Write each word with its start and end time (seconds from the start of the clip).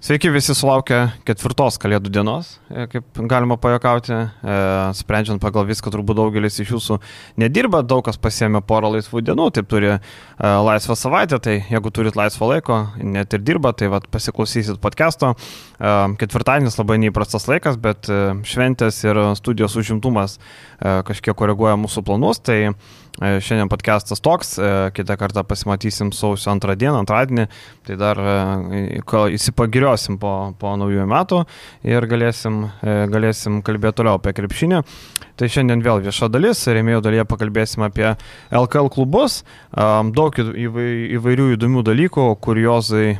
Sveiki 0.00 0.30
visi 0.32 0.54
sulaukę 0.56 0.96
ketvirtos 1.28 1.76
kalėdų 1.76 2.08
dienos, 2.08 2.54
e, 2.72 2.86
kaip 2.88 3.18
galima 3.28 3.58
pajakauti. 3.60 4.14
E, 4.16 4.54
sprendžiant 4.96 5.42
pagal 5.42 5.66
viską, 5.68 5.90
turbūt 5.92 6.16
daugelis 6.16 6.56
iš 6.62 6.70
jūsų 6.72 6.96
nedirba, 7.42 7.82
daug 7.84 8.00
kas 8.06 8.16
pasiemė 8.16 8.62
porą 8.64 8.94
laisvų 8.94 9.20
dienų, 9.28 9.50
taip 9.58 9.68
turi 9.68 9.90
e, 9.92 9.98
laisvą 10.40 10.96
savaitę, 10.96 11.36
tai 11.44 11.58
jeigu 11.68 11.92
turit 11.92 12.16
laisvo 12.16 12.48
laiko, 12.48 12.78
net 12.96 13.36
ir 13.36 13.44
dirba, 13.44 13.74
tai 13.76 13.90
vat, 13.92 14.08
pasiklausysit 14.08 14.80
podcast'o. 14.80 15.34
E, 15.36 15.92
ketvirtadienis 16.24 16.80
labai 16.80 16.96
neįprastas 17.04 17.44
laikas, 17.52 17.76
bet 17.76 18.08
e, 18.08 18.22
šventės 18.48 19.02
ir 19.04 19.20
studijos 19.36 19.76
užimtumas 19.76 20.38
e, 20.40 21.02
kažkiek 21.12 21.36
koreguoja 21.36 21.76
mūsų 21.76 22.06
planus, 22.08 22.40
tai 22.40 22.72
šiandien 23.20 23.68
podcastas 23.68 24.22
toks, 24.24 24.56
e, 24.56 24.72
kitą 24.96 25.18
kartą 25.20 25.44
pasimatysim 25.44 26.14
sausio 26.16 26.54
antrą 26.54 26.78
dieną, 26.78 27.02
antradienį, 27.02 27.48
tai 27.84 28.00
dar 28.00 28.16
e, 28.16 28.38
įsipagiriu 29.36 29.90
išviliosim 29.90 30.18
po, 30.18 30.54
po 30.58 30.74
naujųjų 30.76 31.06
metų 31.08 31.44
ir 31.88 32.06
galėsim, 32.06 32.68
e, 32.82 33.06
galėsim 33.10 33.62
kalbėti 33.62 34.00
toliau 34.00 34.18
apie 34.18 34.32
krepšinį. 34.32 34.82
Tai 35.36 35.48
šiandien 35.48 35.80
vėl 35.80 36.02
vieša 36.04 36.28
dalis, 36.28 36.66
rėmėjų 36.68 37.00
dalyje 37.00 37.24
pakalbėsim 37.24 37.82
apie 37.86 38.10
LKL 38.52 38.90
klubus, 38.92 39.42
daug 39.72 40.36
įvairių 40.36 41.54
įdomių 41.54 41.84
dalykų, 41.86 42.26
kuriozai 42.44 43.06
e, 43.14 43.18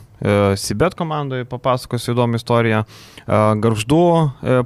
Sibet 0.60 0.95
komandoje 0.98 1.47
papasakosiu 1.48 2.12
įdomią 2.12 2.41
istoriją, 2.41 2.83
garždų 3.65 4.05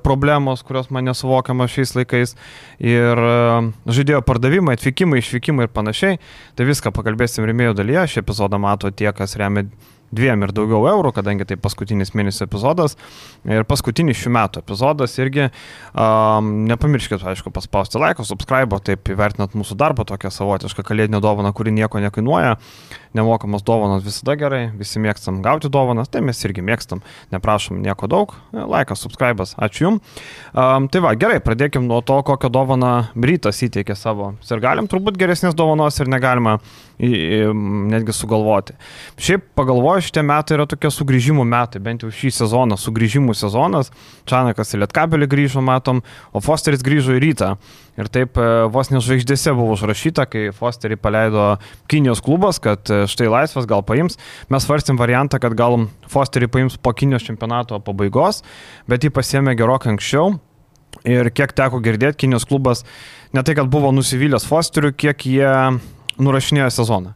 problemos, 0.03 0.65
kurios 0.67 0.91
man 0.91 1.07
nesuvokiama 1.07 1.69
šiais 1.71 1.95
laikais 1.95 2.35
ir 2.83 3.25
žaidėjo 3.87 4.25
pardavimai, 4.27 4.75
atvykimai, 4.79 5.23
išvykimai 5.23 5.69
ir 5.69 5.75
panašiai. 5.75 6.21
Tai 6.59 6.69
viską 6.69 6.95
pakalbėsim 6.97 7.47
rėmėjų 7.47 7.79
dalyje, 7.79 8.07
šį 8.15 8.25
epizodą 8.25 8.59
mato 8.63 8.91
tie, 8.91 9.13
kas 9.15 9.39
remia 9.39 9.69
dviem 10.15 10.45
ir 10.47 10.53
daugiau 10.55 10.85
eurų, 10.89 11.13
kadangi 11.17 11.47
tai 11.49 11.57
paskutinis 11.61 12.15
mėnesio 12.17 12.47
epizodas. 12.47 12.97
Ir 13.49 13.67
paskutinis 13.69 14.21
šių 14.21 14.33
metų 14.37 14.63
epizodas 14.63 15.17
irgi, 15.19 15.49
um, 15.91 16.53
nepamirškit, 16.71 17.25
aišku, 17.35 17.53
paspausti 17.55 18.01
laiką, 18.03 18.27
subscribe, 18.27 18.79
taip 18.85 19.11
įvertinat 19.15 19.57
mūsų 19.59 19.79
darbą, 19.81 20.07
tokią 20.09 20.33
savotišką 20.35 20.87
kalėdinę 20.87 21.23
dovaną, 21.25 21.55
kuri 21.57 21.75
nieko 21.75 22.03
nekainuoja. 22.05 22.57
Nemokamos 23.15 23.63
dovanos 23.63 24.03
visada 24.03 24.35
gerai, 24.35 24.65
visi 24.75 24.99
mėgstam 24.99 25.39
gauti 25.45 25.71
dovanas, 25.71 26.09
tai 26.11 26.23
mes 26.27 26.41
irgi 26.47 26.65
mėgstam, 26.67 27.03
neprašom 27.31 27.79
nieko 27.85 28.09
daug. 28.11 28.35
Laikas, 28.51 29.05
subscribe, 29.05 29.47
ačiū 29.55 29.85
Jums. 29.85 30.17
Um, 30.51 30.89
tai 30.91 31.03
va, 31.05 31.13
gerai, 31.19 31.39
pradėkim 31.45 31.87
nuo 31.87 32.01
to, 32.03 32.17
kokią 32.27 32.51
dovaną 32.51 32.93
rytas 33.15 33.63
įteikė 33.63 33.95
savo. 33.99 34.33
Ir 34.51 34.63
galim 34.65 34.91
turbūt 34.91 35.19
geresnės 35.21 35.55
dovanos 35.55 36.01
ir 36.03 36.11
negalima 36.11 36.57
į, 36.99 37.11
į, 37.11 37.39
netgi 37.93 38.15
sugalvoti. 38.15 38.75
Šiaip 39.21 39.47
pagalvoju, 39.59 40.09
šitie 40.09 40.27
metai 40.27 40.59
yra 40.59 40.67
tokie 40.71 40.91
sugrįžimų 40.95 41.47
metai, 41.49 41.83
bent 41.85 42.05
jau 42.05 42.11
šį 42.15 42.35
sezoną, 42.41 42.79
sugrįžimų 42.81 43.35
sezonas. 43.39 43.93
Čanakas 44.31 44.75
į 44.75 44.83
Lietkabelį 44.85 45.31
grįžo, 45.31 45.63
matom, 45.65 46.03
o 46.35 46.43
Fosteris 46.45 46.85
grįžo 46.87 47.15
į 47.15 47.23
rytą. 47.29 47.55
Ir 47.95 48.09
taip 48.11 48.39
e, 48.43 48.47
vos 48.75 48.91
nežvaigždėse 48.91 49.53
buvo 49.55 49.77
užrašyta, 49.77 50.27
kai 50.27 50.49
Fosterį 50.55 50.99
paleido 50.99 51.45
Kinijos 51.91 52.23
klubas, 52.25 52.59
kad 52.63 52.91
e, 52.91 53.04
štai 53.11 53.31
laisvas 53.33 53.69
gal 53.71 53.85
paims. 53.87 54.19
Mes 54.53 54.65
svarstėm 54.67 55.01
variantą, 55.01 55.41
kad 55.43 55.57
gal 55.59 55.89
Fosterį 56.11 56.51
paims 56.53 56.79
po 56.79 56.95
Kinijos 56.97 57.27
čempionato 57.27 57.81
pabaigos, 57.85 58.43
bet 58.91 59.05
jį 59.05 59.13
pasiemė 59.15 59.57
gerokai 59.59 59.95
anksčiau. 59.95 60.39
Ir 61.09 61.29
kiek 61.35 61.53
teko 61.57 61.83
girdėti, 61.85 62.25
Kinijos 62.25 62.47
klubas 62.49 62.85
ne 63.35 63.43
tai, 63.43 63.57
kad 63.59 63.69
buvo 63.71 63.91
nusivylęs 63.93 64.47
Fosteriu, 64.49 64.93
kiek 64.95 65.27
jie 65.27 65.53
nurašinėjo 66.23 66.71
sezoną. 66.71 67.15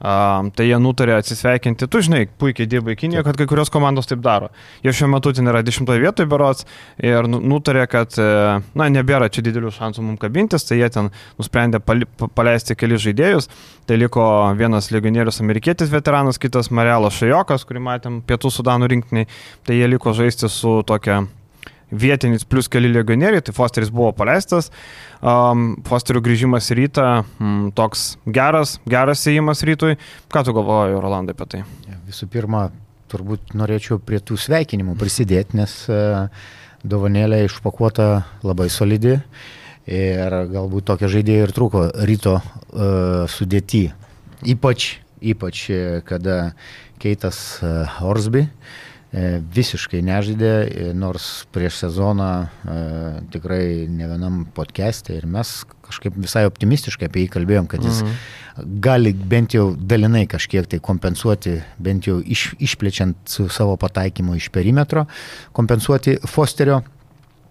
Um, 0.00 0.48
tai 0.56 0.64
jie 0.64 0.76
nutarė 0.80 1.12
atsisveikinti, 1.18 1.84
tu 1.92 2.00
žinai, 2.00 2.22
puikiai 2.40 2.68
dirba 2.70 2.94
Kinijoje, 2.96 3.24
kad 3.26 3.36
kai 3.36 3.46
kurios 3.50 3.68
komandos 3.72 4.08
taip 4.08 4.22
daro. 4.24 4.48
Jie 4.80 4.94
šiuo 4.96 5.10
metu 5.12 5.32
ten 5.36 5.50
yra 5.52 5.60
dešimtoje 5.60 6.00
vietoje 6.00 6.30
berots 6.30 6.64
ir 7.04 7.28
nu, 7.28 7.36
nutarė, 7.52 7.82
kad, 7.90 8.16
e, 8.16 8.54
na, 8.80 8.86
nebėra 8.88 9.28
čia 9.28 9.44
didelių 9.44 9.74
šansų 9.76 10.04
mums 10.06 10.22
kabintis, 10.22 10.64
tai 10.64 10.78
jie 10.80 10.88
ten 10.94 11.10
nusprendė 11.36 11.82
paleisti 11.84 12.78
kelius 12.80 13.04
žaidėjus. 13.04 13.50
Tai 13.84 13.98
liko 14.00 14.24
vienas 14.56 14.88
legionierius 14.94 15.42
amerikietis 15.44 15.92
veteranas, 15.92 16.40
kitas 16.40 16.72
Marelas 16.72 17.20
Šajokas, 17.20 17.68
kurį 17.68 17.84
matėm 17.90 18.22
Pietų 18.24 18.54
Sudanų 18.56 18.88
rinktiniai. 18.94 19.28
Tai 19.68 19.76
jie 19.76 19.92
liko 19.92 20.16
žaisti 20.16 20.48
su 20.48 20.78
tokia 20.88 21.26
vietinis 21.90 22.44
plus 22.48 22.68
keli 22.70 22.90
legionieriai, 22.92 23.42
tai 23.44 23.54
Fosteris 23.54 23.90
buvo 23.94 24.12
paleistas. 24.16 24.70
Um, 25.20 25.74
Fosterio 25.86 26.22
grįžimas 26.24 26.70
į 26.72 26.78
rytą, 26.82 27.06
mm, 27.38 27.72
toks 27.78 28.14
geras, 28.26 28.78
geras 28.88 29.26
įėjimas 29.26 29.64
rytui. 29.66 29.96
Ką 30.32 30.44
tu 30.46 30.54
galvoji, 30.56 30.98
Rolandai, 31.02 31.36
apie 31.36 31.48
tai? 31.50 31.62
Visų 32.08 32.30
pirma, 32.30 32.68
turbūt 33.10 33.54
norėčiau 33.58 34.00
prie 34.02 34.20
tų 34.22 34.38
sveikinimų 34.40 34.96
prisidėti, 35.00 35.58
nes 35.58 35.76
uh, 35.90 36.28
dovanėlė 36.86 37.44
išpakuota 37.46 38.10
labai 38.46 38.70
solidi 38.70 39.18
ir 39.90 40.36
galbūt 40.52 40.86
tokia 40.92 41.08
žaidėja 41.10 41.48
ir 41.48 41.54
trūko 41.56 41.88
ryto 42.06 42.38
uh, 42.38 43.26
sudėti. 43.30 43.88
Ypač, 44.46 44.94
ypač 45.20 45.66
kada 46.06 46.52
Keitas 47.00 47.58
uh, 47.64 48.00
Orsby 48.06 48.46
uh, 48.46 48.54
E, 48.54 48.89
visiškai 49.10 50.04
nežaidė, 50.06 50.52
e, 50.70 50.90
nors 50.94 51.24
prieš 51.50 51.80
sezoną 51.82 52.28
e, 52.46 52.76
tikrai 53.34 53.88
ne 53.90 54.06
vienam 54.06 54.44
podcast'e 54.54 55.16
ir 55.18 55.26
mes 55.26 55.50
kažkaip 55.88 56.14
visai 56.14 56.44
optimistiškai 56.46 57.08
apie 57.08 57.24
jį 57.24 57.32
kalbėjom, 57.34 57.66
kad 57.72 57.82
jis 57.82 58.04
mhm. 58.04 58.70
gali 58.78 59.10
bent 59.12 59.56
jau 59.56 59.72
dalinai 59.74 60.28
kažkiek 60.30 60.68
tai 60.70 60.78
kompensuoti, 60.78 61.56
bent 61.82 62.06
jau 62.06 62.20
iš, 62.22 62.52
išplečiant 62.62 63.18
su 63.26 63.48
savo 63.50 63.74
pataikymu 63.82 64.38
iš 64.38 64.46
perimetro, 64.54 65.08
kompensuoti 65.58 66.20
Fosterio 66.30 66.78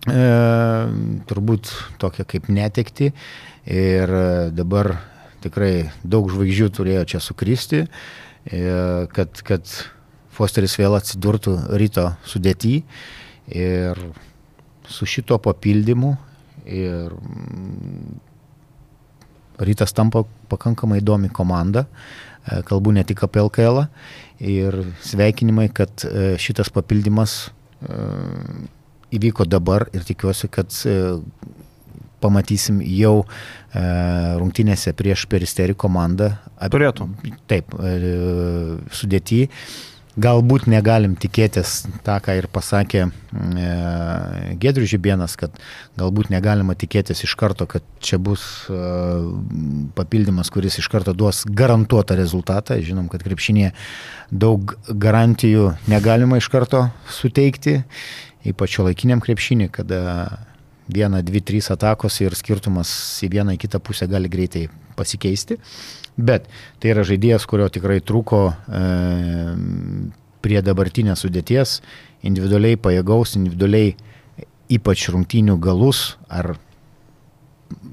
e, 0.07 0.23
turbūt 1.27 1.75
tokia 1.99 2.23
kaip 2.23 2.47
netekti 2.47 3.11
ir 3.67 4.17
dabar 4.55 4.95
tikrai 5.43 5.89
daug 6.07 6.31
žvaigždžių 6.31 6.73
turėjo 6.79 7.05
čia 7.11 7.19
sukristi, 7.23 7.83
e, 8.47 8.67
kad, 9.11 9.43
kad 9.43 9.79
Fosteris 10.39 10.77
vėl 10.79 10.95
atsidurtų 10.95 11.57
ryto 11.75 12.05
sudėty 12.23 12.77
ir 13.51 13.99
su 14.87 15.07
šito 15.09 15.35
papildymu 15.43 16.13
ir 16.69 17.11
mm, 17.11 18.19
rytas 19.67 19.91
tampa 19.95 20.23
pakankamai 20.47 21.01
įdomi 21.01 21.27
komanda, 21.35 21.85
e, 22.47 22.61
kalbu 22.67 22.93
ne 22.95 23.03
tik 23.03 23.25
apie 23.27 23.43
LKL 23.43 23.83
ir 24.39 24.79
sveikinimai, 25.05 25.67
kad 25.75 26.05
e, 26.07 26.35
šitas 26.39 26.71
papildymas 26.71 27.39
e, 27.83 27.99
įvyko 29.19 29.47
dabar 29.49 29.89
ir 29.91 30.05
tikiuosi, 30.07 30.47
kad 30.53 30.71
pamatysim 32.19 32.81
jau 32.83 33.23
rungtynėse 33.73 34.91
prieš 34.93 35.23
peristerį 35.31 35.73
komandą. 35.79 36.27
Turėtų. 36.61 37.07
Taip, 37.49 37.71
sudėti 38.93 39.47
Galbūt 40.19 40.65
negalim 40.67 41.13
tikėtis 41.19 41.85
tą, 42.03 42.17
ką 42.23 42.33
ir 42.39 42.47
pasakė 42.51 43.05
e, 43.05 43.67
Gedrius 44.59 44.91
Žibienas, 44.91 45.37
kad 45.39 45.53
galbūt 45.99 46.31
negalima 46.33 46.75
tikėtis 46.75 47.23
iš 47.23 47.35
karto, 47.39 47.67
kad 47.69 47.85
čia 48.03 48.19
bus 48.19 48.43
e, 48.67 48.79
papildymas, 49.95 50.51
kuris 50.51 50.79
iš 50.81 50.89
karto 50.91 51.13
duos 51.15 51.45
garantuotą 51.47 52.17
rezultatą. 52.19 52.79
Žinom, 52.83 53.07
kad 53.13 53.23
krepšinėje 53.23 53.71
daug 54.31 54.75
garantijų 54.89 55.71
negalima 55.91 56.41
iš 56.41 56.49
karto 56.51 56.87
suteikti, 57.19 57.79
ypač 58.49 58.75
šio 58.75 58.89
laikiniam 58.89 59.23
krepšinį, 59.23 59.69
kada 59.79 60.01
viena, 60.89 61.21
dvi, 61.23 61.41
trys 61.45 61.69
atakos 61.71 62.19
ir 62.23 62.35
skirtumas 62.35 62.91
į 63.23 63.31
vieną, 63.37 63.55
į 63.55 63.63
kitą 63.63 63.79
pusę 63.83 64.09
gali 64.09 64.31
greitai 64.31 64.67
pasikeisti. 64.99 65.59
Bet 66.17 66.47
tai 66.79 66.93
yra 66.93 67.05
žaidėjas, 67.07 67.45
kurio 67.49 67.69
tikrai 67.71 67.99
trūko 68.03 68.41
e, 68.51 68.83
prie 70.43 70.61
dabartinės 70.63 71.25
sudėties, 71.25 71.79
individualiai 72.27 72.79
pajėgaus, 72.79 73.35
individualiai 73.39 73.93
ypač 74.69 75.07
rungtynių 75.13 75.57
galus 75.61 76.17
ar 76.29 76.55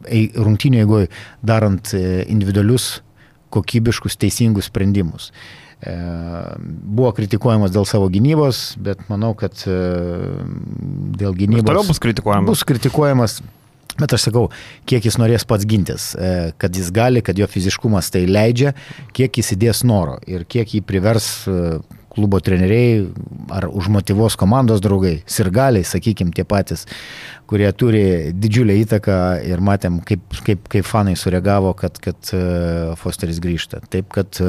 rungtynių 0.06 0.80
eigoje 0.82 1.10
darant 1.44 1.92
e, 1.96 2.24
individualius, 2.32 3.00
kokybiškus, 3.54 4.18
teisingus 4.20 4.70
sprendimus. 4.70 5.30
E, 5.76 5.92
buvo 6.56 7.12
kritikuojamas 7.16 7.74
dėl 7.74 7.86
savo 7.88 8.08
gynybos, 8.12 8.76
bet 8.82 9.02
manau, 9.10 9.34
kad 9.38 9.58
e, 9.68 9.76
dėl 11.20 11.36
gynybos... 11.36 11.64
Ir 11.64 11.68
toliau 11.68 11.86
bus 11.88 12.02
kritikuojamas. 12.02 12.48
Bus 12.48 12.64
kritikuojamas 12.68 13.38
Bet 13.96 14.12
aš 14.12 14.28
sakau, 14.28 14.48
kiek 14.88 15.06
jis 15.08 15.16
norės 15.20 15.46
pats 15.48 15.64
gintis, 15.68 16.10
e, 16.14 16.52
kad 16.60 16.76
jis 16.76 16.92
gali, 16.94 17.22
kad 17.24 17.38
jo 17.40 17.48
fiziškumas 17.48 18.12
tai 18.12 18.26
leidžia, 18.28 18.74
kiek 19.16 19.40
jis 19.40 19.54
įdės 19.56 19.86
noro 19.88 20.18
ir 20.28 20.44
kiek 20.44 20.74
jį 20.76 20.82
privers 20.84 21.28
e, 21.48 21.78
klubo 22.16 22.40
treneriai 22.40 23.06
ar 23.52 23.66
užmotivos 23.68 24.36
komandos 24.40 24.82
draugai, 24.84 25.18
sirgaliai, 25.28 25.84
sakykime, 25.84 26.32
tie 26.36 26.44
patys, 26.48 26.84
kurie 27.48 27.68
turi 27.76 28.04
didžiulę 28.36 28.76
įtaką 28.82 29.16
ir 29.48 29.64
matėm, 29.64 29.98
kaip, 30.04 30.24
kaip, 30.44 30.68
kaip 30.72 30.88
fanai 30.88 31.16
sureagavo, 31.16 31.72
kad, 31.76 31.96
kad 32.04 32.32
e, 32.36 32.42
Fosteris 33.00 33.40
grįžta. 33.44 33.80
Taip, 33.92 34.12
kad 34.12 34.40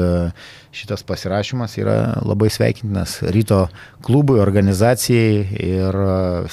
šitas 0.76 1.04
pasirašymas 1.08 1.80
yra 1.80 1.98
labai 2.20 2.52
sveikintinas 2.52 3.18
ryto 3.32 3.64
klubui, 4.04 4.40
organizacijai 4.44 5.60
ir 5.72 6.00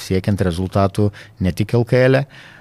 siekiant 0.00 0.48
rezultatų 0.48 1.10
ne 1.44 1.56
tik 1.56 1.76
LKL, 1.76 2.24
E, 2.24 2.55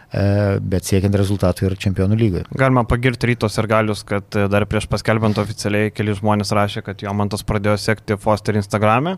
bet 0.61 0.87
siekiant 0.87 1.15
rezultatų 1.17 1.69
ir 1.69 1.77
čempionų 1.81 2.17
lygoje. 2.19 2.43
Galima 2.55 2.85
pagirti 2.87 3.31
rytos 3.31 3.57
ir 3.59 3.67
galius, 3.71 4.05
kad 4.07 4.37
e, 4.37 4.45
dar 4.51 4.67
prieš 4.69 4.87
paskelbant 4.91 5.39
oficialiai 5.41 5.91
keli 5.95 6.15
žmonės 6.15 6.53
rašė, 6.55 6.85
kad 6.85 7.03
Jomantas 7.03 7.43
pradėjo 7.47 7.75
sekti 7.81 8.19
Foster 8.21 8.55
Instagram'e. 8.59 9.17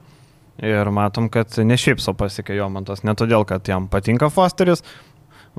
Ir 0.66 0.90
matom, 0.90 1.28
kad 1.30 1.54
ne 1.62 1.78
šiaip 1.78 2.02
savo 2.02 2.18
pasiekė 2.24 2.56
Jomantas, 2.58 3.04
ne 3.06 3.14
todėl, 3.14 3.46
kad 3.46 3.68
jam 3.70 3.86
patinka 3.94 4.32
Fosteris, 4.34 4.82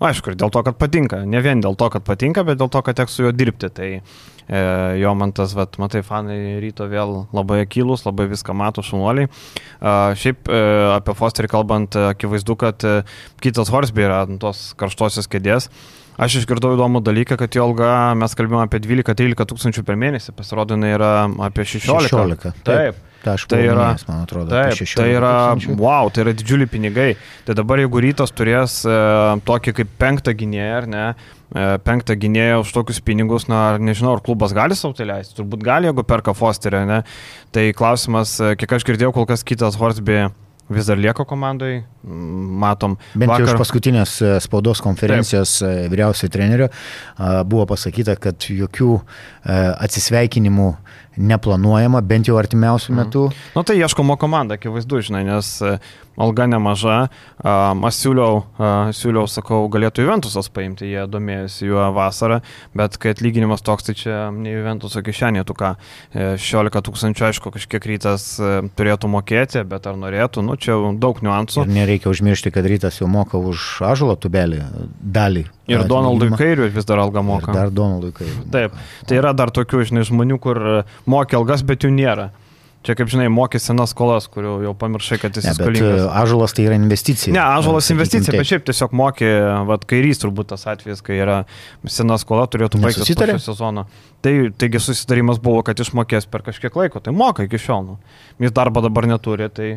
aišku, 0.02 0.32
ir 0.32 0.40
dėl 0.40 0.50
to, 0.54 0.64
kad 0.66 0.74
patinka, 0.80 1.22
ne 1.22 1.42
vien 1.44 1.62
dėl 1.62 1.78
to, 1.78 1.86
kad 1.94 2.02
patinka, 2.06 2.42
bet 2.46 2.58
dėl 2.58 2.72
to, 2.74 2.82
kad 2.82 2.98
teks 2.98 3.14
su 3.14 3.28
juo 3.28 3.30
dirbti. 3.34 3.70
Tai 3.74 3.88
E, 3.98 4.37
jo 4.48 5.12
man 5.18 5.32
tas, 5.36 5.52
vat, 5.56 5.76
matai, 5.80 6.00
fanai 6.06 6.56
ryto 6.62 6.86
vėl 6.88 7.14
labai 7.36 7.62
akylus, 7.66 8.06
labai 8.06 8.28
viską 8.30 8.56
mato 8.56 8.84
šunuoliai. 8.84 9.28
Šiaip 10.18 10.48
e, 10.48 10.60
apie 10.94 11.16
Fosterį 11.18 11.50
kalbant, 11.52 11.98
akivaizdu, 12.14 12.56
kad 12.60 12.86
e, 12.88 13.00
kitas 13.44 13.72
Horsby 13.72 14.06
yra 14.06 14.22
ant 14.24 14.40
tos 14.40 14.70
karštosios 14.80 15.28
kėdės. 15.30 15.68
Aš 16.18 16.40
išgirdau 16.40 16.72
įdomų 16.74 17.04
dalyką, 17.06 17.36
kad 17.38 17.54
jo 17.54 17.68
alga, 17.68 17.90
mes 18.18 18.32
kalbėjome 18.34 18.66
apie 18.66 18.80
12-13 18.82 19.52
tūkstančių 19.52 19.84
per 19.86 20.00
mėnesį, 20.00 20.32
pasirodo, 20.34 20.74
jinai 20.74 20.96
yra 20.96 21.12
apie 21.46 21.68
16. 21.68 22.08
16. 22.08 22.48
Taip. 22.48 22.64
taip. 22.64 23.04
Ta 23.18 23.34
tai 23.50 23.64
yra, 23.64 23.88
minėjęs, 23.88 24.04
man 24.06 24.20
atrodo, 24.22 24.52
taip, 24.52 24.90
tai 24.94 25.06
yra, 25.10 25.32
wow, 25.78 26.10
tai 26.14 26.22
yra 26.22 26.34
didžiuliai 26.38 26.70
pinigai. 26.70 27.08
Tai 27.48 27.56
dabar 27.58 27.82
jeigu 27.82 28.02
rytas 28.04 28.30
turės 28.30 28.76
e, 28.86 28.94
tokį 29.48 29.74
kaip 29.80 29.90
penktą 29.98 30.34
gynėją, 30.38 30.76
ar 30.76 30.86
ne, 30.90 31.06
e, 31.10 31.37
penktą 31.54 32.16
gynėją 32.20 32.60
už 32.64 32.72
tokius 32.76 33.00
pinigus, 33.04 33.48
na, 33.48 33.78
nežinau, 33.80 34.16
ar 34.18 34.24
klubas 34.24 34.52
gali 34.56 34.76
savo 34.76 34.96
tai 34.96 35.08
leisti, 35.08 35.36
turbūt 35.38 35.64
gali, 35.64 35.88
jeigu 35.88 36.04
perka 36.04 36.34
Fosterį, 36.36 36.84
ne. 36.88 36.98
Tai 37.54 37.64
klausimas, 37.78 38.34
e, 38.40 38.52
kiek 38.60 38.76
aš 38.76 38.84
girdėjau, 38.88 39.14
kol 39.16 39.28
kas 39.30 39.46
kitas 39.46 39.78
Horsby 39.80 40.26
vis 40.68 40.90
dar 40.90 41.00
lieka 41.00 41.24
komandai, 41.24 41.86
matom. 42.02 42.96
Bent 43.14 43.30
vakar... 43.32 43.44
jau 43.44 43.54
iš 43.54 43.60
paskutinės 43.60 44.14
e, 44.22 44.32
spaudos 44.44 44.82
konferencijos 44.84 45.58
Taip. 45.62 45.86
E, 45.86 45.90
vyriausiojo 45.92 46.32
trenerio 46.32 46.70
buvo 47.48 47.66
pasakyta, 47.72 48.16
kad 48.20 48.48
jokių 48.52 48.94
e, 48.98 49.02
atsisveikinimų 49.88 50.72
neplanuojama, 51.18 52.02
bent 52.06 52.28
jau 52.30 52.36
artimiausių 52.38 52.92
mhm. 52.92 53.00
metų. 53.02 53.24
Na 53.54 53.62
nu, 53.62 53.66
tai 53.66 53.78
ieškomo 53.80 54.14
komanda, 54.20 54.58
akivaizdu, 54.58 55.02
žinai, 55.08 55.24
nes 55.26 55.56
alga 56.18 56.46
nemaža. 56.50 56.98
Aš 57.42 57.98
siūliau, 58.02 58.42
siūliau, 58.94 59.26
sakau, 59.30 59.60
galėtų 59.70 60.04
Juventusas 60.04 60.50
paimti, 60.54 60.88
jie 60.90 61.04
domėjosi 61.10 61.68
juo 61.68 61.88
vasarą, 61.94 62.40
bet 62.78 62.98
kai 63.00 63.12
atlyginimas 63.14 63.62
toks, 63.66 63.88
tai 63.88 63.96
čia 63.98 64.16
ne 64.34 64.56
Juventuso 64.56 65.02
kišenė, 65.06 65.44
tu 65.48 65.56
ką, 65.58 65.74
16 66.14 66.84
tūkstančių, 66.88 67.26
aišku, 67.30 67.52
kažkiek 67.54 67.90
rytas 67.94 68.28
turėtų 68.78 69.10
mokėti, 69.14 69.62
bet 69.68 69.86
ar 69.90 69.98
norėtų, 70.00 70.46
nu 70.46 70.58
čia 70.58 70.78
daug 70.98 71.22
niuansų. 71.24 71.66
Ir 71.66 71.87
nereikia 71.88 72.12
užmiršti, 72.12 72.52
kad 72.52 72.66
rytas 72.68 73.00
jau 73.00 73.08
moka 73.08 73.40
už 73.40 73.80
ažulo 73.88 74.16
tubelį 74.20 74.60
dalį. 75.00 75.46
Ir 75.72 75.86
Donaldui 75.88 76.30
Kairiui 76.36 76.68
vis 76.74 76.88
dar 76.88 77.00
algą 77.00 77.24
moka. 77.24 77.52
Ir 77.52 77.62
dar 77.62 77.72
Donaldui 77.72 78.12
Kairiui. 78.16 78.44
Taip, 78.52 78.76
tai 79.08 79.22
yra 79.22 79.32
dar 79.36 79.52
tokių, 79.54 79.86
žinai, 79.88 80.04
žmonių, 80.08 80.38
kur 80.42 80.60
mokia 81.08 81.40
algas, 81.40 81.64
bet 81.66 81.88
jų 81.88 81.94
nėra. 81.96 82.30
Čia, 82.86 82.94
kaip 82.94 83.10
žinai, 83.10 83.26
mokė 83.34 83.58
senas 83.58 83.90
skolas, 83.90 84.28
kurių 84.30 84.52
jau 84.62 84.70
pamiršai, 84.78 85.18
kad 85.18 85.34
jis 85.34 85.48
skolingas. 85.50 86.04
E, 86.04 86.10
Ažulas 86.20 86.54
tai 86.54 86.68
yra 86.68 86.76
investicija. 86.78 87.34
Ne, 87.34 87.42
Ažulas 87.42 87.90
investicija, 87.90 88.32
bet 88.38 88.48
šiaip 88.48 88.68
tiesiog 88.68 88.94
mokė, 88.96 89.30
vad 89.68 89.82
kairys 89.90 90.22
turbūt 90.22 90.52
tas 90.52 90.62
atvejis, 90.70 91.02
kai 91.04 91.18
yra 91.18 91.40
sena 91.90 92.16
skola, 92.22 92.46
turėtų 92.48 92.80
baigti 92.84 93.08
šio 93.10 93.40
sezono. 93.42 93.88
Tai, 94.24 94.34
taigi 94.62 94.80
susitarimas 94.80 95.42
buvo, 95.42 95.64
kad 95.66 95.82
išmokės 95.82 96.30
per 96.30 96.46
kažkiek 96.46 96.78
laiko, 96.78 97.02
tai 97.02 97.12
moka 97.12 97.48
iki 97.48 97.58
šiol. 97.60 97.84
Nu. 97.90 97.98
Jis 98.46 98.54
darbo 98.54 98.80
dabar 98.86 99.10
neturi, 99.10 99.50
tai 99.50 99.72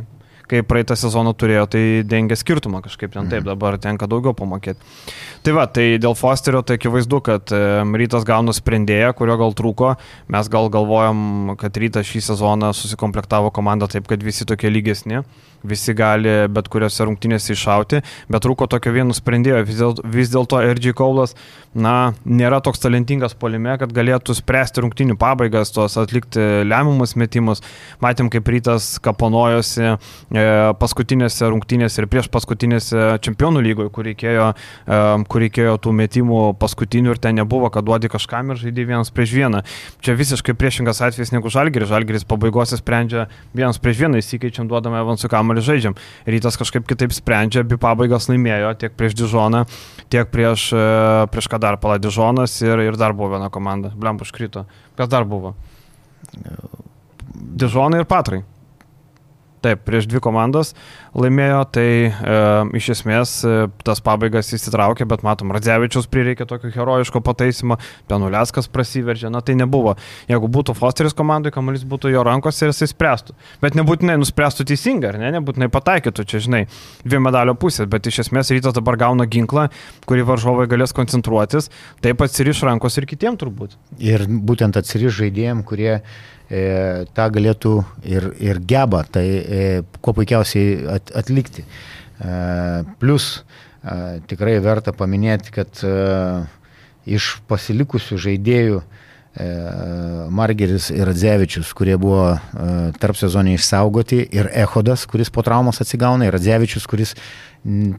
kai 0.51 0.61
praeitą 0.67 0.97
sezoną 0.99 1.33
turėjo, 1.37 1.65
tai 1.71 1.83
dengia 2.07 2.37
skirtumą 2.39 2.83
kažkaip 2.85 3.13
ten 3.13 3.29
taip, 3.31 3.41
mhm. 3.43 3.51
dabar 3.53 3.79
tenka 3.81 4.09
daugiau 4.11 4.35
pamokėti. 4.37 4.91
Tai 5.45 5.55
va, 5.57 5.67
tai 5.71 5.95
dėl 6.01 6.17
Fosterio 6.19 6.61
tai 6.65 6.77
akivaizdu, 6.79 7.21
kad 7.25 7.53
rytas 7.97 8.27
gauna 8.27 8.53
sprendėją, 8.55 9.13
kurio 9.17 9.39
gal 9.41 9.55
trūko, 9.57 9.95
mes 10.31 10.51
gal 10.53 10.69
galvojam, 10.73 11.55
kad 11.61 11.79
rytas 11.81 12.09
šį 12.11 12.25
sezoną 12.31 12.73
susikomplektavo 12.77 13.53
komandą 13.55 13.89
taip, 13.91 14.09
kad 14.11 14.21
visi 14.25 14.47
tokie 14.49 14.69
lygesni 14.69 15.23
visi 15.63 15.93
gali 15.97 16.31
bet 16.51 16.69
kuriuose 16.71 17.05
rungtynėse 17.07 17.53
iššauti, 17.53 18.01
bet 18.31 18.43
trūko 18.45 18.67
tokio 18.71 18.93
vieno 18.95 19.15
sprendėjo. 19.15 19.61
Vis 20.11 20.31
dėlto 20.33 20.61
dėl 20.61 20.75
RG 20.75 20.93
Kaulas, 20.97 21.35
na, 21.73 22.13
nėra 22.25 22.61
toks 22.63 22.81
talentingas 22.83 23.35
polime, 23.37 23.73
kad 23.79 23.93
galėtų 23.95 24.35
spręsti 24.37 24.83
rungtynių 24.85 25.17
pabaigas, 25.21 25.73
tuos 25.73 25.97
atlikti 26.01 26.63
lemiamus 26.67 27.15
metimus. 27.19 27.63
Matėm, 28.03 28.31
kaip 28.33 28.49
rytas 28.51 28.93
kaponojosi 29.03 29.85
e, 29.91 29.95
paskutinėse 30.81 31.49
rungtynėse 31.51 32.01
ir 32.01 32.07
prieš 32.11 32.29
paskutinėse 32.33 33.17
čempionų 33.25 33.61
lygoje, 33.65 33.91
kur 33.93 34.07
reikėjo, 34.07 34.47
e, 34.53 34.99
kur 35.31 35.43
reikėjo 35.45 35.75
tų 35.83 35.93
metimų 35.97 36.41
paskutinių 36.61 37.15
ir 37.15 37.21
ten 37.23 37.39
nebuvo, 37.39 37.69
kad 37.73 37.85
duodi 37.87 38.11
kažkam 38.11 38.53
ir 38.53 38.61
žaidži 38.61 38.85
vienas 38.89 39.13
prieš 39.13 39.35
vieną. 39.37 39.63
Čia 40.03 40.15
visiškai 40.19 40.55
priešingas 40.57 41.01
atvejis 41.07 41.33
negu 41.35 41.51
Žalgeris. 41.51 41.89
Žalgeris 41.91 42.27
pabaigose 42.27 42.79
sprendžia 42.79 43.27
vienas 43.57 43.81
prieš 43.81 44.03
vieną, 44.03 44.21
įsikeičiam, 44.21 44.69
duodame 44.71 45.01
Evansui 45.01 45.31
kamuolį 45.31 45.65
žaidžiam. 45.65 45.97
Rytas 46.29 46.59
kažkaip 46.61 46.87
kitaip 46.89 47.15
sprendžia, 47.15 47.65
abi 47.65 47.79
pabaigas 47.81 48.29
laimėjo 48.31 48.75
tiek 48.81 48.95
prieš 48.97 49.17
Dižoną, 49.21 49.65
tiek 50.13 50.31
prieš, 50.31 50.69
e, 50.75 50.85
prieš 51.33 51.51
ką 51.51 51.61
dar 51.61 51.79
pala 51.81 51.99
Dižonas 52.01 52.59
ir, 52.65 52.87
ir 52.87 52.99
dar 52.99 53.15
buvo 53.17 53.35
viena 53.35 53.51
komanda. 53.53 53.93
Blem 53.95 54.21
užkrito. 54.21 54.65
Kas 54.97 55.11
dar 55.11 55.25
buvo? 55.25 55.55
Dižonai 57.33 58.01
ir 58.01 58.09
Patrai. 58.09 58.43
Taip, 59.61 59.83
prieš 59.85 60.07
dvi 60.09 60.17
komandas 60.23 60.71
laimėjo, 61.13 61.59
tai 61.75 61.87
e, 62.07 62.11
iš 62.79 62.87
esmės 62.95 63.33
e, 63.45 63.67
tas 63.85 63.99
pabaigas 64.01 64.49
įsitraukė, 64.55 65.05
bet 65.09 65.21
matom, 65.27 65.51
Radzevičius 65.53 66.07
prireikė 66.11 66.47
tokio 66.49 66.71
herojiško 66.73 67.21
pataisimo, 67.25 67.77
Penuleskas 68.09 68.69
prasiveržė, 68.71 69.29
na 69.33 69.43
tai 69.45 69.57
nebuvo. 69.59 69.97
Jeigu 70.31 70.49
būtų 70.51 70.73
Fosteris 70.79 71.13
komandai, 71.17 71.53
kamuolys 71.53 71.85
būtų 71.85 72.13
jo 72.13 72.25
rankose 72.25 72.65
ir 72.65 72.73
jisai 72.73 72.89
spręstų. 72.89 73.37
Bet 73.61 73.77
nebūtinai 73.77 74.17
nuspręstų 74.23 74.65
teisingai, 74.71 75.11
ar 75.11 75.19
ne, 75.21 75.33
nebūtinai 75.37 75.69
pataikytų, 75.73 76.25
čia 76.31 76.41
žinai, 76.47 76.63
dvi 77.05 77.21
medalio 77.21 77.57
pusės, 77.59 77.89
bet 77.91 78.09
iš 78.09 78.23
esmės 78.25 78.53
rytas 78.55 78.77
dabar 78.79 78.97
gauna 79.03 79.29
ginklą, 79.29 79.67
kurį 80.09 80.25
varžovai 80.31 80.69
galės 80.71 80.95
koncentruotis, 80.97 81.69
taip 82.01 82.23
atsiriš 82.25 82.65
rankos 82.69 82.97
ir 82.97 83.09
kitiem 83.09 83.37
turbūt. 83.41 83.77
Ir 84.01 84.25
būtent 84.25 84.79
atsiriš 84.79 85.19
žaidėjim, 85.21 85.65
kurie 85.67 85.99
tą 87.15 87.27
galėtų 87.31 87.73
ir, 88.03 88.31
ir 88.43 88.59
geba 88.67 89.03
tai 89.07 89.25
e, 89.25 89.67
kuo 90.03 90.13
puikiausiai 90.17 90.79
at, 90.97 91.13
atlikti. 91.15 91.63
E, 91.63 92.33
plus 92.99 93.27
e, 93.39 94.19
tikrai 94.27 94.57
verta 94.63 94.93
paminėti, 94.95 95.53
kad 95.55 95.83
e, 95.87 95.93
iš 97.09 97.37
pasilikusių 97.49 98.19
žaidėjų 98.25 98.81
e, 98.81 99.47
Margeris 100.33 100.89
ir 100.93 101.07
Radzevičius, 101.07 101.71
kurie 101.77 101.95
buvo 102.01 102.33
e, 102.35 102.39
tarp 102.99 103.17
sezonį 103.19 103.55
išsaugoti, 103.57 104.21
ir 104.35 104.51
Ehodas, 104.65 105.07
kuris 105.09 105.31
po 105.33 105.45
traumos 105.47 105.81
atsigauna, 105.81 106.27
ir 106.27 106.35
Radzevičius, 106.35 106.87
kuris 106.89 107.15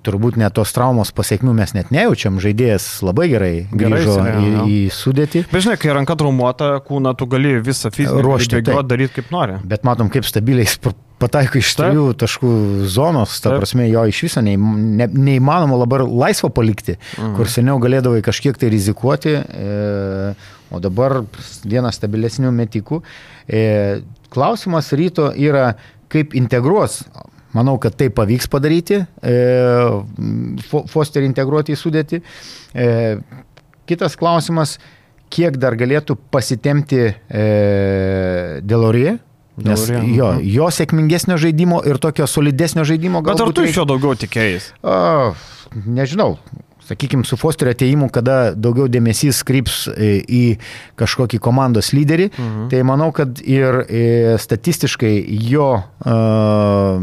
turbūt 0.03 0.37
net 0.41 0.57
tos 0.57 0.73
traumos 0.75 1.13
pasiekmių 1.15 1.53
mes 1.55 1.73
net 1.77 1.93
nejaučiam, 1.95 2.41
žaidėjas 2.43 2.87
labai 3.07 3.29
gerai 3.31 3.53
grįžo 3.71 4.17
gerai, 4.19 4.43
į, 4.43 4.65
į 4.67 4.79
sudėtį. 4.97 5.45
Bet 5.53 5.67
žinai, 5.67 5.77
kai 5.79 5.95
ranka 5.95 6.17
traumuota, 6.19 6.75
kūną 6.83 7.15
tu 7.19 7.29
gali 7.31 7.55
visą 7.63 7.93
fizinį 7.95 8.25
ruoštį 8.27 8.63
daryti 8.67 9.21
kaip 9.21 9.31
nori. 9.35 9.61
Bet 9.63 9.87
matom, 9.87 10.11
kaip 10.11 10.27
stabiliai 10.27 10.67
pataiko 11.23 11.61
iš 11.61 11.71
trijų 11.79 12.09
taškų 12.19 12.53
zonos, 12.91 13.37
ta 13.39 13.53
Taip. 13.53 13.63
prasme, 13.63 13.87
jo 13.87 14.03
iš 14.11 14.25
viso 14.27 14.43
nei, 14.43 14.59
ne, 14.59 15.07
neįmanoma 15.07 15.79
labai 15.85 16.03
laisvo 16.09 16.51
palikti, 16.51 16.97
mhm. 16.99 17.37
kur 17.39 17.51
seniau 17.51 17.79
galėdavai 17.83 18.23
kažkiek 18.27 18.59
tai 18.59 18.73
rizikuoti, 18.75 19.37
e, 19.39 20.33
o 20.73 20.81
dabar 20.83 21.21
vienas 21.63 22.01
stabilesnių 22.01 22.51
metikų. 22.57 23.03
E, 23.47 23.63
klausimas 24.33 24.91
ryto 24.99 25.31
yra, 25.39 25.77
kaip 26.13 26.35
integruos 26.35 27.05
Manau, 27.53 27.77
kad 27.81 27.97
tai 28.01 28.09
pavyks 28.15 28.49
padaryti, 28.53 29.03
e, 29.21 29.35
Fosterį 30.93 31.29
integruoti 31.29 31.75
į 31.75 31.81
sudėtį. 31.81 32.23
E, 32.73 32.87
kitas 33.89 34.17
klausimas, 34.17 34.79
kiek 35.33 35.59
dar 35.61 35.77
galėtų 35.81 36.17
pasitemti 36.33 37.05
e, 37.11 37.45
Delorie, 38.65 39.19
Nes 39.61 39.83
jo, 39.85 40.31
jo 40.41 40.67
sėkmingesnio 40.73 41.37
žaidimo 41.37 41.83
ir 41.85 41.99
tokio 42.01 42.25
solidesnio 42.25 42.87
žaidimo 42.89 43.21
galbūt. 43.21 43.37
Bet 43.37 43.49
ar 43.51 43.57
tu 43.59 43.65
iš 43.69 43.77
jo 43.83 43.85
daugiau 43.85 44.17
tikėjai? 44.17 44.63
Nežinau. 45.85 46.39
Sakykime, 46.89 47.25
su 47.29 47.39
Fosterio 47.41 47.75
ateimu, 47.75 48.09
kada 48.13 48.53
daugiau 48.55 48.89
dėmesys 48.91 49.43
kryps 49.47 49.85
e, 49.93 50.13
į 50.23 50.43
kažkokį 51.01 51.41
komandos 51.43 51.93
lyderį, 51.97 52.31
mhm. 52.33 52.69
tai 52.73 52.83
manau, 52.87 53.13
kad 53.17 53.43
ir 53.45 53.85
e, 53.87 54.05
statistiškai 54.43 55.15
jo 55.53 55.71
uh, 55.83 56.99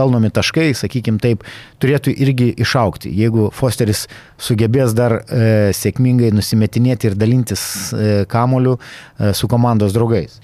pelnomi 0.00 0.30
taškai, 0.32 0.70
sakykime 0.76 1.20
taip, 1.22 1.44
turėtų 1.82 2.14
irgi 2.24 2.50
išaukti. 2.62 3.12
Jeigu 3.20 3.48
Fosteris 3.54 4.06
sugebės 4.40 4.94
dar 4.96 5.20
e, 5.20 5.70
sėkmingai 5.76 6.32
nusimetinėti 6.34 7.10
ir 7.10 7.18
dalintis 7.20 7.62
e, 7.92 8.10
kamoliu 8.30 8.76
e, 8.78 9.32
su 9.36 9.50
komandos 9.50 9.94
draugais. 9.96 10.38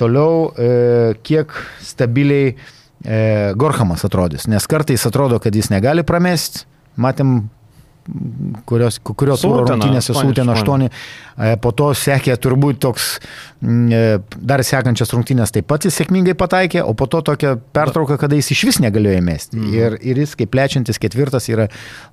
Toliau, 0.00 0.50
e, 0.54 1.14
kiek 1.26 1.54
stabiliai 1.84 2.52
e, 2.52 3.22
Gorhamas 3.58 4.06
atrodys, 4.08 4.48
nes 4.50 4.68
kartais 4.70 5.06
atrodo, 5.08 5.40
kad 5.42 5.56
jis 5.56 5.72
negali 5.72 6.06
pramesti, 6.06 6.66
matėm 6.96 7.42
kurios, 8.66 8.98
kurios 9.02 9.42
rungtynėse 9.46 10.14
Sūtėn 10.16 10.50
8, 10.52 10.88
po 11.62 11.72
to 11.76 11.88
sekė 11.96 12.34
turbūt 12.40 12.80
toks, 12.82 13.08
e, 13.62 14.00
dar 14.36 14.62
sekančias 14.66 15.12
rungtynės 15.14 15.54
taip 15.54 15.68
pat 15.70 15.86
jis 15.86 15.96
sėkmingai 16.00 16.34
pataikė, 16.38 16.82
o 16.84 16.94
po 16.98 17.06
to 17.10 17.22
tokia 17.26 17.54
pertrauka, 17.74 18.18
kada 18.20 18.38
jis 18.38 18.52
iš 18.56 18.64
vis 18.70 18.80
negalėjo 18.84 19.20
įmesti. 19.22 19.60
Mhm. 19.60 19.76
Ir, 19.76 19.98
ir 20.12 20.22
jis 20.24 20.34
kaip 20.38 20.52
plečiantis 20.54 21.00
ketvirtas 21.02 21.48
yra 21.52 21.68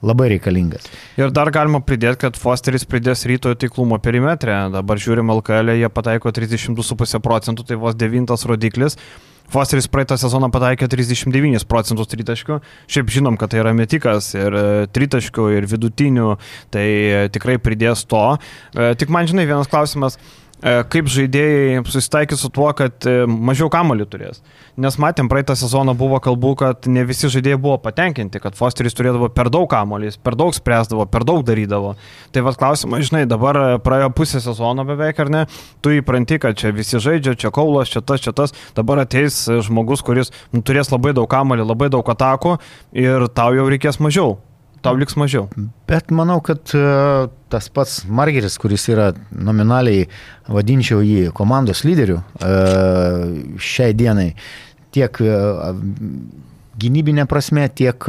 labai 0.05 0.29
reikalingas. 0.35 0.85
Ir 1.19 1.33
dar 1.35 1.51
galima 1.55 1.81
pridėti, 1.85 2.21
kad 2.27 2.39
Fosteris 2.39 2.87
pridės 2.89 3.25
ryto 3.29 3.53
tiklumo 3.59 3.99
perimetrę, 4.03 4.61
dabar 4.75 5.01
žiūrim 5.01 5.33
LKL, 5.39 5.75
jie 5.79 5.89
pataiko 5.93 6.33
32,5 6.35 7.23
procentų, 7.25 7.65
tai 7.65 7.79
vos 7.81 7.97
devintas 7.97 8.45
rodiklis. 8.49 8.99
Fosteris 9.49 9.87
praeitą 9.89 10.17
sezoną 10.21 10.51
pataikė 10.53 10.85
39 10.91 11.65
procentus 11.69 12.09
tritaškių. 12.11 12.59
Šiaip 12.91 13.09
žinom, 13.13 13.37
kad 13.39 13.49
tai 13.49 13.63
yra 13.63 13.73
metikas 13.73 14.31
ir 14.37 14.53
e, 14.53 14.65
tritaškių, 14.93 15.47
ir 15.57 15.65
vidutinių, 15.69 16.35
tai 16.73 16.85
e, 16.85 17.23
tikrai 17.33 17.57
pridės 17.61 18.05
to. 18.09 18.25
E, 18.75 18.91
tik 18.99 19.09
man 19.13 19.29
žinai 19.29 19.47
vienas 19.49 19.71
klausimas. 19.71 20.19
E, 20.59 20.71
kaip 20.91 21.07
žaidėjai 21.07 21.79
susitaikys 21.87 22.41
su 22.43 22.49
tuo, 22.51 22.67
kad 22.75 23.05
e, 23.07 23.23
mažiau 23.29 23.69
kamolių 23.71 24.07
turės. 24.11 24.41
Nes 24.79 24.97
matėm, 24.99 25.29
praeitą 25.31 25.55
sezoną 25.55 25.93
buvo 25.95 26.19
kalbų, 26.23 26.51
kad 26.59 26.89
ne 26.91 27.05
visi 27.07 27.29
žaidėjai 27.31 27.59
buvo 27.63 27.77
patenkinti, 27.79 28.41
kad 28.43 28.57
Fosteris 28.59 28.97
turėdavo 28.97 29.29
per 29.31 29.47
daug 29.53 29.69
kamolys, 29.71 30.17
per 30.19 30.35
daug 30.39 30.51
spręsdavo, 30.55 31.05
per 31.07 31.23
daug 31.27 31.45
darydavo. 31.47 31.93
Tai 32.35 32.43
vad 32.43 32.59
klausimas, 32.59 33.07
žinai, 33.07 33.23
dabar 33.29 33.79
praėjo 33.85 34.11
pusę 34.17 34.43
sezono 34.43 34.83
beveik, 34.89 35.23
ar 35.23 35.31
ne, 35.31 35.45
tu 35.79 35.95
įpranti, 35.95 36.41
kad 36.43 36.59
čia 36.59 36.73
visi 36.75 36.99
žaidžia, 36.99 37.37
čia 37.39 37.53
kaulas, 37.55 37.93
čia 37.93 38.03
tas, 38.03 38.19
čia 38.25 38.35
tas, 38.35 38.55
dabar 38.75 39.05
ateis 39.05 39.45
žmogus, 39.47 40.03
kuris 40.03 40.35
nu, 40.51 40.59
turės 40.59 40.91
labai 40.91 41.15
daug 41.15 41.31
kamolių, 41.31 41.71
labai 41.71 41.87
daug 41.95 42.15
atakų 42.15 42.57
ir 42.99 43.29
tau 43.31 43.55
jau 43.55 43.71
reikės 43.71 44.03
mažiau 44.03 44.35
tau 44.85 44.97
liks 44.99 45.17
mažiau. 45.19 45.47
Bet 45.89 46.11
manau, 46.15 46.39
kad 46.45 46.73
e, 46.77 46.83
tas 47.51 47.69
pats 47.73 48.01
Margeris, 48.05 48.57
kuris 48.61 48.87
yra 48.91 49.11
nominaliai, 49.31 50.07
vadinčiau 50.47 51.03
jį 51.05 51.29
komandos 51.35 51.83
lyderiu 51.87 52.19
e, 52.19 52.53
šiai 53.59 53.95
dienai, 53.97 54.31
tiek 54.95 55.21
e, 55.23 55.39
gynybinė 56.79 57.27
prasme, 57.29 57.67
tiek 57.75 58.07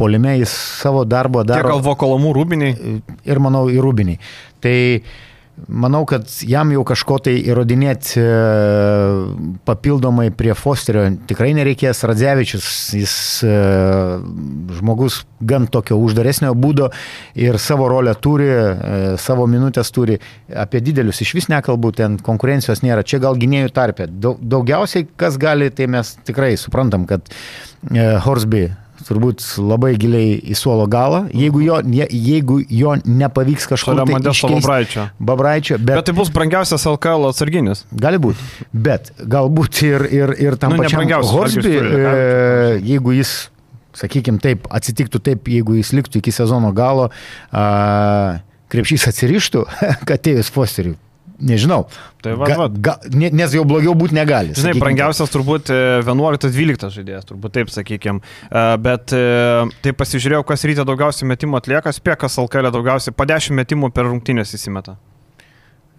polime 0.00 0.36
jis 0.40 0.52
savo 0.82 1.04
darbo 1.04 1.44
daro. 1.46 1.60
Tiek 1.60 1.74
galvo 1.74 1.94
kolomų 1.98 2.32
rūbiniai. 2.38 2.94
Ir 3.28 3.40
manau, 3.42 3.66
ir 3.70 3.84
rūbiniai. 3.84 4.18
Tai 4.64 4.76
Manau, 5.68 6.06
kad 6.08 6.24
jam 6.48 6.70
jau 6.72 6.80
kažko 6.88 7.18
tai 7.26 7.34
įrodinėti 7.44 8.16
e, 8.18 8.28
papildomai 9.68 10.30
prie 10.34 10.54
Fosterio 10.56 11.04
tikrai 11.28 11.50
nereikės. 11.58 12.00
Radzevičius, 12.08 12.68
jis 12.96 13.14
e, 13.44 13.52
žmogus 14.78 15.20
gan 15.44 15.68
tokio 15.68 16.00
uždaresnio 16.00 16.54
būdo 16.56 16.88
ir 17.36 17.60
savo 17.60 17.90
rolę 17.92 18.16
turi, 18.16 18.48
e, 18.48 19.00
savo 19.20 19.44
minutės 19.50 19.92
turi. 19.92 20.16
Apie 20.56 20.80
didelius 20.80 21.20
iš 21.20 21.34
vis 21.36 21.50
nekalbu, 21.52 21.92
ten 22.00 22.16
konkurencijos 22.16 22.80
nėra. 22.80 23.04
Čia 23.04 23.20
gal 23.22 23.36
gynėjų 23.36 23.74
tarpė. 23.76 24.08
Daugiausiai, 24.08 25.04
kas 25.20 25.36
gali, 25.40 25.68
tai 25.68 25.90
mes 25.92 26.16
tikrai 26.24 26.54
suprantam, 26.60 27.04
kad 27.10 27.28
Horsby 28.24 28.70
turbūt 29.06 29.44
labai 29.60 29.92
giliai 30.00 30.36
į 30.52 30.56
suolo 30.58 30.86
galą. 30.90 31.24
Jeigu 31.36 31.62
jo, 31.64 31.78
jeigu 32.10 32.58
jo 32.68 32.94
nepavyks 33.04 33.68
kažko 33.70 33.96
tai 33.98 34.06
Modesto 34.10 34.50
Babraičio. 34.52 35.06
Babraičio 35.18 35.78
bet, 35.78 35.94
bet 35.98 36.08
tai 36.08 36.16
bus 36.16 36.32
brangiausias 36.34 36.86
LKL 36.90 37.28
atsarginis. 37.30 37.84
Gali 37.92 38.20
būti. 38.22 38.46
Bet 38.72 39.12
galbūt 39.20 39.82
ir, 39.88 40.06
ir, 40.10 40.34
ir 40.48 40.58
tam 40.60 40.76
nu, 40.76 40.82
pačiam 40.82 41.06
Horsby, 41.32 41.76
e, 41.76 42.80
jeigu 42.92 43.14
jis, 43.16 43.36
sakykime 43.98 44.42
taip, 44.42 44.66
atsitiktų 44.72 45.22
taip, 45.30 45.52
jeigu 45.52 45.78
jis 45.78 45.92
liktų 45.96 46.22
iki 46.22 46.34
sezono 46.34 46.72
galo, 46.76 47.10
a, 47.52 47.64
krepšys 48.72 49.08
atsirištų, 49.12 49.64
kad 50.08 50.18
atėjus 50.18 50.52
Fosteriui 50.54 50.98
nežinau. 51.42 51.84
Tai 52.22 52.34
va, 52.38 52.48
va. 52.62 52.68
Ga, 52.70 52.96
ga, 53.10 53.30
nes 53.34 53.54
jau 53.56 53.64
blogiau 53.68 53.94
būti 53.98 54.16
negali. 54.16 54.56
Žinai, 54.56 54.76
brangiausias 54.80 55.32
turbūt 55.34 55.72
11-12 55.74 56.88
e, 56.88 56.92
žaidėjas, 56.96 57.28
turbūt 57.28 57.56
taip 57.58 57.72
sakykime. 57.74 58.22
Bet 58.84 59.14
e, 59.16 59.24
tai 59.84 59.94
pasižiūrėjau, 59.98 60.44
kas 60.48 60.66
ryte 60.68 60.86
daugiausiai 60.88 61.30
metimų 61.34 61.58
atlieka, 61.62 61.94
spėkas 61.94 62.38
Alkelė 62.42 62.72
daugiausiai, 62.74 63.16
po 63.16 63.28
10 63.28 63.58
metimų 63.58 63.92
per 63.96 64.08
rungtynės 64.10 64.54
įsimeta. 64.58 64.98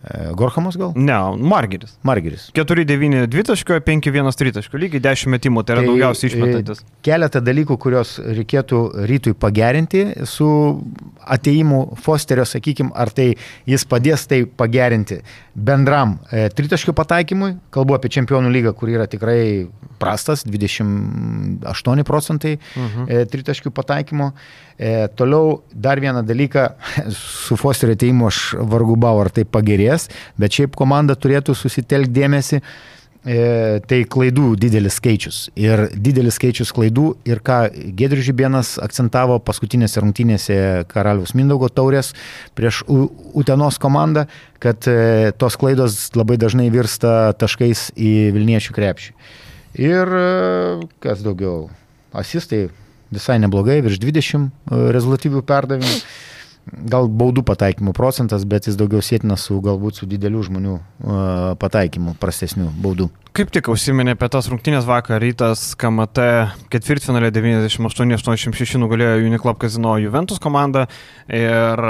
E, 0.03 0.33
Gorhamas 0.33 0.75
gal? 0.75 0.91
Ne, 0.95 1.15
Margeris. 1.38 1.95
Margeris. 2.03 2.50
4-9 2.55 3.27
dvitaškio, 3.31 3.77
5-1 3.88 4.38
tritaškio, 4.39 4.81
lygiai 4.81 5.03
10 5.05 5.31
metimų, 5.31 5.63
tai 5.63 5.77
yra 5.77 5.83
tai, 5.86 5.91
daugiausiai 5.91 6.27
e, 6.27 6.33
išmetantis. 6.33 6.83
Keletą 7.07 7.39
dalykų, 7.43 7.77
kuriuos 7.86 8.17
reikėtų 8.25 8.81
rytui 9.07 9.36
pagerinti 9.39 10.03
su 10.27 10.50
ateimu 11.24 11.86
Fosterio, 12.03 12.43
sakykime, 12.50 12.91
ar 13.00 13.13
tai 13.15 13.29
jis 13.69 13.88
padės 13.88 14.27
tai 14.27 14.43
pagerinti 14.43 15.22
bendram 15.53 16.17
e, 16.31 16.50
tritaškio 16.51 16.95
pataikymui, 16.98 17.53
kalbu 17.74 17.95
apie 17.95 18.12
čempionų 18.12 18.51
lygą, 18.51 18.75
kur 18.75 18.91
yra 18.91 19.07
tikrai 19.07 19.69
prastas, 20.03 20.43
28 20.43 22.03
procentai 22.07 22.57
mhm. 22.57 23.07
e, 23.07 23.24
tritaškių 23.31 23.72
pataikymo. 23.72 24.33
E, 24.74 25.07
toliau 25.15 25.62
dar 25.69 26.01
vieną 26.01 26.24
dalyką, 26.25 26.65
su 27.45 27.57
Fosterio 27.60 27.93
ateimu 27.95 28.27
aš 28.31 28.39
vargu 28.74 28.98
bau, 29.00 29.22
ar 29.22 29.29
tai 29.33 29.45
pagerės, 29.45 29.92
bet 30.39 30.57
šiaip 30.57 30.75
komanda 30.79 31.15
turėtų 31.19 31.55
susitelkti 31.57 32.13
dėmesį 32.15 32.59
e, 32.59 33.38
tai 33.88 34.00
klaidų 34.09 34.53
didelis 34.59 34.97
skaičius. 35.00 35.39
Ir 35.59 35.85
didelis 35.93 36.38
skaičius 36.39 36.73
klaidų 36.75 37.05
ir 37.29 37.41
ką 37.45 37.59
Gedrius 37.97 38.27
Žibienas 38.27 38.75
akcentavo 38.83 39.39
paskutinėse 39.43 40.03
rungtynėse 40.03 40.57
Karaliaus 40.91 41.35
Mindaugo 41.38 41.69
taurės 41.71 42.13
prieš 42.57 42.83
Utenos 42.88 43.79
komandą, 43.81 44.27
kad 44.63 44.88
e, 44.91 45.31
tos 45.38 45.57
klaidos 45.59 46.09
labai 46.17 46.38
dažnai 46.41 46.69
virsta 46.73 47.33
taškais 47.39 47.91
į 47.95 48.13
Vilniečių 48.35 48.77
krepšį. 48.77 49.17
Ir 49.81 50.15
e, 50.19 50.25
kas 51.01 51.23
daugiau, 51.25 51.67
asistai 52.13 52.67
visai 53.13 53.39
neblogai, 53.41 53.79
virš 53.85 54.01
20 54.01 54.45
e, 54.45 54.85
rezultatyvių 54.93 55.41
perdavimų. 55.47 55.97
Gal 56.63 57.10
baudų 57.12 57.43
pataikymų 57.43 57.91
procentas, 57.96 58.46
bet 58.48 58.70
jis 58.70 58.77
daugiau 58.79 59.03
sėtina 59.03 59.36
su 59.39 59.58
galbūt 59.63 60.00
su 60.00 60.08
didelių 60.08 60.43
žmonių 60.48 60.77
pataikymu, 61.60 62.15
prastesnių 62.22 62.70
baudų. 62.84 63.10
Kaip 63.36 63.51
tik 63.51 63.67
užsiminė 63.74 64.15
apie 64.15 64.29
tas 64.32 64.48
rungtynės 64.48 64.88
vakar, 64.88 65.20
rytas 65.20 65.74
KMT 65.79 66.29
ketvirtfinalė 66.72 67.34
98-86 67.36 68.79
nugalėjo 68.79 69.27
Uniclub 69.27 69.60
Casino 69.60 69.98
Juventus 70.00 70.39
komandą 70.39 70.86
ir 71.27 71.84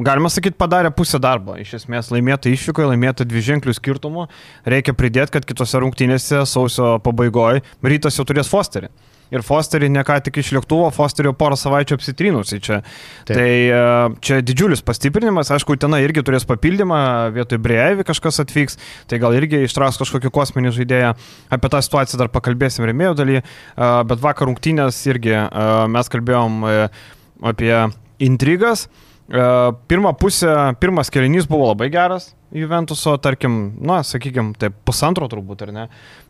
galima 0.00 0.32
sakyti, 0.32 0.56
padarė 0.56 0.94
pusę 0.96 1.20
darbo. 1.20 1.58
Iš 1.60 1.82
esmės 1.82 2.08
laimėta 2.14 2.48
išvykoje, 2.48 2.94
laimėta 2.94 3.28
dvi 3.28 3.44
ženklių 3.44 3.76
skirtumų. 3.76 4.28
Reikia 4.64 4.96
pridėti, 4.96 5.36
kad 5.36 5.44
kitose 5.48 5.84
rungtynėse 5.84 6.46
sausio 6.48 6.94
pabaigoje 7.04 7.60
rytas 7.84 8.16
jau 8.16 8.24
turės 8.24 8.48
Fosterį 8.48 8.88
ir 9.32 9.44
Fosterį 9.46 9.88
ne 9.92 10.02
ką 10.06 10.18
tik 10.26 10.40
iš 10.42 10.52
lėktuvo, 10.56 10.88
Fosterio 10.94 11.32
porą 11.36 11.56
savaičių 11.58 11.96
apsitrinusi 11.98 12.60
čia. 12.62 12.80
Taip. 13.28 13.34
Tai 13.36 13.48
e, 13.48 13.82
čia 14.24 14.40
didžiulis 14.44 14.84
pastiprinimas, 14.86 15.52
aišku, 15.54 15.76
ten 15.80 15.96
irgi 15.98 16.24
turės 16.26 16.46
papildymą, 16.48 17.00
vietoj 17.36 17.60
Breivį 17.62 18.06
kažkas 18.08 18.42
atvyks, 18.44 18.78
tai 19.10 19.20
gal 19.22 19.36
irgi 19.38 19.64
ištrauks 19.66 20.00
kažkokį 20.02 20.32
kosminį 20.34 20.74
žaidėją. 20.78 21.14
Apie 21.54 21.72
tą 21.72 21.80
situaciją 21.84 22.20
dar 22.20 22.32
pakalbėsim 22.34 22.86
remėjo 22.88 23.16
daly, 23.22 23.40
e, 23.40 23.92
bet 24.10 24.22
vakar 24.22 24.50
rungtynės 24.50 25.00
irgi 25.08 25.34
e, 25.38 25.48
mes 25.92 26.12
kalbėjom 26.12 26.60
apie 27.52 27.74
intrigas. 28.22 28.86
Pirmą 29.32 30.12
pusę, 30.18 30.52
pirmas 30.82 31.08
kelinys 31.10 31.46
buvo 31.48 31.70
labai 31.70 31.88
geras, 31.94 32.32
Juventuso, 32.52 33.14
tarkim, 33.22 33.54
na, 33.80 34.02
sakykime, 34.04 34.52
taip 34.60 34.74
pusantro 34.84 35.28
turbūt, 35.30 35.64
ar 35.64 35.72
ne. 35.72 35.86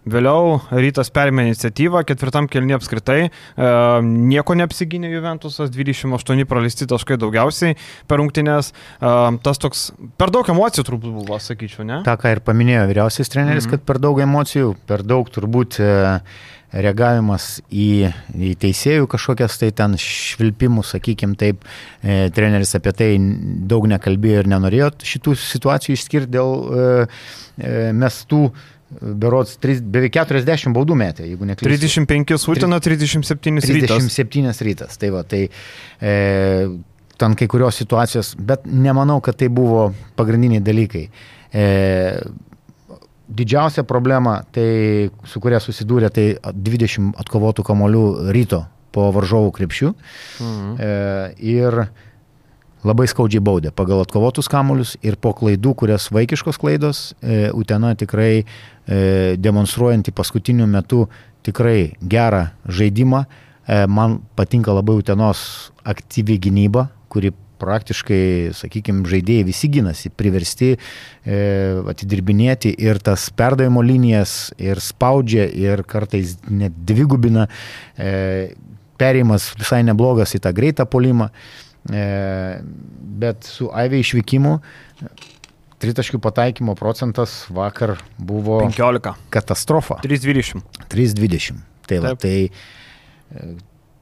Vėliau 0.06 0.60
rytas 0.70 1.10
perėmė 1.14 1.48
iniciatyvą, 1.48 2.04
ketvirtam 2.06 2.46
kelnie 2.50 2.76
apskritai, 2.76 3.18
e, 3.26 3.72
nieko 4.06 4.56
neapsigynė 4.58 5.10
Juventusas, 5.12 5.72
28 5.74 6.46
praleisti 6.50 6.86
taškai 6.90 7.18
daugiausiai 7.22 7.76
per 8.10 8.22
rungtynės. 8.22 8.70
E, 8.72 9.12
tas 9.42 9.62
toks, 9.62 9.88
per 10.18 10.30
daug 10.34 10.46
emocijų 10.54 10.86
turbūt 10.88 11.18
buvo, 11.18 11.38
sakyčiau, 11.42 11.86
ne? 11.88 12.00
Ta, 12.06 12.14
ką 12.20 12.36
ir 12.36 12.42
paminėjo 12.46 12.86
vyriausias 12.92 13.30
treneris, 13.32 13.66
mhm. 13.66 13.74
kad 13.74 13.86
per 13.90 14.02
daug 14.02 14.22
emocijų, 14.22 14.76
per 14.86 15.02
daug 15.06 15.30
turbūt 15.32 15.82
e, 15.82 15.92
reagavimas 16.72 17.60
į, 17.68 18.10
į 18.32 18.52
teisėjų 18.62 19.08
kažkokias 19.12 19.58
tai 19.60 19.70
ten 19.76 19.96
švilpimus, 20.00 20.94
sakykim 20.96 21.36
taip, 21.38 21.64
e, 22.00 22.26
treneris 22.34 22.76
apie 22.78 22.94
tai 22.96 23.10
daug 23.68 23.88
nekalbėjo 23.92 24.44
ir 24.44 24.52
nenorėjo 24.52 24.92
šitų 25.12 25.36
situacijų 25.40 25.98
išskirti 25.98 26.32
dėl 26.32 26.54
e, 26.54 26.86
e, 27.60 27.74
mestų 27.96 28.46
berods 29.00 29.56
3, 29.62 29.80
beveik 29.92 30.16
40 30.18 30.72
baudų 30.76 30.96
metė, 30.98 31.26
jeigu 31.28 31.48
neklystu. 31.48 31.68
35 32.04 32.48
Utina, 32.52 32.80
37 32.82 33.60
rytas. 33.62 34.08
37 34.12 34.64
rytas, 34.68 34.98
tai 35.00 35.12
va, 35.14 35.22
tai 35.28 35.46
e, 35.48 36.14
ten 37.20 37.36
kai 37.38 37.48
kurios 37.50 37.78
situacijos, 37.80 38.34
bet 38.36 38.66
nemanau, 38.68 39.20
kad 39.24 39.38
tai 39.40 39.48
buvo 39.52 39.90
pagrindiniai 40.18 40.64
dalykai. 40.64 41.06
E, 41.52 41.66
didžiausia 43.32 43.84
problema, 43.88 44.40
tai, 44.52 45.10
su 45.28 45.40
kuria 45.42 45.60
susidūrė, 45.62 46.10
tai 46.12 46.26
20 46.52 47.16
atkovotų 47.22 47.64
kamolių 47.66 48.06
ryto 48.34 48.64
po 48.92 49.08
varžovų 49.14 49.52
krepšių. 49.56 49.92
Mhm. 50.44 50.72
E, 50.78 50.90
ir 51.56 51.78
labai 52.86 53.06
skaudžiai 53.10 53.42
baudė 53.44 53.72
pagal 53.74 54.02
atkovotus 54.02 54.50
kamolius 54.50 54.96
ir 55.06 55.16
po 55.22 55.32
klaidų, 55.38 55.74
kurias 55.78 56.08
vaikiškos 56.14 56.58
klaidos, 56.60 57.02
e, 57.22 57.46
Utena 57.54 57.94
tikrai 57.98 58.42
e, 58.42 58.44
demonstruojanti 59.38 60.14
paskutiniu 60.14 60.66
metu 60.70 61.06
tikrai 61.46 61.94
gerą 62.02 62.48
žaidimą. 62.66 63.24
E, 63.66 63.84
man 63.86 64.20
patinka 64.36 64.74
labai 64.74 64.98
Utenos 65.00 65.72
aktyvi 65.86 66.38
gynyba, 66.42 66.88
kuri 67.08 67.32
praktiškai, 67.62 68.52
sakykime, 68.58 69.06
žaidėjai 69.08 69.46
visi 69.48 69.70
ginasi, 69.72 70.12
priversti 70.12 70.74
e, 70.74 70.78
atidirbinėti 71.94 72.74
ir 72.82 73.00
tas 73.04 73.28
perdavimo 73.38 73.84
linijas 73.86 74.52
ir 74.60 74.82
spaudžia 74.82 75.46
ir 75.48 75.84
kartais 75.88 76.36
net 76.50 76.76
dvigubina. 76.88 77.48
E, 77.96 78.54
perėjimas 79.00 79.52
visai 79.58 79.82
neblogas 79.86 80.34
į 80.36 80.42
tą 80.44 80.52
greitą 80.54 80.86
polimą, 80.90 81.30
e, 81.90 82.02
bet 83.22 83.46
su 83.48 83.70
Aivė 83.74 84.02
išvykimu 84.02 84.58
tritaškių 85.82 86.20
pataikymo 86.22 86.76
procentas 86.78 87.42
vakar 87.52 87.96
buvo 88.18 88.60
15. 88.68 89.16
katastrofa. 89.34 89.98
320. 90.04 90.62
320. 90.92 91.62
Tai, 91.90 91.98
va, 92.04 92.14
tai 92.14 92.36
e, 92.46 93.48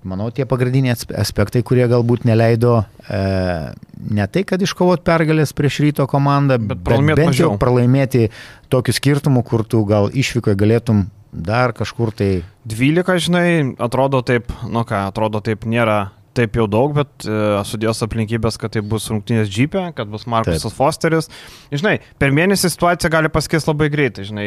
manau, 0.07 0.31
tie 0.33 0.47
pagrindiniai 0.49 0.97
aspektai, 1.21 1.63
kurie 1.67 1.87
galbūt 1.91 2.25
neleido 2.29 2.81
e, 3.05 3.21
ne 4.11 4.27
tai, 4.33 4.45
kad 4.49 4.63
iškovot 4.63 5.05
pergalės 5.07 5.53
prieš 5.57 5.81
ryto 5.85 6.07
komandą, 6.11 6.59
bet, 6.61 6.81
bet 6.81 7.05
bent 7.13 7.25
mažiau. 7.33 7.51
jau 7.51 7.61
pralaimėti 7.61 8.31
tokiu 8.73 8.97
skirtumu, 8.97 9.45
kur 9.47 9.65
tu 9.69 9.83
gal 9.89 10.09
išvykoje 10.09 10.57
galėtum 10.61 11.05
dar 11.33 11.75
kažkur 11.77 12.15
tai. 12.17 12.31
12, 12.69 13.21
žinai, 13.27 13.51
atrodo 13.79 14.23
taip, 14.27 14.51
nu 14.69 14.85
ką, 14.89 15.07
atrodo 15.13 15.43
taip 15.45 15.69
nėra 15.69 16.11
taip 16.37 16.57
jau 16.59 16.67
daug, 16.71 16.95
bet 16.97 17.27
e, 17.27 17.39
sudėjos 17.67 18.05
aplinkybės, 18.07 18.59
kad 18.61 18.75
tai 18.75 18.83
bus 18.87 19.09
rungtynės 19.11 19.51
džipė, 19.51 19.89
kad 19.97 20.11
bus 20.11 20.27
Markusas 20.31 20.69
taip. 20.69 20.77
Fosteris. 20.77 21.31
Žinai, 21.75 21.97
per 22.21 22.35
mėnesį 22.35 22.71
situacija 22.73 23.11
gali 23.13 23.31
pasikeisti 23.33 23.71
labai 23.71 23.91
greitai. 23.93 24.27
Žinai, 24.29 24.47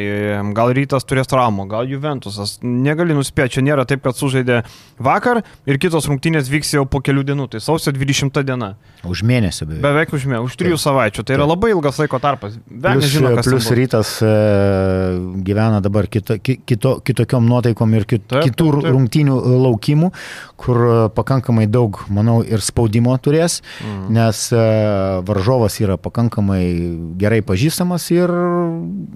gal 0.56 0.74
rytas 0.76 1.08
turės 1.08 1.30
traumą, 1.32 1.68
gal 1.72 1.90
Juventusas. 1.90 2.58
Negali 2.64 3.16
nuspėti, 3.18 3.58
čia 3.58 3.66
nėra 3.66 3.86
taip, 3.90 4.04
kad 4.06 4.18
sužaidė 4.18 4.62
vakar 5.04 5.44
ir 5.70 5.80
kitos 5.82 6.08
rungtynės 6.10 6.52
vyks 6.52 6.76
jau 6.78 6.86
po 6.90 7.04
kelių 7.04 7.26
dienų. 7.32 7.50
Tai 7.54 7.64
sausio 7.64 7.94
20 7.96 8.44
diena. 8.48 8.74
Už 9.04 9.24
mėnesį 9.28 9.68
beveik. 9.68 9.84
Beveik 9.84 10.16
už 10.16 10.28
mėnesį, 10.32 10.48
už 10.48 10.58
trijų 10.62 10.78
taip. 10.78 10.84
savaičių. 10.86 11.26
Tai 11.28 11.38
yra 11.38 11.44
taip. 11.44 11.54
labai 11.54 11.72
ilgas 11.74 12.00
laiko 12.00 12.20
tarpas. 12.24 12.56
Plus, 12.70 13.10
žino, 13.12 13.34
plus 13.44 13.70
rytas 13.76 14.16
e, 14.24 14.32
gyvena 15.44 15.82
dabar 15.84 16.08
kito, 16.12 16.38
kito, 16.40 16.96
kitokiom 17.04 17.48
nuotaikom 17.50 17.98
ir 18.00 18.08
kit, 18.08 18.26
taip, 18.32 18.48
kitų 18.48 18.70
taip, 18.70 18.86
taip. 18.86 18.96
rungtynių 18.96 19.40
laukimų, 19.66 20.12
kur 20.64 20.84
e, 20.88 20.96
pakankamai 21.18 21.68
daug, 21.74 22.04
manau, 22.14 22.42
ir 22.46 22.64
spaudimo 22.64 23.16
turės, 23.22 23.62
mm. 23.82 24.04
nes 24.14 24.44
e, 24.54 24.68
varžovas 25.28 25.80
yra 25.84 25.98
pakankamai 26.02 26.62
gerai 27.20 27.42
pažįstamas 27.46 28.12
ir 28.16 28.32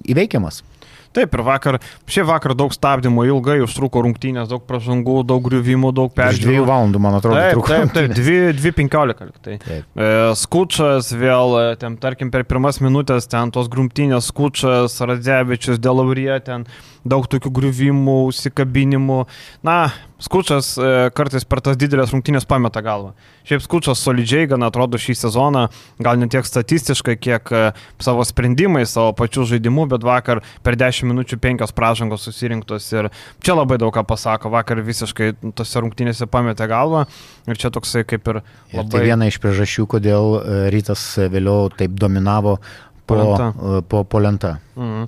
įveikiamas. 0.10 0.64
Taip, 1.18 1.34
ir 1.34 1.42
vakar, 1.46 1.78
šiaip 2.10 2.28
vakar 2.30 2.54
daug 2.58 2.74
stabdymų, 2.76 3.24
ilgai 3.32 3.58
užtruko 3.66 4.04
rungtynės, 4.06 4.50
daug 4.52 4.62
pražangų, 4.70 5.22
daug 5.26 5.42
griuvimų, 5.48 5.90
daug 5.98 6.12
peržiūrų. 6.14 6.52
Dviejų 6.52 6.68
valandų, 6.68 7.02
man 7.02 7.18
atrodo, 7.18 7.40
taip, 7.40 7.56
truko. 7.56 7.72
Taip, 7.72 7.94
taip, 7.96 8.14
dvi, 8.18 8.36
dvi 8.58 8.74
penkiolika. 8.78 9.30
Tai. 9.42 9.58
Taip. 9.64 9.88
E, 9.98 10.12
skučas 10.38 11.10
vėl, 11.18 11.56
e, 11.62 11.80
ten, 11.82 11.98
tarkim, 12.02 12.30
per 12.34 12.46
pirmas 12.50 12.82
minutės 12.84 13.30
ten 13.32 13.54
tos 13.56 13.72
grumtynės, 13.74 14.30
skučas, 14.30 15.00
Radzevičius, 15.10 15.82
Delaurė, 15.82 16.38
ten 16.46 16.68
daug 17.10 17.28
tokių 17.32 17.54
griuvimų, 17.60 18.20
užsikabinimų. 18.32 19.24
Na, 19.68 19.80
Skučas 20.18 20.72
e, 20.82 21.10
kartais 21.14 21.44
per 21.46 21.60
tas 21.62 21.76
didelės 21.78 22.10
rungtynės 22.10 22.48
pameta 22.50 22.82
galvą. 22.82 23.12
Šiaip 23.46 23.62
Skučas 23.62 24.02
solidžiai 24.02 24.48
gan 24.50 24.66
atrodo 24.66 24.98
šį 24.98 25.14
sezoną, 25.20 25.68
gal 26.02 26.18
ne 26.18 26.26
tiek 26.34 26.48
statistiškai, 26.48 27.14
kiek 27.22 27.52
e, 27.54 27.60
savo 28.02 28.26
sprendimais, 28.26 28.90
savo 28.90 29.12
pačių 29.18 29.46
žaidimų, 29.52 29.86
bet 29.92 30.08
vakar 30.08 30.42
per 30.66 30.74
10 30.80 31.06
minučių 31.12 31.38
5 31.44 31.76
pražangos 31.78 32.26
susirinktos 32.26 32.90
ir 32.96 33.12
čia 33.46 33.60
labai 33.60 33.78
daug 33.78 33.94
ką 33.94 34.02
pasako. 34.10 34.50
Vakar 34.58 34.82
visiškai 34.82 35.36
tose 35.54 35.86
rungtynėse 35.86 36.26
pametė 36.34 36.66
galvą 36.72 37.06
ir 37.46 37.62
čia 37.62 37.70
toksai 37.70 38.02
kaip 38.10 38.26
ir 38.34 38.42
labai... 38.42 38.88
Ir 38.88 38.92
tai 38.96 39.06
viena 39.06 39.30
iš 39.30 39.38
priežasčių, 39.44 39.86
kodėl 39.94 40.40
e, 40.40 40.60
rytas 40.74 41.06
vėliau 41.30 41.70
taip 41.78 41.94
dominavo 41.94 42.58
polenta. 43.08 43.52
Po, 43.56 43.82
po, 43.90 44.04
po 44.04 44.22
lenta. 44.24 44.58
Mhm. 44.76 45.06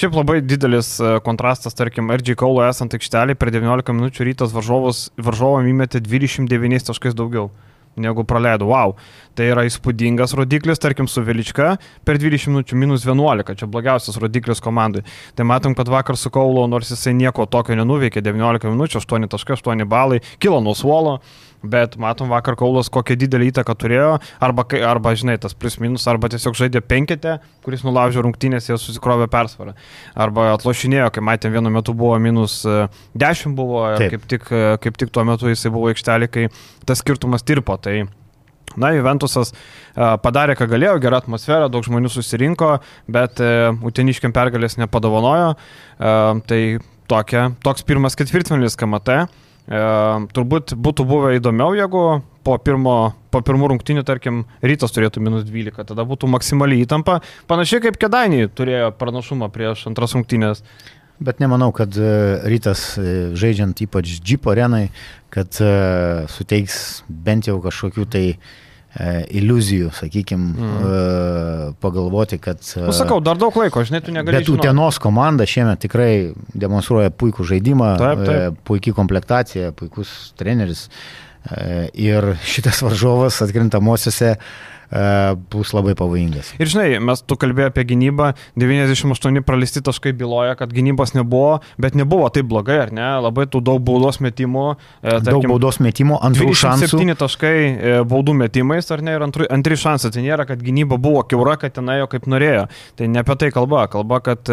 Šiaip 0.00 0.14
labai 0.16 0.38
didelis 0.40 0.94
e, 1.02 1.16
kontrastas, 1.26 1.76
tarkim, 1.76 2.12
RG 2.14 2.36
Kaulo 2.40 2.62
esant 2.64 2.94
aikštelį 2.96 3.36
per 3.36 3.52
19 3.52 3.96
minučių 3.98 4.30
rytas 4.30 4.54
varžovam 4.54 5.68
įmetė 5.68 6.00
29 6.06 6.88
taškais 6.88 7.18
daugiau 7.18 7.50
negu 8.00 8.24
praleido. 8.24 8.68
Wow, 8.70 8.94
tai 9.34 9.50
yra 9.50 9.64
įspūdingas 9.68 10.34
rodiklis, 10.38 10.80
tarkim, 10.82 11.08
su 11.10 11.22
Vilička 11.26 11.74
per 12.06 12.20
20 12.22 12.52
minučių 12.52 12.78
minus 12.78 13.04
11, 13.06 13.56
čia 13.58 13.68
blogiausias 13.70 14.18
rodiklis 14.22 14.62
komandai. 14.64 15.04
Tai 15.36 15.46
matom, 15.48 15.74
kad 15.78 15.90
vakar 15.90 16.18
su 16.18 16.32
Kaulo, 16.32 16.66
nors 16.70 16.92
jisai 16.94 17.14
nieko 17.18 17.46
tokio 17.50 17.76
nenuveikė, 17.78 18.22
19 18.24 18.72
minučių, 18.72 19.02
8.8 19.02 19.86
balai, 19.90 20.20
kilo 20.38 20.62
nuo 20.64 20.76
suolo 20.78 21.18
bet 21.62 21.96
matom 22.00 22.30
vakar 22.32 22.56
Kaulas 22.58 22.90
kokią 22.92 23.16
didelį 23.20 23.50
įtaką 23.50 23.74
turėjo, 23.78 24.12
arba, 24.42 24.64
arba 24.88 25.14
žinai, 25.18 25.36
tas 25.40 25.54
plus 25.56 25.78
minus, 25.82 26.06
arba 26.10 26.30
tiesiog 26.32 26.56
žaidė 26.58 26.82
penketę, 26.84 27.38
kuris 27.64 27.84
nulaužė 27.86 28.24
rungtynės, 28.24 28.70
jie 28.70 28.78
susikrovė 28.80 29.28
persvarą, 29.32 29.74
arba 30.14 30.50
atlošinėjo, 30.54 31.10
kai 31.14 31.24
matėm 31.26 31.56
vienu 31.56 31.72
metu 31.74 31.96
buvo 31.96 32.16
minus 32.22 32.62
10 32.64 33.50
e, 33.50 33.54
buvo, 33.56 33.84
kaip 34.00 34.24
tik, 34.30 34.48
e, 34.48 34.78
kaip 34.84 35.00
tik 35.00 35.12
tuo 35.14 35.26
metu 35.28 35.50
jisai 35.50 35.72
buvo 35.74 35.92
aikštelė, 35.92 36.30
kai 36.32 36.48
tas 36.88 37.04
skirtumas 37.04 37.46
tirpo. 37.46 37.78
Tai 37.80 38.02
Na, 38.78 38.92
Juventusas 38.94 39.48
uh, 39.50 40.12
padarė, 40.22 40.54
ką 40.54 40.68
galėjo, 40.70 40.92
gerą 41.02 41.18
atmosferą, 41.18 41.66
daug 41.74 41.82
žmonių 41.82 42.06
susirinko, 42.14 42.76
bet 43.10 43.42
uteniškiam 43.82 44.30
pergalės 44.30 44.78
nepadovanojo. 44.78 45.56
Tai 45.98 46.60
tokia, 47.10 47.48
toks 47.64 47.82
pirmas 47.86 48.16
ketvirtfinalis 48.18 48.78
KMT. 48.78 49.16
E, 49.24 49.49
turbūt 49.70 50.74
būtų 50.74 51.06
buvę 51.06 51.34
įdomiau, 51.38 51.74
jeigu 51.78 52.04
po, 52.46 52.56
pirmo, 52.58 53.14
po 53.30 53.42
pirmų 53.46 53.68
rungtinių, 53.74 54.02
tarkim, 54.06 54.44
rytas 54.66 54.94
turėtų 54.96 55.22
minus 55.22 55.44
12, 55.46 55.84
tada 55.92 56.06
būtų 56.08 56.30
maksimali 56.30 56.80
įtampa, 56.82 57.20
panašiai 57.50 57.84
kaip 57.84 58.00
Kedainiai 58.00 58.50
turėjo 58.50 58.90
pranašumą 58.98 59.50
prieš 59.54 59.86
antras 59.90 60.16
rungtinės. 60.16 60.64
Bet 61.20 61.38
nemanau, 61.42 61.68
kad 61.76 61.92
e, 62.00 62.40
rytas 62.48 62.96
e, 62.96 63.30
žaidžiant 63.36 63.84
ypač 63.84 64.16
Jeep 64.24 64.48
arenai, 64.48 64.88
kad 65.30 65.52
uh, 65.62 66.24
suteiks 66.32 67.04
bent 67.06 67.46
jau 67.46 67.60
kažkokių 67.62 68.06
tai 68.10 68.22
uh, 68.32 68.40
E, 68.40 68.69
iliuzijų, 69.30 69.92
sakykime, 69.94 70.48
mm. 70.50 71.74
pagalvoti, 71.82 72.40
kad... 72.42 72.58
Nu, 72.82 72.94
sakau, 72.96 73.20
dar 73.22 73.38
daug 73.38 73.54
laiko, 73.60 73.84
žinai, 73.86 74.02
tu 74.02 74.14
negali. 74.14 74.40
Bet 74.40 74.50
Utenos 74.50 74.98
komanda 75.02 75.46
šiemet 75.46 75.84
tikrai 75.84 76.12
demonstruoja 76.58 77.12
puikų 77.14 77.46
žaidimą, 77.52 77.92
taip, 78.00 78.24
taip. 78.26 78.34
E, 78.34 78.66
puikiai 78.66 78.96
komplektacija, 78.96 79.70
puikus 79.78 80.32
treneris. 80.40 80.88
Ir 81.96 82.34
šitas 82.44 82.82
varžovas 82.84 83.38
atkrintamosiose 83.46 84.34
E, 84.34 84.69
bus 85.50 85.70
labai 85.76 85.94
pavojingas. 85.98 86.52
Ir 86.58 86.70
žinai, 86.70 86.98
mes 87.04 87.22
tu 87.22 87.36
kalbėjai 87.38 87.70
apie 87.70 87.84
gynybą, 87.92 88.32
98 88.58 89.44
pralisti 89.46 89.82
taškai 89.86 90.12
byloja, 90.18 90.56
kad 90.58 90.72
gynybos 90.74 91.14
nebuvo, 91.14 91.60
bet 91.80 91.94
nebuvo 91.98 92.26
taip 92.34 92.48
blogai, 92.50 92.80
ar 92.86 92.94
ne? 92.94 93.06
Labai 93.22 93.46
tų 93.50 93.62
daug 93.66 93.82
baudos 93.86 94.20
metimų. 94.24 94.66
E, 94.74 95.12
tarkim, 95.12 95.30
daug 95.30 95.48
baudos 95.54 95.80
metimų, 95.82 96.18
antrų 96.30 96.54
šansų. 96.64 96.90
7 96.96 97.18
taškai 97.22 97.54
e, 97.60 97.94
baudų 98.10 98.34
metimais, 98.42 98.90
ar 98.90 99.04
ne? 99.06 99.16
Ir 99.18 99.26
antri, 99.26 99.48
antri 99.52 99.78
šansai. 99.80 100.12
Tai 100.14 100.24
nėra, 100.26 100.46
kad 100.48 100.62
gynyba 100.64 100.98
buvo 101.00 101.22
keura, 101.28 101.56
kad 101.60 101.76
ten 101.78 101.90
ėjo 101.94 102.10
kaip 102.10 102.26
norėjo. 102.30 102.66
Tai 102.98 103.10
ne 103.10 103.22
apie 103.22 103.38
tai 103.40 103.52
kalba. 103.54 103.86
Kalba, 103.90 104.20
kad 104.24 104.50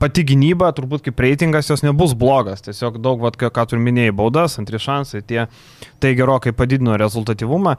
pati 0.00 0.24
gynyba, 0.24 0.70
turbūt 0.76 1.04
kaip 1.06 1.20
reitingas 1.20 1.68
jos 1.70 1.84
nebus 1.84 2.14
blogas. 2.18 2.64
Tiesiog 2.64 3.00
daug, 3.02 3.20
vat, 3.24 3.36
ką 3.40 3.66
tu 3.68 3.80
minėjai, 3.80 4.14
baudas, 4.16 4.56
antri 4.60 4.80
šansai, 4.80 5.22
tie, 5.26 5.44
tai 6.00 6.14
gerokai 6.18 6.54
padidino 6.56 6.96
rezultatyvumą. 7.00 7.76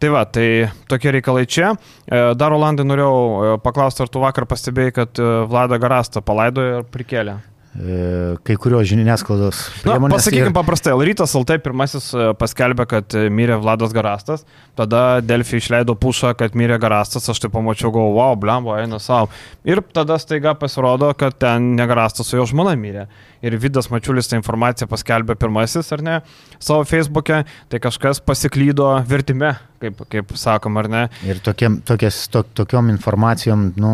Tai 0.00 0.14
va, 0.14 0.24
tai 0.26 0.48
tokie 0.90 1.14
reikalai 1.18 1.46
čia. 1.46 1.74
E, 2.06 2.24
dar 2.40 2.56
Olandai 2.56 2.88
norėjau 2.88 3.60
paklausti, 3.64 4.04
ar 4.04 4.10
tu 4.12 4.24
vakar 4.24 4.48
pastebėjai, 4.50 4.96
kad 5.02 5.22
Vladą 5.50 5.80
Garastą 5.82 6.24
palaidojo 6.24 6.82
ir 6.82 6.90
prikėlė. 6.90 7.40
E, 7.70 8.34
kai 8.42 8.56
kurios 8.58 8.88
žiniasklaidos. 8.90 9.60
Na, 9.86 9.94
pasakykime 10.10 10.48
ir... 10.50 10.54
paprastai, 10.56 10.90
Rytas 11.06 11.36
LT 11.38 11.60
pirmasis 11.62 12.08
e, 12.18 12.24
paskelbė, 12.34 12.82
kad 12.90 13.14
e, 13.14 13.28
mirė 13.30 13.60
Vladas 13.62 13.94
Garastas, 13.94 14.42
tada 14.74 15.20
Delfi 15.22 15.60
išleido 15.60 15.94
pušą, 15.94 16.32
kad 16.40 16.58
mirė 16.58 16.80
Garastas, 16.82 17.30
aš 17.30 17.38
tai 17.44 17.52
pamačiau, 17.54 17.92
galvoju, 17.94 18.16
wow, 18.18 18.34
blembo, 18.34 18.74
eina 18.74 18.98
savo. 18.98 19.30
Ir 19.62 19.84
tada 19.94 20.18
staiga 20.18 20.56
pasirodo, 20.58 21.12
kad 21.14 21.38
ten 21.38 21.76
ne 21.78 21.86
Garastas, 21.86 22.34
o 22.34 22.40
jo 22.40 22.48
žmona 22.50 22.74
mirė 22.74 23.06
ir 23.46 23.56
Vidas 23.62 23.86
Mačiulis 23.94 24.28
tą 24.28 24.40
informaciją 24.40 24.90
paskelbė 24.90 25.38
pirmasis, 25.38 25.94
ar 25.94 26.02
ne, 26.04 26.20
savo 26.58 26.82
Facebook'e, 26.90 27.44
tai 27.70 27.80
kažkas 27.86 28.18
pasiklydo 28.26 28.90
vertime, 29.08 29.54
kaip, 29.80 30.00
kaip 30.12 30.34
sakom, 30.38 30.78
ar 30.80 30.88
ne. 30.92 31.02
Ir 31.26 31.40
tokiem, 31.44 31.80
tokias, 31.86 32.22
to, 32.32 32.42
tokiom 32.62 32.90
informacijom, 32.92 33.70
nu, 33.80 33.92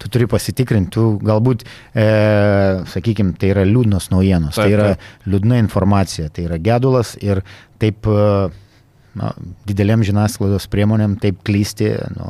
tu 0.00 0.10
turi 0.12 0.28
pasitikrinti, 0.30 0.92
tu 0.98 1.08
galbūt, 1.24 1.64
e, 1.94 2.06
sakykime, 2.92 3.36
tai 3.40 3.52
yra 3.54 3.66
liūdnos 3.68 4.10
naujienos, 4.14 4.56
taip, 4.56 4.64
tai 4.64 4.72
yra 4.76 4.88
taip. 4.94 5.28
liūdna 5.30 5.60
informacija, 5.64 6.30
tai 6.32 6.48
yra 6.50 6.62
gedulas 6.62 7.16
ir 7.22 7.44
taip... 7.82 8.08
E, 8.08 8.48
na, 9.18 9.32
didelėm 9.66 10.04
žiniasklaidos 10.06 10.68
priemonėm 10.70 11.16
taip 11.18 11.40
klysti, 11.46 11.88
nu, 12.14 12.28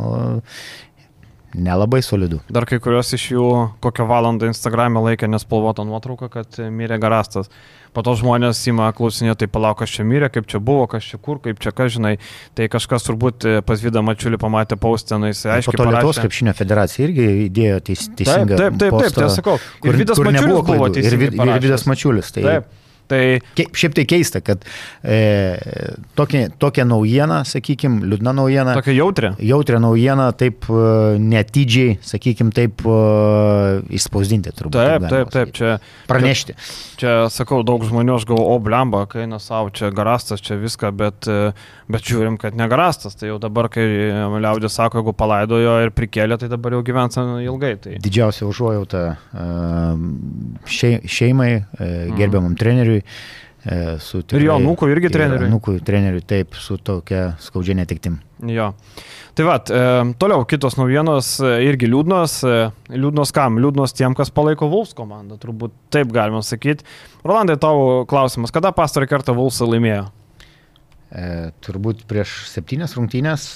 Nelabai 1.56 2.02
solidu. 2.04 2.42
Dar 2.52 2.66
kai 2.68 2.76
kurios 2.82 3.14
iš 3.16 3.30
jų 3.32 3.48
kokią 3.84 4.04
valandą 4.08 4.50
Instagram'e 4.50 5.00
laikė 5.00 5.30
nespalvotą 5.32 5.86
nuotrauką, 5.88 6.28
kad 6.32 6.58
mirė 6.72 6.98
garastas. 7.00 7.48
Po 7.96 8.04
to 8.04 8.12
žmonės 8.20 8.60
įma 8.68 8.90
klausinė, 8.92 9.32
tai 9.38 9.48
palauk, 9.48 9.78
kas 9.80 9.94
čia 9.96 10.04
mirė, 10.04 10.28
kaip 10.32 10.44
čia 10.50 10.60
buvo, 10.60 10.84
kas 10.92 11.06
čia 11.08 11.16
kur, 11.16 11.40
kaip 11.42 11.62
čia, 11.64 11.72
ką 11.72 11.88
žinai. 11.94 12.12
Tai 12.58 12.68
kažkas 12.74 13.08
turbūt 13.08 13.46
pas 13.66 13.80
Vydą 13.80 14.04
Mačiulį 14.04 14.40
pamatė 14.42 14.76
paustą, 14.80 15.16
jis 15.24 15.46
aiškiai. 15.46 15.72
Po 15.72 15.80
to 15.80 15.88
Lietuvos 15.88 16.20
krepšinio 16.20 16.52
federacija 16.58 17.08
irgi 17.08 17.30
įdėjo 17.46 17.80
teis, 17.88 18.04
teisingą. 18.12 18.60
Taip, 18.60 18.76
taip, 18.76 18.92
taip, 18.92 18.98
taip, 19.06 19.16
tai 19.16 19.30
sakau. 19.32 19.56
Ir 19.88 20.02
Vydas 20.02 20.20
Mačiulis 20.20 20.68
buvo 20.68 20.92
teisingai. 20.98 21.32
Ir, 21.32 21.54
ir 21.56 21.64
Vydas 21.64 21.88
Mačiulis. 21.88 22.34
Tai... 22.36 22.44
Taip. 22.44 22.77
Tai... 23.08 23.40
Šiaip 23.56 23.94
tai 23.96 24.04
keista, 24.08 24.40
kad 24.44 24.64
e, 25.00 25.18
tokia, 26.18 26.48
tokia 26.60 26.84
naujiena, 26.88 27.40
sakykime, 27.48 28.02
liūdna 28.10 28.34
naujiena. 28.36 28.74
Tokia 28.76 28.94
jautri. 28.98 29.30
Jautri 29.48 29.80
naujiena, 29.80 30.28
taip 30.36 30.68
e, 30.68 30.82
netidžiai, 31.22 31.96
sakykime, 32.04 32.52
taip 32.56 32.84
e, 32.84 32.98
išspausdinti 33.96 34.52
turbūt. 34.58 34.76
Taip, 34.76 35.06
taip, 35.08 35.32
taip, 35.32 35.54
čia. 35.56 35.78
Pranešti. 36.10 36.56
Čia, 36.58 36.98
čia 37.00 37.14
sakau, 37.32 37.62
daug 37.66 37.86
žmonių, 37.88 38.18
aš 38.18 38.28
galvoju, 38.28 38.58
o 38.58 38.60
blemba, 38.68 39.04
kai 39.08 39.24
eina 39.24 39.40
savo, 39.42 39.72
čia 39.72 39.88
garastas, 39.94 40.44
čia 40.44 40.60
viską, 40.60 40.92
bet, 41.00 41.30
e, 41.32 41.54
bet 41.88 42.04
žiūrim, 42.04 42.36
kad 42.40 42.58
negarastas. 42.58 43.16
Tai 43.16 43.32
jau 43.32 43.40
dabar, 43.40 43.70
kai 43.72 43.86
liaudė 43.88 44.68
sako, 44.72 45.00
jeigu 45.00 45.16
palaidojo 45.16 45.78
ir 45.86 45.94
prikėlė, 45.96 46.36
tai 46.42 46.52
dabar 46.52 46.76
jau 46.76 46.84
gyvens 46.84 47.16
ilgai. 47.24 47.72
Tai... 47.80 47.96
Didžiausia 48.04 48.44
užuojauta 48.48 49.04
šeimai, 50.68 51.50
gerbiamam 51.78 52.52
mm. 52.52 52.58
treneriui 52.60 52.97
treneriui. 52.98 53.46
E, 53.68 53.98
tikrai, 53.98 54.40
ir 54.40 54.46
jo 54.46 54.56
nukų 54.62 54.88
irgi 54.92 55.10
treneriui. 55.12 55.48
Nukų 55.52 55.74
treneriui, 55.84 56.22
taip, 56.24 56.54
su 56.56 56.78
tokia 56.80 57.32
skaudžia 57.42 57.74
netiktim. 57.76 58.20
Jo. 58.46 58.70
Tai 59.36 59.46
va, 59.48 59.56
e, 59.58 59.80
toliau 60.20 60.44
kitos 60.48 60.78
naujienos 60.78 61.34
e, 61.42 61.50
irgi 61.66 61.90
liūdnos. 61.90 62.36
E, 62.46 62.58
liūdnos 62.94 63.34
kam? 63.34 63.58
Liūdnos 63.62 63.96
tiem, 63.98 64.14
kas 64.18 64.30
palaiko 64.34 64.70
Vulfs 64.70 64.94
komandą, 64.98 65.40
turbūt 65.42 65.74
taip 65.94 66.14
galima 66.14 66.40
sakyti. 66.46 66.86
Rolandai, 67.26 67.58
tavo 67.60 68.04
klausimas, 68.08 68.54
kada 68.54 68.72
pastarą 68.76 69.10
kartą 69.10 69.34
Vulfs 69.36 69.60
laimėjo? 69.64 70.06
E, 71.08 71.50
turbūt 71.64 72.06
prieš 72.08 72.44
septynės 72.52 72.94
rungtynės. 72.98 73.50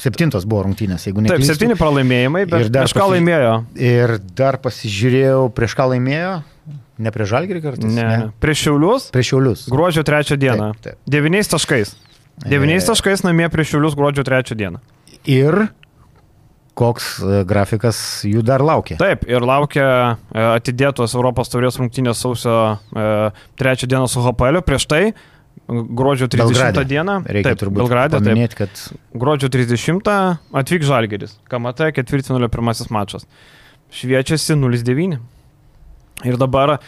Septintos 0.00 0.46
buvo 0.48 0.64
rungtynės, 0.64 1.04
jeigu 1.08 1.20
ne. 1.24 1.28
Taip, 1.28 1.42
septyni 1.44 1.74
pralaimėjimai, 1.76 2.46
bet 2.48 2.70
prieš 2.72 2.94
ką 2.96 3.10
laimėjo? 3.12 3.52
Ir 3.76 4.16
dar 4.36 4.56
pasižiūrėjau, 4.62 5.50
prieš 5.56 5.76
ką 5.76 5.90
laimėjo. 5.92 6.38
Ne 7.00 7.12
prie 7.14 7.26
Žalgirį 7.28 7.64
kartais? 7.64 7.88
Ne. 7.88 8.04
ne. 8.04 8.30
Prieš 8.42 8.66
Šiaulius? 8.66 9.10
Prieš 9.14 9.32
Šiaulius. 9.32 9.66
Gruodžio 9.72 10.04
trečią 10.06 10.36
dieną. 10.40 10.72
Taip, 10.76 10.84
taip. 10.84 11.02
Devyniais 11.10 11.48
taškais. 11.50 11.94
Devyniais 12.44 12.84
e... 12.84 12.88
taškais 12.92 13.24
namie 13.26 13.48
prieš 13.52 13.74
Šiaulius 13.74 13.96
gruodžio 13.98 14.24
trečią 14.28 14.58
dieną. 14.60 14.82
Ir 15.28 15.70
koks 16.80 17.08
e, 17.20 17.42
grafikas 17.48 17.98
jų 18.28 18.44
dar 18.46 18.64
laukia. 18.64 18.98
Taip, 19.00 19.26
ir 19.28 19.44
laukia 19.44 19.86
e, 19.90 20.44
atidėtos 20.56 21.16
Europos 21.18 21.52
taurės 21.52 21.78
rungtynės 21.80 22.22
sausio 22.24 22.56
e, 22.72 23.10
trečią 23.60 23.90
dieną 23.90 24.08
su 24.10 24.24
HPL, 24.24 24.62
prieš 24.66 24.88
tai 24.90 25.02
gruodžio 25.70 26.26
30 26.30 26.50
Belgrade. 26.50 26.84
dieną. 26.90 27.16
Reikia 27.26 27.52
taip, 27.52 27.60
turbūt 27.62 27.84
Belgrade, 27.84 28.18
paminėti, 28.18 28.58
kad... 28.58 28.84
Gruodžio 29.14 29.50
30 29.52 30.08
atvyks 30.62 30.88
Žalgeris. 30.88 31.36
KMT 31.50 31.92
ketvirtinulio 31.98 32.50
pirmasis 32.50 32.90
mačas. 32.94 33.28
Šviečiasi 33.94 34.56
0-9. 34.58 35.20
Ir 36.26 36.36
dabar, 36.40 36.78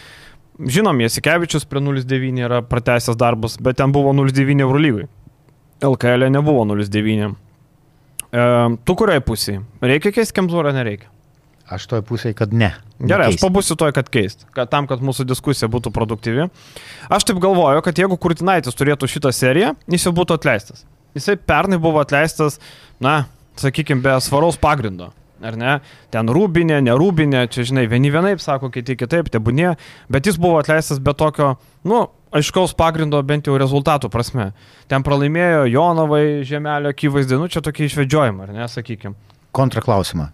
žinom, 0.61 1.01
Jasikevičius 1.01 1.64
prie 1.68 1.81
0,9 1.81 2.42
yra 2.45 2.61
pratęsęs 2.66 3.16
darbus, 3.16 3.57
bet 3.61 3.79
ten 3.81 3.92
buvo 3.92 4.12
0,9 4.16 4.61
Eurolygui. 4.64 5.09
LKL 5.83 6.29
e 6.29 6.31
nebuvo 6.31 6.64
0,9. 6.68 7.33
E, 8.33 8.42
tu 8.85 8.97
kuriai 8.97 9.23
pusiai? 9.25 9.62
Reikia 9.83 10.12
keisti 10.14 10.37
Kemzūrą, 10.37 10.75
nereikia? 10.77 11.09
Aš 11.73 11.87
toj 11.88 12.03
pusėje, 12.05 12.37
kad 12.37 12.53
ne. 12.53 12.75
Gerai, 13.01 13.31
aš 13.33 13.38
pabūsiu 13.40 13.79
toj, 13.81 13.95
kad 13.97 14.11
keist, 14.12 14.45
kad 14.55 14.68
tam, 14.71 14.87
kad 14.90 15.01
mūsų 15.03 15.25
diskusija 15.31 15.71
būtų 15.73 15.92
produktyvi. 15.95 16.49
Aš 17.11 17.25
taip 17.31 17.40
galvoju, 17.42 17.81
kad 17.87 17.99
jeigu 17.99 18.18
Kurtinaitis 18.21 18.77
turėtų 18.77 19.09
šitą 19.09 19.33
seriją, 19.35 19.73
jis 19.90 20.05
jau 20.07 20.12
būtų 20.14 20.37
atleistas. 20.37 20.85
Jisai 21.16 21.38
pernai 21.40 21.81
buvo 21.81 22.03
atleistas, 22.03 22.61
na, 23.03 23.23
sakykime, 23.61 24.05
be 24.05 24.14
svaraus 24.25 24.61
pagrindo 24.61 25.11
ar 25.46 25.59
ne? 25.59 25.76
Ten 26.14 26.31
rūbinė, 26.33 26.81
nerūbinė, 26.87 27.44
čia 27.52 27.66
žinai, 27.68 27.87
vieni 27.90 28.12
vienaip 28.14 28.42
sako, 28.42 28.70
kiti 28.74 28.96
kitaip, 28.98 29.31
tebūnė, 29.33 29.74
bet 30.12 30.31
jis 30.31 30.38
buvo 30.42 30.61
atleistas 30.62 31.02
be 31.02 31.14
tokio, 31.18 31.55
nu, 31.88 32.05
aiškaus 32.33 32.76
pagrindo 32.78 33.20
bent 33.26 33.50
jau 33.50 33.59
rezultatų 33.61 34.11
prasme. 34.12 34.50
Ten 34.90 35.05
pralaimėjo 35.07 35.66
Jonovai, 35.72 36.24
Žemelio 36.48 36.92
akivaizdė, 36.94 37.38
nu 37.40 37.50
čia 37.52 37.64
tokie 37.64 37.88
išvedžiojimai, 37.88 38.48
ar 38.48 38.57
ne, 38.57 38.70
sakykime. 38.70 39.14
Kontraklausimą. 39.52 40.31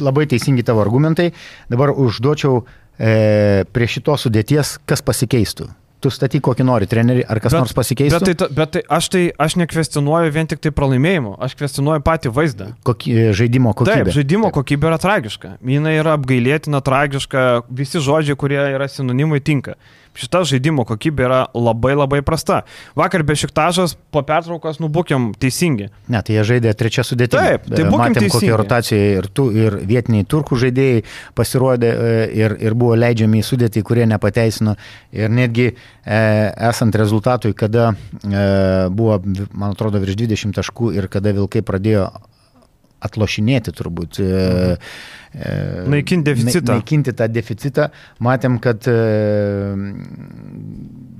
Labai 0.00 0.24
teisingi 0.30 0.64
tavo 0.64 0.80
argumentai. 0.80 1.28
Dabar 1.68 1.92
užduočiau 1.92 2.62
e, 2.62 3.68
prie 3.68 3.88
šitos 3.90 4.24
sudėties, 4.24 4.78
kas 4.88 5.04
pasikeistų 5.04 5.68
tu 6.02 6.10
statyk 6.12 6.42
kokį 6.48 6.66
nori 6.66 6.88
trenerį, 6.90 7.24
ar 7.30 7.40
kas 7.42 7.54
bet, 7.54 7.64
nors 7.64 7.76
pasikeistų. 7.76 8.20
Bet, 8.26 8.40
tai, 8.42 8.48
bet 8.58 8.74
tai 8.76 8.82
aš 8.98 9.08
tai 9.14 9.22
aš 9.46 9.56
nekvestinuoju 9.62 10.34
vien 10.34 10.50
tik 10.50 10.62
tai 10.64 10.74
pralaimėjimo, 10.74 11.36
aš 11.46 11.56
kvestinuoju 11.60 12.04
patį 12.06 12.34
vaizdą. 12.34 12.68
Koky, 12.86 13.14
žaidimo 13.38 13.74
kokybė. 13.78 14.08
Taip, 14.08 14.14
žaidimo 14.18 14.50
Taip. 14.50 14.58
kokybė 14.60 14.90
yra 14.90 15.00
tragiška. 15.02 15.56
Jis 15.72 15.90
yra 15.94 16.16
apgailėtina, 16.18 16.82
tragiška, 16.84 17.46
visi 17.70 18.02
žodžiai, 18.02 18.38
kurie 18.38 18.60
yra 18.74 18.90
sinonimai, 18.90 19.42
tinka 19.44 19.78
šita 20.18 20.42
žaidimo 20.48 20.84
kokybė 20.88 21.26
yra 21.26 21.40
labai 21.54 21.94
labai 21.96 22.20
prasta. 22.26 22.62
Vakar 22.98 23.24
be 23.26 23.36
šiktažas 23.38 23.94
po 24.12 24.22
pertraukos 24.26 24.80
nubūkiam 24.82 25.30
teisingi. 25.38 25.88
Ne, 26.12 26.22
tai 26.22 26.36
jie 26.36 26.46
žaidė 26.52 26.74
trečią 26.78 27.04
sudėtį. 27.06 27.38
Taip, 27.38 27.68
tai 27.70 27.86
būkim 27.86 28.16
matėm, 28.16 28.28
kokia 28.32 28.58
rotacija 28.60 29.12
ir, 29.18 29.28
tu, 29.32 29.48
ir 29.54 29.78
vietiniai 29.88 30.26
turkų 30.28 30.58
žaidėjai 30.64 31.04
pasirodė 31.38 31.92
e, 31.92 32.10
ir, 32.42 32.56
ir 32.60 32.76
buvo 32.78 32.98
leidžiami 32.98 33.40
į 33.40 33.46
sudėtį, 33.48 33.84
kurie 33.88 34.08
nepateisino. 34.10 34.76
Ir 35.16 35.32
netgi 35.32 35.70
e, 35.70 35.76
esant 36.70 36.96
rezultatui, 36.98 37.54
kada 37.56 37.92
e, 37.92 38.44
buvo, 38.92 39.20
man 39.52 39.72
atrodo, 39.72 40.02
virš 40.02 40.20
20 40.24 40.60
taškų 40.60 40.92
ir 40.98 41.08
kada 41.12 41.34
Vilkai 41.36 41.64
pradėjo 41.66 42.10
atlošinėti 43.08 43.74
turbūt. 43.76 44.22
Mhm. 44.22 45.20
Naikinti 45.88 46.28
deficitą. 46.28 46.74
Naikinti 46.74 47.12
tą 47.16 47.28
deficitą. 47.32 47.86
Matėm, 48.20 48.58
kad 48.60 48.84
e, 48.90 48.96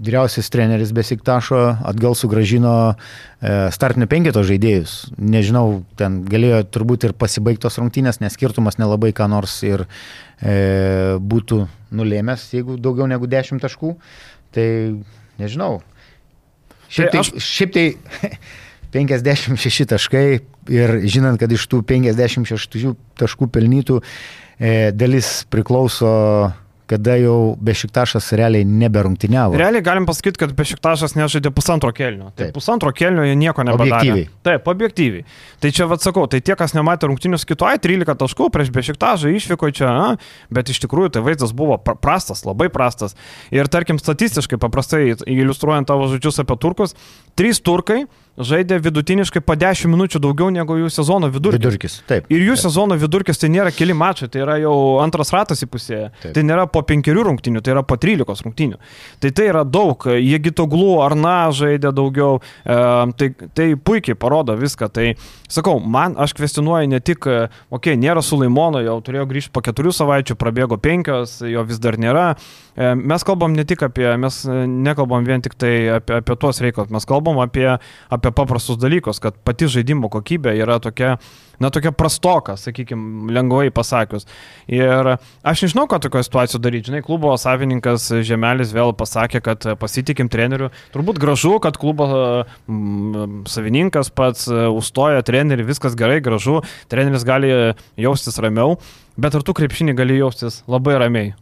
vyriausias 0.05 0.51
treneris 0.53 0.93
Besiktašo 0.93 1.61
atgal 1.89 2.17
sugražino 2.19 2.75
e, 2.93 3.55
startinio 3.73 4.09
penketo 4.13 4.43
žaidėjus. 4.45 4.97
Nežinau, 5.17 5.81
ten 5.97 6.21
galėjo 6.29 6.61
turbūt 6.75 7.09
ir 7.09 7.17
pasibaigtos 7.17 7.81
rungtynės, 7.81 8.21
nes 8.21 8.37
skirtumas 8.37 8.77
nelabai 8.83 9.15
ką 9.17 9.31
nors 9.33 9.57
ir 9.65 9.87
e, 9.87 11.17
būtų 11.17 11.63
nulėmęs, 11.97 12.51
jeigu 12.53 12.77
daugiau 12.77 13.09
negu 13.09 13.31
10 13.31 13.65
taškų. 13.65 13.95
Tai 14.53 14.69
nežinau. 15.41 15.79
Šiaip 16.93 17.09
tai, 17.09 17.17
tai, 17.17 17.25
aš... 17.25 17.49
šiaip 17.49 17.73
tai 17.73 17.87
56 18.93 19.89
taškai 19.95 20.27
ir 20.73 20.97
žinant, 21.11 21.41
kad 21.41 21.53
iš 21.53 21.67
tų 21.71 21.83
56 21.89 22.93
taškų 23.21 23.49
pelnytų 23.53 24.01
e, 24.03 24.91
dalis 24.97 25.43
priklauso 25.51 26.13
kada 26.93 27.15
jau 27.17 27.55
Bešiktašas 27.63 28.33
realiai 28.37 28.67
neberungtiniavo. 28.69 29.57
Realiai 29.57 29.85
galim 29.85 30.07
pasakyti, 30.09 30.41
kad 30.43 30.53
Bešiktašas 30.57 31.15
nežaidė 31.17 31.53
pusantro 31.55 31.93
kelnio. 31.97 32.31
Tai 32.35 32.49
Taip. 32.49 32.57
pusantro 32.57 32.93
kelnio 32.97 33.25
jie 33.25 33.37
nieko 33.39 33.65
nepadarė. 33.65 33.95
Objektyviai. 33.97 34.27
Taip, 34.45 34.69
objektyviai. 34.73 35.25
Tai 35.63 35.73
čia 35.73 35.87
vad 35.91 36.05
sakau, 36.05 36.27
tai 36.31 36.43
tie, 36.45 36.57
kas 36.59 36.75
nematė 36.77 37.09
rungtinių 37.09 37.41
kitų, 37.49 37.69
ai 37.71 37.81
13 37.83 38.19
taškų 38.25 38.51
prieš 38.53 38.73
Bešiktažą 38.75 39.33
išvyko 39.39 39.73
čia, 39.73 39.89
a, 39.89 40.09
bet 40.53 40.73
iš 40.75 40.83
tikrųjų 40.85 41.15
tai 41.17 41.25
vaizdas 41.25 41.55
buvo 41.57 41.79
pra- 41.81 41.97
prastas, 41.97 42.45
labai 42.49 42.69
prastas. 42.73 43.17
Ir 43.55 43.71
tarkim, 43.73 44.01
statistiškai 44.03 44.61
paprastai, 44.61 45.15
iliustruojant 45.25 45.89
tavo 45.89 46.11
žodžius 46.13 46.43
apie 46.45 46.59
turkus, 46.61 46.97
trys 47.39 47.63
turkai 47.65 48.05
žaidė 48.41 48.79
vidutiniškai 48.81 49.43
po 49.45 49.55
10 49.59 49.91
minučių 49.93 50.21
daugiau 50.23 50.49
negu 50.53 50.79
jų 50.79 50.89
sezono 50.93 51.29
vidurkis. 51.33 51.61
Vidurkis, 51.61 51.97
taip. 52.09 52.29
Ir 52.33 52.45
jų 52.47 52.57
sezono 52.63 52.97
vidurkis 52.97 53.41
tai 53.41 53.51
nėra 53.53 53.73
keli 53.75 53.93
mačai, 53.97 54.31
tai 54.33 54.43
yra 54.47 54.57
jau 54.63 54.75
antras 55.05 55.33
ratas 55.35 55.61
įpusėję. 55.67 56.09
Taip. 56.23 56.33
Tai 56.37 56.45
nėra 56.49 56.65
po 56.73 56.81
penkerių 56.89 57.27
rungtinių, 57.29 57.61
tai 57.65 57.75
yra 57.75 57.85
po 57.85 57.99
trylikos 58.01 58.45
rungtinių. 58.47 58.81
Tai 59.21 59.33
tai 59.37 59.49
yra 59.51 59.67
daug. 59.69 60.09
Jie 60.17 60.41
gitoglų 60.47 60.95
ar 61.05 61.17
na 61.19 61.37
žaidė 61.53 61.93
daugiau. 61.93 62.41
E, 62.65 62.79
tai, 63.21 63.31
tai 63.53 63.69
puikiai 63.77 64.17
parodo 64.17 64.57
viską. 64.57 64.89
Tai 64.93 65.07
sakau, 65.53 65.77
man 65.81 66.17
aš 66.21 66.33
kvestionuoju 66.39 66.89
ne 66.95 67.03
tik, 67.05 67.29
okei, 67.29 67.53
okay, 67.77 68.01
nėra 68.01 68.25
Sulaimono, 68.25 68.81
jau 68.81 68.97
turėjo 69.05 69.29
grįžti 69.29 69.53
po 69.53 69.61
keturių 69.65 69.93
savaičių, 69.99 70.39
prabėgo 70.41 70.81
penkios, 70.81 71.41
jo 71.45 71.69
vis 71.69 71.83
dar 71.83 72.01
nėra. 72.01 72.27
E, 72.73 72.95
mes 72.97 73.25
kalbam 73.29 73.53
ne 73.53 73.67
tik 73.69 73.85
apie, 73.85 74.07
mes 74.17 74.39
e, 74.49 74.63
nekalbam 74.65 75.27
vien 75.29 75.45
tik 75.45 75.59
tai 75.61 75.75
apie, 75.99 76.17
apie 76.23 76.37
tuos 76.41 76.63
reikalus, 76.65 76.89
mes 76.95 77.05
kalbam 77.05 77.22
apie, 77.43 77.69
apie 78.13 78.33
paprastus 78.35 78.79
dalykus, 78.81 79.21
kad 79.23 79.37
pati 79.47 79.69
žaidimo 79.71 80.11
kokybė 80.13 80.55
yra 80.59 80.79
tokia, 80.83 81.15
na, 81.63 81.71
tokia 81.73 81.93
prastoka, 81.95 82.57
sakykime, 82.59 83.31
lengvai 83.33 83.71
pasakius. 83.75 84.27
Ir 84.71 85.13
aš 85.17 85.65
nežinau, 85.67 85.87
ką 85.91 86.01
tokio 86.03 86.23
situacijų 86.27 86.63
daryti. 86.63 86.91
Žinai, 86.91 87.03
klubo 87.07 87.35
savininkas 87.41 88.09
Žemelis 88.27 88.75
vėl 88.75 88.95
pasakė, 88.99 89.43
kad 89.45 89.69
pasitikim 89.81 90.31
treneriu. 90.33 90.73
Turbūt 90.95 91.21
gražu, 91.23 91.55
kad 91.63 91.79
klubo 91.81 92.09
mm, 92.11 93.45
savininkas 93.51 94.11
pats 94.15 94.49
užstoja 94.49 95.23
trenerių, 95.27 95.69
viskas 95.71 95.97
gerai, 95.99 96.19
gražu, 96.25 96.61
treneris 96.93 97.27
gali 97.29 97.53
jaustis 98.01 98.41
ramiau, 98.43 98.77
bet 99.21 99.39
ar 99.39 99.47
tu 99.47 99.55
krepšinį 99.57 99.97
gali 99.99 100.19
jaustis 100.19 100.63
labai 100.71 100.99
ramiai? 101.01 101.33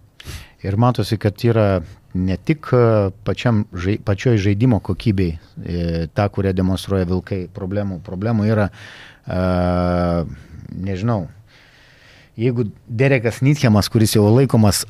Ir 0.61 0.77
matosi, 0.77 1.17
kad 1.17 1.41
yra 1.41 1.81
ne 2.15 2.37
tik 2.37 2.71
e, 2.75 3.11
pačiam, 3.25 3.65
žai, 3.73 3.99
pačioj 4.05 4.39
žaidimo 4.43 4.81
kokybei, 4.85 5.35
e, 5.37 6.07
ta, 6.15 6.29
kurią 6.33 6.53
demonstruoja 6.57 7.09
Vilkai, 7.09 7.45
problemų. 7.55 8.01
Problemų 8.07 8.47
yra, 8.51 8.71
uh, 8.71 10.27
nežinau, 10.75 11.29
jeigu 12.41 12.67
Derekas 12.87 13.41
Nitchemas, 13.45 13.91
kuris 13.93 14.17
jau 14.17 14.27
laikomas 14.33 14.85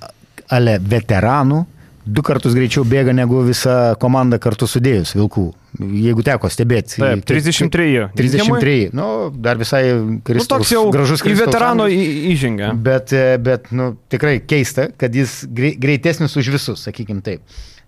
ale 0.50 0.78
veteranų, 0.82 1.64
du 2.06 2.22
kartus 2.24 2.54
greičiau 2.56 2.84
bėga 2.88 3.12
negu 3.14 3.42
visa 3.46 3.94
komanda 4.00 4.38
kartu 4.40 4.66
sudėjus 4.70 5.12
Vilkų. 5.18 5.44
Jeigu 5.80 6.24
teko 6.26 6.48
stebėti. 6.50 6.96
Taip, 6.98 7.24
33. 7.28 8.08
33. 8.16 8.88
Nu, 8.96 9.30
dar 9.30 9.56
visai 9.60 9.82
Nu, 9.94 10.16
Kristaus, 10.26 10.48
toks 10.64 10.72
jau 10.74 10.86
gražus 10.90 11.20
į 11.22 11.28
Kristaus 11.28 11.46
veterano 11.52 11.86
į- 11.86 12.32
įžengė. 12.32 12.72
Bet, 12.82 13.12
e, 13.12 13.36
bet 13.38 13.70
nu, 13.70 13.92
tikrai 14.10 14.40
keista, 14.40 14.88
kad 14.96 15.14
jis 15.14 15.44
grei- 15.46 15.76
greitesnis 15.78 16.34
už 16.36 16.48
visus, 16.56 16.82
sakykim 16.88 17.22
taip. 17.22 17.40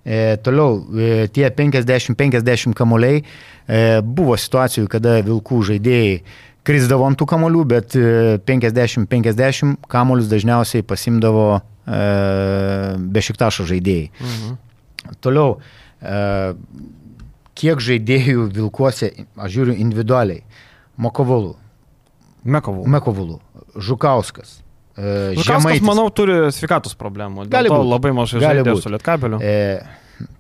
E, 0.05 0.37
toliau, 0.43 0.81
e, 0.99 1.27
tie 1.33 1.49
50-50 1.51 2.75
kamuoliai, 2.75 3.23
e, 3.69 4.01
buvo 4.03 4.35
situacijų, 4.37 4.89
kada 4.89 5.21
Vilkų 5.23 5.63
žaidėjai 5.73 6.23
krisdavo 6.63 7.07
ant 7.07 7.19
tų 7.19 7.27
kamuolių, 7.27 7.65
bet 7.67 7.97
e, 7.97 8.39
50-50 8.47 9.77
kamuolius 9.91 10.29
dažniausiai 10.31 10.83
pasimdavo 10.87 11.61
e, 11.93 12.97
bešiktašo 13.13 13.67
žaidėjai. 13.69 14.11
Mhm. 14.21 14.57
Toliau, 15.25 15.59
e, 16.01 16.55
kiek 17.59 17.81
žaidėjų 17.83 18.49
Vilkuose, 18.57 19.13
aš 19.37 19.55
žiūriu 19.57 19.77
individualiai, 19.77 20.43
Mokovolų, 21.03 21.55
Mekovų. 22.45 22.85
Mekovulų, 22.91 23.39
Žukauskas. 23.77 24.59
e, 24.97 25.33
Žemaitis, 25.37 25.47
Žemaitis. 25.47 25.87
manau, 25.87 26.09
turi 26.11 26.51
sveikatos 26.53 26.95
problemų. 26.99 27.47
Dėl 27.47 27.55
Gali 27.55 27.69
to 27.71 27.79
būt. 27.79 27.89
labai 27.89 28.13
mažai 28.13 28.41
žaidė 28.43 28.75
su 28.83 28.91
Lietkabeliu. 28.93 29.39
E, 29.41 29.83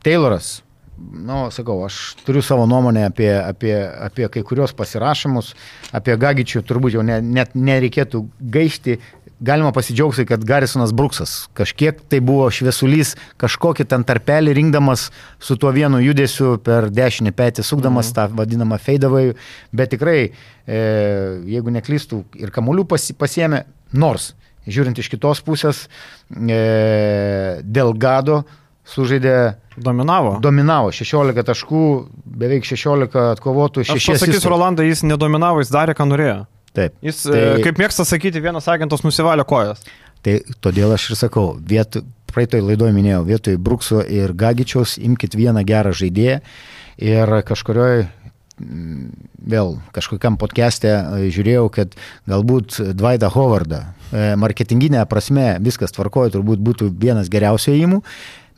Tayloras, 0.04 0.62
nu, 0.98 1.48
sakau, 1.50 1.78
aš 1.86 2.16
turiu 2.26 2.42
savo 2.42 2.66
nuomonę 2.66 3.06
apie, 3.08 3.30
apie, 3.32 3.74
apie 4.06 4.28
kai 4.28 4.42
kurios 4.42 4.74
pasirašymus, 4.76 5.54
apie 5.92 6.16
Gagičių 6.16 6.62
turbūt 6.68 6.92
jau 6.98 7.02
ne, 7.06 7.20
net 7.22 7.54
nereikėtų 7.54 8.26
gaišti. 8.40 8.98
Galima 9.42 9.72
pasidžiaugti, 9.74 10.22
kad 10.26 10.44
Garisonas 10.46 10.92
Bruksas 10.94 11.32
kažkiek 11.58 11.98
tai 12.06 12.20
buvo 12.22 12.44
šviesulys, 12.54 13.16
kažkokį 13.42 13.88
ten 13.90 14.04
tarpelį 14.06 14.54
rinkdamas 14.54 15.08
su 15.42 15.56
tuo 15.58 15.72
vienu 15.74 15.98
judesiu 15.98 16.54
per 16.62 16.86
dešinį 16.94 17.32
petį, 17.34 17.64
sukdamas 17.66 18.12
mhm. 18.12 18.14
tą 18.18 18.38
vadinamą 18.38 18.78
feidavai, 18.78 19.24
bet 19.74 19.90
tikrai, 19.96 20.20
e, 20.30 20.78
jeigu 21.50 21.74
neklystų, 21.74 22.22
ir 22.38 22.54
kamuolių 22.54 22.86
pasi, 22.94 23.18
pasiemė, 23.18 23.64
nors, 23.98 24.30
žiūrint 24.70 25.02
iš 25.02 25.10
kitos 25.10 25.42
pusės, 25.42 25.88
e, 26.30 26.62
Delgado 27.66 28.44
sužaidė 28.86 29.36
Dominavo. 29.76 30.36
Dominavo 30.44 30.94
16 30.94 31.46
taškų, 31.48 31.84
beveik 32.38 32.66
16 32.68 33.18
atkovotų, 33.32 33.86
Aš 33.88 33.98
6 33.98 34.14
pasakysiu, 34.14 34.50
Rolandai, 34.52 34.90
jis 34.90 35.02
nedominavo, 35.06 35.62
jis 35.64 35.72
darė, 35.72 35.98
ką 35.98 36.06
norėjo. 36.10 36.42
Taip. 36.76 36.96
Jis, 37.04 37.24
Tai- 37.26 37.36
tai... 37.36 37.60
kaip 37.66 37.80
mėgsta 37.82 38.06
sakyti, 38.08 38.40
vienas 38.44 38.68
agentas 38.72 39.04
nusivalė 39.04 39.44
kojas. 39.48 39.82
Tai 40.22 40.38
todėl 40.62 40.94
aš 40.94 41.10
ir 41.10 41.18
sakau, 41.18 41.56
vietoj, 41.58 42.04
praeitoj 42.32 42.62
laidoje 42.64 42.94
minėjau, 42.96 43.24
vietoj 43.28 43.58
Brukso 43.60 44.00
ir 44.06 44.32
Gagičiaus 44.38 44.96
imkite 45.02 45.38
vieną 45.38 45.64
gerą 45.68 45.92
žaidėją 45.98 46.38
ir 47.02 47.32
kažkurioj 47.48 48.04
mm, 48.06 49.08
vėl 49.52 49.74
kažkokiam 49.96 50.38
podcast'e 50.40 50.92
e, 50.94 51.30
žiūrėjau, 51.34 51.66
kad 51.74 51.96
galbūt 52.30 52.78
Dvaidą 52.96 53.32
Hovardą 53.34 53.82
e, 53.84 54.32
marketinginė 54.38 55.02
prasme 55.10 55.56
viskas 55.64 55.94
tvarkoja, 55.96 56.36
turbūt 56.36 56.62
būtų 56.62 56.92
vienas 57.02 57.32
geriausių 57.32 57.74
įimų, 57.80 58.02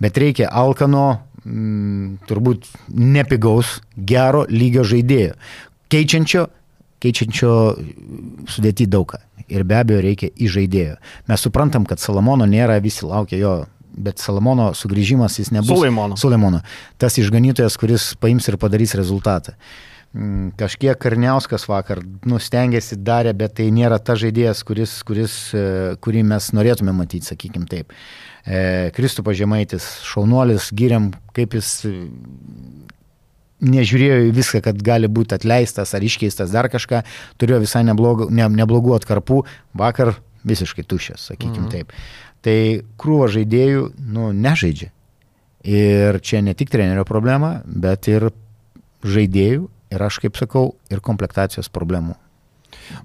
bet 0.05 0.21
reikia 0.21 0.51
Alkano 0.53 1.07
mm, 1.43 2.27
turbūt 2.29 2.69
nepigaus, 2.93 3.79
gero 3.97 4.45
lygio 4.51 4.85
žaidėjo, 4.87 5.39
keičiančio, 5.89 6.49
keičiančio 7.03 7.53
sudėti 8.51 8.87
daugą. 8.91 9.21
Ir 9.49 9.65
be 9.69 9.77
abejo 9.77 10.01
reikia 10.05 10.31
į 10.33 10.51
žaidėjo. 10.55 10.99
Mes 11.29 11.43
suprantam, 11.45 11.85
kad 11.89 12.01
Salamono 12.01 12.47
nėra, 12.49 12.79
visi 12.83 13.05
laukia 13.05 13.41
jo, 13.41 13.55
bet 13.95 14.23
Salamono 14.23 14.71
sugrįžimas 14.77 15.39
jis 15.41 15.53
nebus. 15.55 15.75
Sulaimono. 15.75 16.17
Sulaimono. 16.21 16.63
Tas 16.99 17.19
išganytojas, 17.21 17.77
kuris 17.81 18.13
paims 18.21 18.49
ir 18.49 18.59
padarys 18.61 18.97
rezultatą. 18.99 19.57
Mm, 20.15 20.53
Kažkiek 20.59 20.99
Karniauskas 21.03 21.67
vakar 21.67 21.99
nustengėsi, 22.27 23.01
darė, 23.03 23.33
bet 23.35 23.57
tai 23.59 23.67
nėra 23.75 23.99
ta 23.99 24.15
žaidėjas, 24.19 24.63
kuris, 24.67 24.93
kuris, 25.07 25.35
e, 25.59 25.65
kurį 25.99 26.23
mes 26.31 26.53
norėtume 26.55 26.95
matyti, 26.95 27.27
sakykim 27.27 27.67
taip. 27.71 27.91
E, 28.47 28.93
Kristupas 28.95 29.35
Žemaitis, 29.41 29.89
šaunuolis, 30.07 30.71
giriam, 30.77 31.11
kaip 31.35 31.57
jis 31.59 31.71
e, 31.91 31.95
nežiūrėjo 33.65 34.21
į 34.29 34.35
viską, 34.37 34.61
kad 34.65 34.81
gali 34.85 35.11
būti 35.11 35.37
atleistas 35.37 35.95
ar 35.97 36.05
iškeistas 36.05 36.53
dar 36.55 36.69
kažką, 36.73 37.03
turėjo 37.41 37.63
visai 37.65 37.85
neblogų, 37.89 38.29
ne, 38.35 38.49
neblogų 38.53 38.95
atkarpų, 38.99 39.43
vakar 39.79 40.15
visiškai 40.45 40.85
tušęs, 40.89 41.31
sakykim 41.33 41.67
mhm. 41.67 41.71
taip. 41.73 41.95
Tai 42.45 42.59
krūva 43.01 43.31
žaidėjų, 43.33 43.87
nu, 44.13 44.33
nežaidžia. 44.37 44.91
Ir 45.65 46.19
čia 46.21 46.43
ne 46.45 46.53
tik 46.53 46.69
trenerio 46.69 47.07
problema, 47.09 47.63
bet 47.65 48.11
ir 48.13 48.29
žaidėjų, 49.05 49.71
ir 49.95 50.05
aš 50.05 50.21
kaip 50.21 50.37
sakau, 50.37 50.75
ir 50.93 51.01
komplektacijos 51.05 51.71
problemų. 51.73 52.19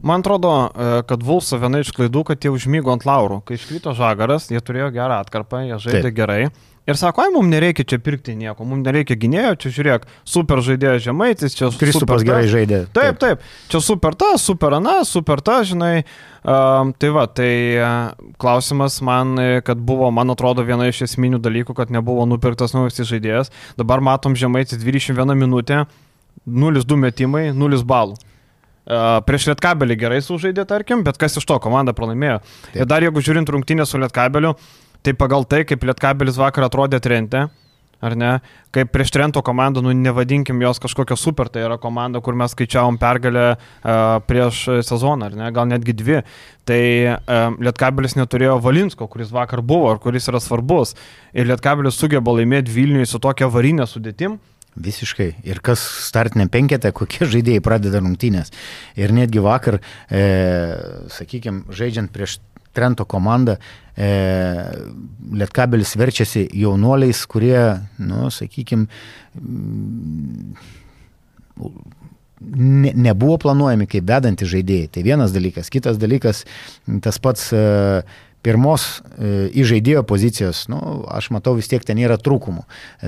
Man 0.04 0.24
atrodo, 0.24 0.52
e, 0.52 0.88
kad 1.08 1.24
Vulso 1.24 1.60
viena 1.62 1.80
iš 1.80 1.93
klaidų, 1.95 2.26
kad 2.32 2.43
jie 2.43 2.52
užmygo 2.52 2.91
ant 2.91 3.06
laurų. 3.08 3.39
Kai 3.48 3.56
iškrito 3.56 3.93
žagaras, 3.95 4.50
jie 4.52 4.60
turėjo 4.60 4.89
gerą 4.95 5.22
atkarpą, 5.24 5.63
jie 5.67 5.78
žaidė. 5.80 6.02
Taip. 6.10 6.17
gerai. 6.17 6.41
Ir 6.89 6.97
sako, 6.97 7.21
ai, 7.21 7.30
mums 7.30 7.52
nereikia 7.52 7.86
čia 7.86 7.99
pirkti 8.02 8.34
nieko, 8.34 8.65
mums 8.65 8.82
nereikia 8.88 9.13
gynėjo, 9.19 9.52
čia 9.62 9.71
žiūrėk, 9.75 10.08
super 10.25 10.63
žaidėjas 10.65 11.04
žemaitis, 11.06 11.54
čia 11.54 11.67
super 11.69 11.84
Kristupas 11.84 12.25
gerai 12.25 12.47
žaidė. 12.49 12.80
Taip, 12.95 13.19
taip, 13.21 13.43
čia 13.69 13.82
super 13.86 14.17
ta, 14.17 14.32
super 14.41 14.73
ana, 14.80 15.04
super 15.06 15.43
ta, 15.45 15.60
žinai. 15.69 16.02
Um, 16.39 16.95
tai 16.97 17.12
va, 17.13 17.28
tai 17.30 17.52
uh, 17.78 18.32
klausimas 18.41 18.97
man, 19.06 19.36
e, 19.38 19.60
kad 19.67 19.78
buvo, 19.86 20.08
man 20.15 20.34
atrodo, 20.34 20.63
viena 20.65 20.88
iš 20.89 21.04
esminių 21.06 21.41
dalykų, 21.43 21.75
kad 21.78 21.93
nebuvo 21.93 22.25
nupirktas 22.32 22.73
naujas 22.73 23.04
žaidėjas. 23.06 23.54
Dabar 23.78 24.02
matom 24.02 24.39
žemaitis 24.39 24.82
21 24.82 25.36
minutę, 25.38 25.84
0-2 26.47 26.99
metimai, 27.06 27.45
0 27.54 27.84
balų. 27.86 28.17
Uh, 28.89 29.19
prieš 29.21 29.52
Lietkabelį 29.52 29.99
gerai 30.02 30.23
sužaidė, 30.25 30.63
tarkim, 30.65 31.04
bet 31.06 31.19
kas 31.21 31.38
iš 31.38 31.45
to 31.45 31.60
komanda 31.62 31.93
pralaimėjo. 31.93 32.39
Taip. 32.41 32.78
Ir 32.80 32.88
dar 32.89 33.06
jeigu 33.06 33.21
žiūrint 33.21 33.52
rungtynę 33.54 33.86
su 33.86 33.99
Lietkabeliu, 34.02 34.56
tai 35.05 35.15
pagal 35.17 35.47
tai, 35.49 35.63
kaip 35.67 35.83
Lietkabelis 35.88 36.39
vakar 36.39 36.67
atrodė 36.67 36.99
trente, 37.03 37.47
ar 37.99 38.15
ne? 38.15 38.31
Kaip 38.75 38.91
prieš 38.93 39.12
Trento 39.12 39.41
komandą, 39.45 39.83
nu 39.83 39.93
nevadinkim 39.95 40.62
jos 40.63 40.79
kažkokio 40.81 41.17
super, 41.19 41.49
tai 41.51 41.65
yra 41.67 41.79
komanda, 41.81 42.21
kur 42.23 42.38
mes 42.38 42.53
skaičiavom 42.55 42.99
pergalę 43.01 43.45
uh, 43.55 44.19
prieš 44.27 44.65
sezoną, 44.88 45.29
ar 45.29 45.39
ne, 45.39 45.49
gal 45.55 45.67
netgi 45.69 45.95
dvi. 45.97 46.21
Tai 46.69 46.81
um, 47.17 47.57
Lietkabelis 47.65 48.15
neturėjo 48.19 48.59
Valinsko, 48.63 49.09
kuris 49.12 49.33
vakar 49.35 49.63
buvo 49.65 49.91
ir 49.95 50.03
kuris 50.03 50.29
yra 50.31 50.41
svarbus. 50.43 50.95
Ir 51.33 51.49
Lietkabelis 51.49 51.99
sugeba 51.99 52.35
laimėti 52.38 52.73
Vilniui 52.75 53.09
su 53.09 53.21
tokia 53.21 53.51
varinė 53.51 53.89
sudėtim. 53.89 54.39
Visiškai. 54.79 55.31
Ir 55.49 55.59
kas 55.65 55.81
startinė 56.05 56.45
penketė, 56.53 56.93
kokie 56.95 57.25
žaidėjai 57.27 57.63
pradeda 57.65 57.99
rungtynės. 57.99 58.53
Ir 58.95 59.12
netgi 59.17 59.41
vakar, 59.43 59.79
e, 60.07 60.21
sakykime, 61.12 61.65
žaidžiant 61.75 62.13
prieš 62.13 62.38
Trento 62.75 63.05
komandą, 63.10 63.58
e, 63.97 64.10
Lietkabelis 65.39 65.95
verčiasi 65.99 66.45
jaunuoliais, 66.62 67.23
kurie, 67.29 67.62
nu, 68.03 68.29
sakykime, 68.34 68.88
ne, 72.41 72.93
nebuvo 72.95 73.38
planuojami 73.41 73.88
kaip 73.89 74.08
vedanti 74.10 74.47
žaidėjai. 74.49 74.91
Tai 74.95 75.05
vienas 75.05 75.36
dalykas. 75.36 75.71
Kitas 75.73 75.99
dalykas, 76.01 76.45
tas 77.03 77.19
pats 77.21 77.49
e, 77.53 77.63
pirmos 78.45 78.86
e, 79.19 79.49
įžaidėjo 79.60 80.04
pozicijos, 80.08 80.63
nu, 80.71 80.80
aš 81.12 81.30
matau 81.36 81.56
vis 81.58 81.67
tiek 81.71 81.84
ten 81.86 81.99
yra 81.99 82.15
trūkumų. 82.21 82.63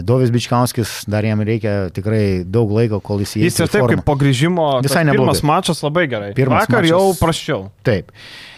Dovis 0.08 0.32
Bičkauskis, 0.34 1.02
dar 1.12 1.26
jam 1.28 1.44
reikia 1.48 1.90
tikrai 1.96 2.44
daug 2.44 2.72
laiko, 2.76 3.00
kol 3.04 3.24
jis 3.24 3.38
įeis. 3.40 3.52
Jis 3.54 3.64
ir 3.66 3.72
taip 3.72 3.88
kaip 3.94 4.06
po 4.08 4.18
grįžimo, 4.20 4.68
visai 4.84 5.06
neblogai. 5.08 5.32
Pirmas 5.38 5.44
mačas 5.48 5.84
labai 5.86 6.08
gerai. 6.12 6.32
Pirmas 6.38 6.68
Vakar 6.68 6.84
mačas- 6.84 6.96
jau 6.96 7.14
praščiau. 7.22 7.70
Taip. 7.88 8.12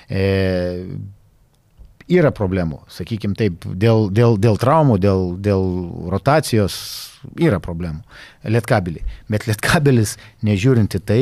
E, 0.10 0.24
yra 2.12 2.34
problemų, 2.36 2.82
sakykime 2.92 3.38
taip, 3.40 3.64
dėl, 3.66 4.10
dėl, 4.12 4.38
dėl 4.42 4.58
traumų, 4.60 4.98
dėl, 5.02 5.24
dėl 5.44 5.64
rotacijos 6.12 6.76
yra 7.40 7.62
problemų. 7.64 8.04
Lietkabiliai. 8.50 9.06
Bet 9.32 9.48
Lietkabelis, 9.48 10.18
nežiūrinti 10.44 11.00
tai, 11.00 11.22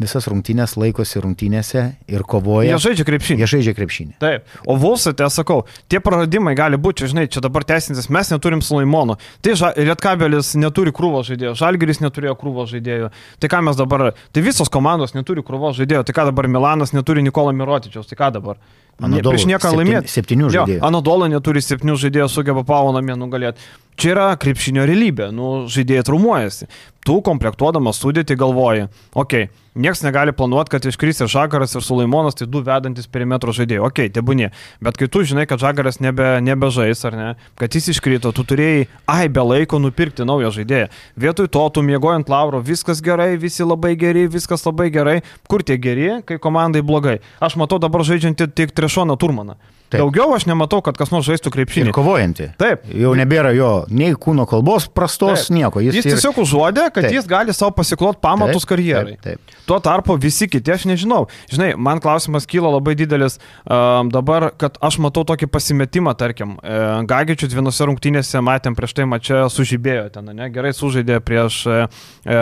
visas 0.00 0.26
rungtynės 0.30 0.76
laikosi 0.80 1.20
rungtynėse 1.22 1.84
ir 2.10 2.24
kovoja. 2.28 2.72
Jie 2.72 2.80
žaidžia 2.86 3.06
krepšinį. 3.08 3.42
Jie 3.42 3.48
žaidžia 3.54 3.74
krepšinį. 3.76 4.14
Taip, 4.22 4.48
o 4.64 4.76
Vulsai, 4.80 5.12
tai 5.16 5.28
aš 5.28 5.40
sakau, 5.42 5.60
tie 5.92 6.00
praradimai 6.04 6.56
gali 6.58 6.80
būti, 6.80 7.08
žinai, 7.10 7.26
čia 7.30 7.42
dabar 7.44 7.66
teisintis, 7.68 8.10
mes 8.12 8.32
neturim 8.32 8.64
Sulaimono. 8.64 9.18
Tai 9.44 9.56
Lietkabelis 9.76 10.54
neturi 10.60 10.94
krūvo 10.96 11.22
žaidėjo, 11.26 11.54
Žalgiris 11.60 12.02
neturėjo 12.04 12.36
krūvo 12.40 12.66
žaidėjo. 12.70 13.12
Tai 13.40 13.52
ką 13.52 13.62
mes 13.68 13.78
dabar, 13.78 14.10
tai 14.32 14.44
visos 14.46 14.72
komandos 14.72 15.16
neturi 15.16 15.44
krūvo 15.46 15.74
žaidėjo, 15.76 16.04
tai 16.08 16.16
ką 16.16 16.30
dabar 16.32 16.48
Milanas 16.50 16.94
neturi 16.96 17.24
Nikola 17.26 17.52
Mirotičiaus, 17.56 18.08
tai 18.10 18.18
ką 18.20 18.32
dabar? 18.40 18.60
Anadolu 19.00 19.34
prieš 19.34 19.46
nieką 19.48 19.72
laimėti. 19.74 20.12
septynių 20.12 20.50
žaidėjų. 20.54 20.80
Anadolo 20.86 21.28
neturi 21.32 21.62
septynių 21.64 21.96
žaidėjų, 22.00 22.28
sugeba 22.32 22.64
Paulo 22.68 22.92
namie 22.96 23.16
nugalėti. 23.16 23.64
Čia 24.00 24.14
yra 24.14 24.28
krepšinio 24.40 24.86
realybė, 24.88 25.28
nu, 25.34 25.66
žaidėjai 25.68 26.06
trumuojasi. 26.08 26.70
Tu 27.04 27.16
komplektuodamas 27.24 27.96
sudėti 28.00 28.36
galvoji, 28.36 28.86
okei, 29.16 29.46
okay, 29.48 29.70
niekas 29.80 30.02
negali 30.04 30.32
planuoti, 30.36 30.70
kad 30.74 30.84
iškris 30.84 31.22
ir 31.22 31.30
Žagaras, 31.32 31.72
ir 31.76 31.84
Sulaimonas, 31.84 32.36
tai 32.36 32.44
du 32.48 32.60
vedantis 32.64 33.08
perimetro 33.08 33.54
žaidėjai, 33.56 33.80
okei, 33.86 34.08
okay, 34.08 34.12
tebūnie. 34.12 34.50
Bet 34.84 34.98
kai 35.00 35.08
tu 35.08 35.22
žinai, 35.24 35.46
kad 35.48 35.62
Žagaras 35.62 36.00
nebe, 36.04 36.26
nebežais, 36.44 37.00
ar 37.08 37.16
ne, 37.16 37.28
kad 37.60 37.76
jis 37.76 37.88
iškrito, 37.94 38.32
tu 38.36 38.44
turėjai, 38.44 38.84
ai, 39.08 39.30
be 39.32 39.44
laiko 39.44 39.80
nupirkti 39.80 40.26
naują 40.28 40.52
žaidėją. 40.58 40.90
Vietoj 41.24 41.48
to, 41.56 41.64
tu 41.72 41.84
mėgojant 41.88 42.28
Lauro, 42.32 42.60
viskas 42.60 43.00
gerai, 43.04 43.32
visi 43.40 43.64
labai 43.64 43.94
geri, 44.00 44.26
viskas 44.28 44.64
labai 44.68 44.90
gerai. 44.92 45.16
Kur 45.48 45.64
tie 45.64 45.78
geri, 45.80 46.20
kai 46.28 46.36
komandai 46.42 46.84
blogai? 46.84 47.18
Aš 47.40 47.56
matau 47.60 47.80
dabar 47.80 48.04
žaidžiantį 48.04 48.50
tik 48.52 48.76
Шона 48.90 49.16
Турмана. 49.16 49.56
Taip. 49.90 50.04
Daugiau 50.04 50.36
aš 50.36 50.44
nematau, 50.46 50.78
kad 50.86 50.94
kas 50.94 51.10
nors 51.10 51.26
žaistų 51.26 51.50
krepšinį. 51.50 51.90
Ir 51.90 51.94
kovojanti. 51.94 52.44
Taip. 52.60 52.84
Jau 52.94 53.10
nebėra 53.18 53.50
jo 53.56 53.70
nei 53.90 54.12
kūno 54.14 54.44
kalbos 54.46 54.86
prastos, 54.86 55.48
Taip. 55.48 55.56
nieko. 55.56 55.82
Jis, 55.82 55.98
jis 55.98 56.06
ir- 56.06 56.14
tiesiog 56.14 56.38
užuodė, 56.44 56.84
kad 56.94 57.08
Taip. 57.08 57.16
Jis 57.16 57.26
gali 57.26 57.54
savo 57.56 57.72
pasiklot 57.74 58.20
pamatus 58.22 58.62
Taip, 58.62 58.70
karjerai. 58.70 59.16
Taip, 59.18 59.42
taip. 59.42 59.56
Tuo 59.66 59.80
tarpu 59.82 60.14
visi 60.14 60.46
kiti, 60.50 60.70
aš 60.70 60.86
nežinau. 60.86 61.26
Žinai, 61.50 61.72
man 61.74 61.98
klausimas 61.98 62.46
kyla 62.46 62.70
labai 62.76 62.94
didelis 62.94 63.40
um, 63.66 64.10
dabar, 64.14 64.52
kad 64.54 64.78
aš 64.80 65.00
matau 65.02 65.26
tokį 65.26 65.50
pasimetimą, 65.50 66.14
tarkim, 66.18 66.56
e, 66.62 66.78
Gagičius 67.10 67.54
vienose 67.54 67.86
rungtynėse 67.90 68.38
matėm 68.46 68.78
prieš 68.78 68.94
tai 68.94 69.06
mačią 69.10 69.44
sužibėjo 69.50 70.08
ten, 70.14 70.30
ne? 70.36 70.50
gerai 70.54 70.70
sužaidė 70.76 71.18
prieš 71.24 71.64
e, 71.66 71.82
e, 72.24 72.40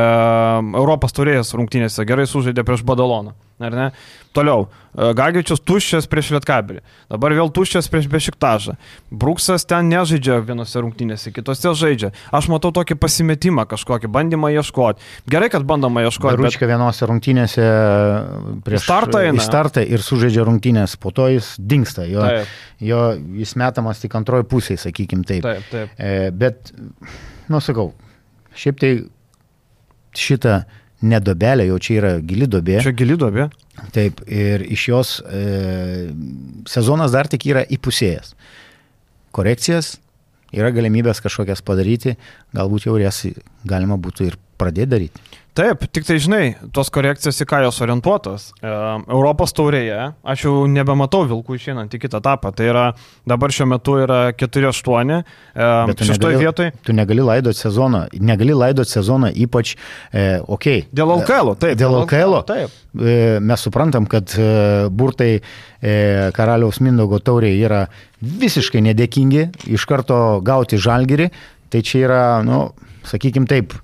Europos 0.76 1.16
turėjęs 1.16 1.54
rungtynėse, 1.56 2.04
gerai 2.08 2.28
sužaidė 2.28 2.64
prieš 2.68 2.84
Badaloną. 2.84 3.34
Toliau, 4.36 4.68
e, 4.94 5.12
Gagičius 5.18 5.62
tuščias 5.66 6.06
prieš 6.10 6.30
Lietkabelį, 6.36 6.82
dabar 7.10 7.34
vėl 7.38 7.52
tuščias 7.54 7.90
prieš 7.90 8.08
Bešiktažą. 8.12 8.76
Bruksas 9.10 9.66
ten 9.68 9.90
nežaidžia 9.92 10.38
vienose 10.44 10.82
rungtynėse, 10.84 11.32
kitose 11.34 11.74
žaidžia. 11.78 12.12
Aš 12.34 12.50
matau 12.52 12.72
tokį 12.74 12.98
pasimetimą 13.00 13.66
kažkokį, 13.70 14.10
bandymą 14.12 14.52
ieškoti. 14.58 15.04
Gerai, 15.30 15.50
kad 15.52 15.66
bandoma 15.68 16.04
ieškoti. 16.06 16.38
Bet... 16.38 16.52
Ručka 16.52 16.70
vienose 16.70 17.08
rungtynėse 17.10 17.68
prieš 18.66 18.86
startą 18.86 19.24
startą 19.42 19.84
ir 19.84 20.02
sužaidžia 20.04 20.44
rungtynės, 20.46 20.96
po 21.00 21.12
to 21.14 21.28
jis 21.32 21.54
dinksta, 21.58 22.06
jo, 22.08 22.24
Taip. 22.24 22.56
jo, 22.84 23.02
jis 23.40 23.54
metamas 23.60 24.02
tik 24.02 24.14
antroji 24.18 24.46
pusė, 24.48 24.78
sakykim 24.80 25.24
taip. 25.28 25.44
Taip, 25.46 25.68
taip. 25.72 25.94
E, 25.98 26.30
bet, 26.34 26.72
nu 27.48 27.62
sakau, 27.64 27.92
šiaip 28.58 28.80
tai 28.82 28.92
šitą 30.18 30.62
nedobelę, 31.02 31.66
jau 31.68 31.78
čia 31.82 31.98
yra 32.00 32.12
gili 32.24 32.48
dobė. 32.50 32.80
Čia 32.82 32.94
gili 32.96 33.16
duobė. 33.18 33.48
Taip, 33.94 34.20
ir 34.26 34.64
iš 34.66 34.88
jos 34.90 35.14
e, 35.22 35.42
sezonas 36.68 37.14
dar 37.14 37.30
tik 37.30 37.46
yra 37.50 37.62
įpusėjęs. 37.62 38.34
Korekcijas, 39.36 39.96
yra 40.56 40.72
galimybės 40.74 41.22
kažkokias 41.22 41.62
padaryti, 41.62 42.16
galbūt 42.56 42.88
jau 42.88 42.96
jas 42.98 43.22
galima 43.68 43.98
būtų 44.00 44.30
ir 44.32 44.38
pradėti 44.58 44.90
daryti. 44.94 45.26
Taip, 45.58 45.88
tik 45.90 46.04
tai 46.06 46.20
žinai, 46.22 46.42
tos 46.70 46.86
korekcijos 46.94 47.40
į 47.42 47.46
ką 47.50 47.58
jos 47.64 47.80
orientuotos. 47.82 48.44
E, 48.62 48.70
Europos 49.10 49.50
taurėje 49.58 49.96
aš 50.22 50.44
jau 50.44 50.52
nebematau 50.70 51.24
vilkų 51.26 51.56
išeinant 51.58 51.96
į 51.96 51.98
kitą 52.04 52.20
etapą. 52.22 52.52
Tai 52.54 52.68
yra 52.70 52.84
dabar 53.26 53.50
šiuo 53.54 53.66
metu 53.72 53.96
yra 53.98 54.20
4-8. 54.38 55.16
E, 55.18 55.96
šeštoje 56.12 56.38
vietoje. 56.38 56.74
Tu 56.86 56.94
negali 56.94 57.26
laidoti 57.26 57.58
sezoną, 57.58 58.04
negali 58.22 58.54
laidoti 58.54 58.94
sezoną 58.94 59.32
ypač, 59.34 59.74
e, 60.12 60.28
okei. 60.46 60.84
Okay, 60.84 60.94
Dėl 60.94 61.16
LKL, 61.16 61.54
taip. 61.58 61.82
Dėl 61.82 61.98
LKL. 62.04 62.38
Taip. 62.46 62.78
E, 62.94 63.18
mes 63.42 63.66
suprantam, 63.66 64.06
kad 64.06 64.38
e, 64.38 64.48
burtai 64.94 65.32
e, 65.36 65.94
karaliaus 66.38 66.78
Mindogo 66.86 67.18
tauriai 67.18 67.58
yra 67.58 67.84
visiškai 68.22 68.86
nedėkingi, 68.92 69.48
iš 69.74 69.90
karto 69.90 70.38
gauti 70.46 70.78
žalgyrį, 70.78 71.32
tai 71.74 71.82
čia 71.82 72.06
yra, 72.06 72.22
nu, 72.46 72.68
sakykim 73.10 73.50
taip, 73.50 73.74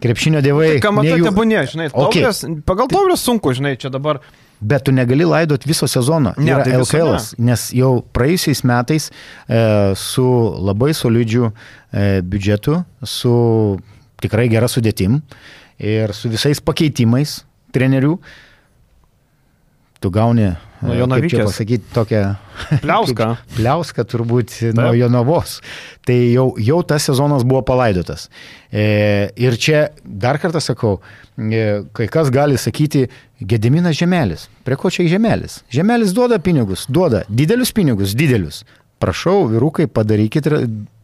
krepšinio 0.00 0.40
dievai. 0.44 0.80
Tai 0.80 0.92
ne 1.02 1.16
jų- 1.16 1.26
tebūnė, 1.28 1.64
žinai, 1.72 1.88
Okei. 1.92 2.22
taurės, 2.22 2.44
pagal 2.66 2.88
taurės 2.88 3.24
sunku, 3.26 3.52
žinai, 3.56 3.76
čia 3.78 3.90
dabar. 3.92 4.20
Bet 4.60 4.84
tu 4.84 4.92
negali 4.92 5.24
laidot 5.24 5.62
viso 5.64 5.86
sezono. 5.88 6.34
Ne, 6.36 6.52
yra 6.52 6.64
tai 6.64 6.74
LKL, 6.76 7.14
nes 7.38 7.70
jau 7.72 8.02
praėjusiais 8.12 8.60
metais 8.68 9.08
e, 9.48 9.94
su 9.96 10.24
labai 10.60 10.92
solidžiu 10.92 11.48
e, 11.92 12.20
biudžetu, 12.20 12.82
su 13.02 13.32
tikrai 14.20 14.48
gera 14.52 14.68
sudėtim 14.68 15.22
ir 15.80 16.12
su 16.12 16.28
visais 16.28 16.60
pakeitimais 16.60 17.38
trenerių, 17.72 18.18
tu 20.00 20.10
gauni, 20.12 20.50
E, 20.80 20.88
čia 20.88 20.98
Jonavykės. 21.02 21.44
pasakyti, 21.44 21.88
tokią 21.92 22.20
Pliauską. 22.80 23.26
Pliauską 23.56 24.04
turbūt 24.08 24.54
nuo 24.76 24.92
Jonavos. 24.96 25.58
Tai 26.06 26.16
jau, 26.16 26.46
jau 26.60 26.80
tas 26.88 27.04
sezonas 27.08 27.44
buvo 27.44 27.60
palaidotas. 27.68 28.28
E, 28.72 29.28
ir 29.36 29.56
čia 29.60 29.88
dar 30.04 30.40
kartą 30.40 30.62
sakau, 30.64 30.98
e, 31.36 31.82
kai 31.96 32.08
kas 32.12 32.32
gali 32.32 32.58
sakyti, 32.60 33.08
Gediminas 33.40 33.96
Žemelis. 33.96 34.48
Prie 34.64 34.76
ko 34.76 34.90
čia 34.92 35.06
Žemelis? 35.08 35.60
Žemelis 35.72 36.12
duoda 36.16 36.40
pinigus, 36.40 36.86
duoda 36.88 37.24
didelius 37.28 37.72
pinigus, 37.76 38.16
didelius. 38.16 38.64
Prašau, 39.00 39.46
vyrukai, 39.48 39.86
padarykit, 39.88 40.48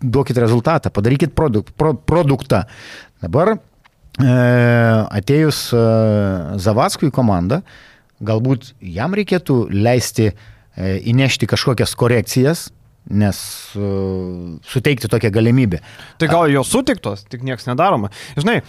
duokit 0.04 0.36
rezultatą, 0.36 0.92
padarykit 0.92 1.32
produk, 1.32 1.70
pro, 1.80 1.94
produktą. 1.96 2.66
Dabar 3.24 3.54
e, 3.56 3.58
atėjus 5.16 5.70
e, 5.72 5.84
Zavatskui 6.60 7.08
į 7.08 7.14
komandą, 7.16 7.62
galbūt 8.24 8.72
jam 8.80 9.14
reikėtų 9.16 9.66
leisti 9.74 10.30
e, 10.30 10.34
įnešti 11.12 11.48
kažkokias 11.50 11.94
korekcijas, 11.98 12.66
nes 13.06 13.38
e, 13.76 13.92
suteikti 14.66 15.10
tokią 15.12 15.30
galimybę. 15.34 15.80
Tai 16.20 16.30
gal 16.30 16.50
jos 16.52 16.72
sutiktos, 16.72 17.26
tik 17.30 17.44
niekas 17.46 17.68
nedaroma. 17.68 18.10
Žinai, 18.38 18.60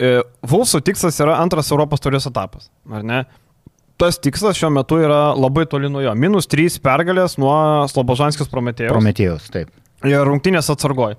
e, 0.00 0.12
Vulsų 0.46 0.82
tikslas 0.86 1.18
yra 1.22 1.38
antras 1.42 1.72
Europos 1.72 2.02
turės 2.04 2.28
etapas, 2.28 2.70
ar 2.92 3.06
ne? 3.06 3.24
Tas 3.96 4.18
tikslas 4.20 4.58
šiuo 4.58 4.68
metu 4.76 4.98
yra 5.00 5.30
labai 5.32 5.64
toli 5.70 5.88
nuo 5.88 6.02
jo. 6.04 6.12
Minus 6.20 6.50
3 6.52 6.82
pergalės 6.84 7.38
nuo 7.40 7.54
Slobožanskis 7.88 8.50
Prometėjos. 8.52 8.92
Prometėjos, 8.92 9.46
taip. 9.54 9.70
Ir 10.04 10.20
rungtynės 10.28 10.68
atsargoj. 10.74 11.16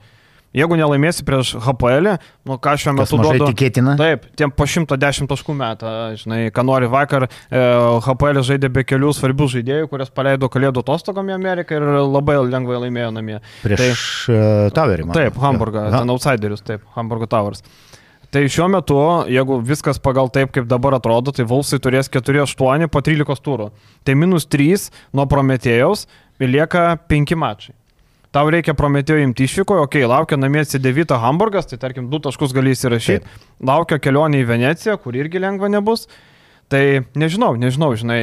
Jeigu 0.55 0.77
nelaimėsi 0.79 1.25
prieš 1.27 1.51
HPL, 1.59 2.13
nu 2.47 2.55
ką 2.63 2.75
šiuo 2.79 2.93
metu 2.95 3.19
duodu. 3.19 3.49
Tikėtina. 3.51 3.97
Taip, 3.99 4.29
tiem 4.39 4.53
po 4.55 4.65
110 4.69 5.27
taškų 5.29 5.55
metą, 5.57 5.91
žinai, 6.17 6.39
ką 6.55 6.63
nori 6.65 6.87
vakar, 6.91 7.27
e, 7.27 7.63
HPL 8.05 8.39
žaidė 8.47 8.71
be 8.73 8.85
kelių 8.87 9.11
svarbių 9.17 9.49
žaidėjų, 9.57 9.89
kurias 9.91 10.13
paleido 10.13 10.49
kalėdų 10.51 10.85
atostogom 10.85 11.29
į 11.29 11.35
Ameriką 11.35 11.77
ir 11.77 11.87
labai 12.07 12.39
lengvai 12.47 12.79
laimėjo 12.85 13.11
namie. 13.19 13.41
Prieš 13.65 13.83
tai, 13.83 14.37
uh, 14.37 14.71
Towerį. 14.77 15.09
Taip, 15.17 15.37
Hamburgą, 15.43 15.89
ten 15.93 16.15
outsiderius, 16.15 16.63
taip, 16.65 16.87
Hamburgo 16.95 17.27
Towers. 17.29 17.65
Tai 18.31 18.43
šiuo 18.51 18.67
metu, 18.71 18.97
jeigu 19.31 19.61
viskas 19.67 20.01
pagal 20.03 20.31
taip, 20.33 20.51
kaip 20.55 20.67
dabar 20.67 20.97
atrodo, 20.97 21.31
tai 21.35 21.45
Volsai 21.47 21.79
turės 21.83 22.09
4-8 22.11 22.89
po 22.91 23.03
13 23.03 23.43
turų. 23.43 23.69
Tai 24.03 24.15
minus 24.19 24.47
3 24.51 24.89
nuo 25.15 25.27
Prometėjaus 25.31 26.07
ir 26.39 26.51
lieka 26.55 26.89
5 27.07 27.37
mačai 27.39 27.75
tau 28.35 28.51
reikia 28.53 28.75
Prometėjo 28.77 29.21
imti 29.23 29.47
išvyko, 29.47 29.81
okei, 29.85 30.03
okay, 30.03 30.09
laukia 30.09 30.39
namie 30.39 30.63
C9 30.67 31.17
Hamburgas, 31.23 31.69
tai 31.69 31.79
tarkim, 31.81 32.09
du 32.11 32.19
taškus 32.23 32.55
gali 32.55 32.75
įsirašyti, 32.75 33.37
laukia 33.67 33.99
kelionė 34.03 34.43
į 34.43 34.49
Veneciją, 34.51 34.97
kur 35.01 35.17
irgi 35.17 35.41
lengva 35.43 35.71
nebus. 35.71 36.07
Tai 36.67 36.83
nežinau, 37.15 37.53
nežinau, 37.55 37.93
žinai, 37.95 38.21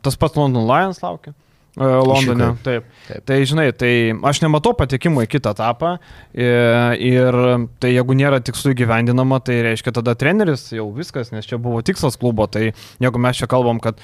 tas 0.00 0.16
pats 0.16 0.38
London 0.40 0.64
Lions 0.64 1.02
laukia. 1.04 1.34
E, 1.76 1.84
Londone. 1.84 2.52
Taip. 2.62 2.84
taip. 3.08 3.24
Tai 3.26 3.38
žinai, 3.42 3.66
tai 3.74 3.92
aš 4.30 4.40
nematau 4.44 4.76
patekimo 4.78 5.24
į 5.24 5.30
kitą 5.32 5.54
etapą 5.56 5.96
ir, 6.30 7.00
ir 7.02 7.38
tai 7.82 7.90
jeigu 7.90 8.14
nėra 8.14 8.38
tikslų 8.46 8.76
įgyvendinama, 8.76 9.40
tai 9.42 9.58
reiškia 9.66 9.96
tada 9.98 10.14
treneris 10.18 10.68
jau 10.76 10.86
viskas, 10.94 11.32
nes 11.34 11.48
čia 11.50 11.58
buvo 11.58 11.82
tikslas 11.82 12.18
klubo, 12.20 12.46
tai 12.46 12.68
jeigu 13.02 13.22
mes 13.22 13.42
čia 13.42 13.50
kalbam, 13.50 13.82
kad 13.82 13.98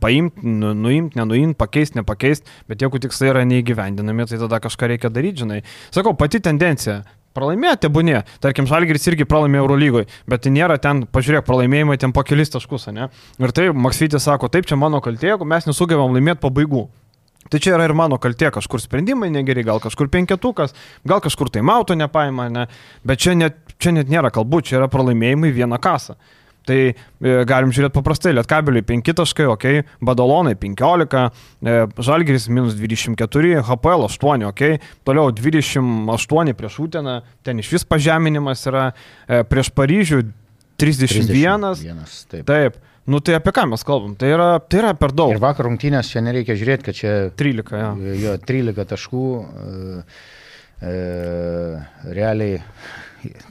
paimt, 0.00 0.40
nu, 0.40 0.72
nuimt, 0.72 1.18
nenuimt, 1.18 1.58
pakeist, 1.60 1.98
nepakeist, 2.00 2.48
bet 2.70 2.80
jeigu 2.80 3.02
tikslai 3.04 3.34
yra 3.34 3.44
neįgyvendinami, 3.50 4.30
tai 4.30 4.40
tada 4.46 4.62
kažką 4.64 4.94
reikia 4.94 5.12
daryti, 5.12 5.44
žinai. 5.44 5.60
Sakau, 5.92 6.16
pati 6.16 6.40
tendencija. 6.40 7.02
Pralaimėti 7.36 7.86
tebūnė. 7.86 8.22
Tarkim, 8.44 8.66
Žalgiris 8.68 9.06
irgi 9.08 9.26
pralaimėjo 9.28 9.64
Eurolygoje, 9.64 10.08
bet 10.28 10.44
tai 10.44 10.52
nėra 10.52 10.76
ten, 10.82 11.06
pažiūrėk, 11.08 11.46
pralaimėjimai 11.48 11.96
ten 12.00 12.12
po 12.12 12.24
kelis 12.28 12.52
taškus, 12.52 12.90
ne? 12.92 13.08
Ir 13.40 13.54
tai 13.56 13.70
Maksvytis 13.72 14.26
sako, 14.28 14.50
taip, 14.52 14.68
čia 14.68 14.76
mano 14.76 15.00
kaltė, 15.04 15.32
jeigu 15.32 15.48
mes 15.48 15.68
nesugebam 15.68 16.12
laimėti 16.12 16.42
pabaigų. 16.44 16.86
Tai 17.50 17.58
čia 17.58 17.74
yra 17.74 17.88
ir 17.88 17.96
mano 17.96 18.18
kaltė, 18.22 18.52
kažkur 18.54 18.80
sprendimai 18.80 19.30
negeri, 19.32 19.64
gal 19.66 19.80
kažkur 19.82 20.08
penketukas, 20.12 20.76
gal 21.08 21.20
kažkur 21.24 21.50
tai 21.52 21.64
mauto 21.66 21.96
nepaima, 21.98 22.46
ne? 22.52 22.68
bet 23.04 23.20
čia 23.24 23.34
net, 23.34 23.58
čia 23.82 23.92
net 23.96 24.12
nėra 24.12 24.30
kalbų, 24.32 24.62
čia 24.68 24.78
yra 24.78 24.88
pralaimėjimai 24.92 25.50
vieną 25.56 25.80
kasą. 25.82 26.16
Tai 26.68 26.78
e, 26.86 26.94
galim 27.48 27.72
žiūrėti 27.74 27.96
paprastai, 27.96 28.34
Lietkabeliui 28.36 28.84
5 28.86 29.14
taškai, 29.18 29.48
ok, 29.50 29.66
Badalonai 30.04 30.54
15, 30.60 31.24
e, 31.62 31.74
Žalgiris 31.98 32.46
minus 32.52 32.76
24, 32.78 33.56
HPL 33.66 34.06
8, 34.06 34.46
ok, 34.52 34.62
toliau 35.08 35.32
28 35.34 36.54
prieš 36.58 36.78
Uteną, 36.86 37.18
ten 37.42 37.62
iš 37.62 37.72
vis 37.74 37.88
pažeminimas 37.88 38.62
yra, 38.70 38.92
e, 39.26 39.42
prieš 39.48 39.72
Paryžių 39.74 40.22
31. 40.78 41.74
31 41.82 42.24
taip. 42.30 42.46
taip. 42.46 42.80
Nu 43.04 43.18
tai 43.18 43.34
apie 43.34 43.50
ką 43.50 43.66
mes 43.66 43.82
kalbam? 43.82 44.14
Tai 44.14 44.28
yra, 44.30 44.48
tai 44.62 44.78
yra 44.78 44.92
per 44.94 45.10
daug. 45.10 45.32
Ir 45.34 45.42
vakar 45.42 45.66
rungtynės 45.66 46.12
čia 46.12 46.22
nereikia 46.22 46.54
žiūrėti, 46.58 46.86
kad 46.86 46.98
čia 46.98 47.14
13, 47.34 47.74
ja. 47.74 47.88
jo, 48.20 48.34
13 48.46 48.86
taškų. 48.92 49.24
E, 49.42 50.04
e, 50.86 50.92
realiai 52.14 52.60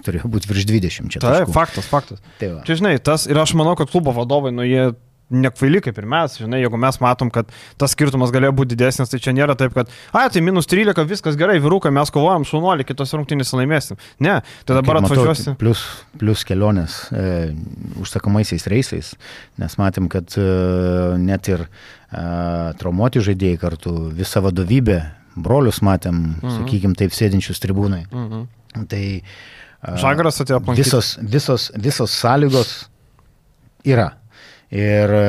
turėjo 0.05 0.31
būti 0.31 0.51
virš 0.51 0.67
20 0.69 1.13
čia. 1.13 1.21
Taip, 1.23 1.53
faktas, 1.55 1.87
faktas. 1.89 2.21
Tai 2.41 2.55
va. 2.57 2.65
čia 2.67 2.79
žinai, 2.81 2.97
tas 3.03 3.27
ir 3.29 3.39
aš 3.39 3.55
manau, 3.59 3.77
kad 3.79 3.91
klubo 3.91 4.13
vadovai, 4.15 4.53
nu 4.55 4.67
jie 4.67 4.91
nekvaili 5.31 5.79
kaip 5.83 5.97
ir 5.99 6.07
mes, 6.09 6.35
žinai, 6.41 6.59
jeigu 6.61 6.79
mes 6.79 6.97
matom, 7.01 7.31
kad 7.33 7.49
tas 7.79 7.93
skirtumas 7.95 8.33
galėjo 8.35 8.53
būti 8.57 8.75
didesnis, 8.75 9.11
tai 9.11 9.19
čia 9.23 9.33
nėra 9.35 9.55
taip, 9.59 9.73
kad, 9.75 9.91
ai, 10.17 10.25
tai 10.33 10.43
minus 10.43 10.67
13, 10.71 11.05
viskas 11.09 11.37
gerai, 11.39 11.57
vyrukai, 11.63 11.93
mes 11.95 12.11
kovojam, 12.13 12.45
šaunuolį, 12.47 12.85
kitos 12.89 13.15
rungtynės 13.15 13.53
laimėsim. 13.55 13.99
Ne, 14.23 14.39
tai 14.67 14.77
dabar 14.79 15.01
atvažiuosi. 15.01 15.55
Plus, 15.61 15.85
plus 16.19 16.43
kelionės 16.47 16.97
e, 17.15 17.25
užsakomaisiais 18.03 18.67
reisais, 18.71 19.13
nes 19.61 19.79
matėm, 19.79 20.11
kad 20.11 20.35
e, 20.39 20.47
net 21.21 21.51
ir 21.51 21.65
e, 21.65 21.69
traumuoti 22.81 23.23
žaidėjai 23.31 23.61
kartu, 23.61 23.95
visa 24.17 24.43
vadovybė, 24.43 24.99
brolius 25.39 25.79
matėm, 25.85 26.25
mhm. 26.41 26.57
sakykim, 26.59 26.97
taip 26.99 27.15
sėdinčius 27.15 27.63
tribūnai. 27.63 28.03
Mhm. 28.11 28.49
Tai 28.91 29.05
Žagaras 29.81 30.41
atėjo 30.43 30.59
aplankyti. 30.61 30.85
Visos, 30.85 31.15
visos, 31.21 31.69
visos 31.81 32.13
sąlygos 32.13 32.73
yra. 33.87 34.11
Ir 34.71 35.11
e, 35.11 35.23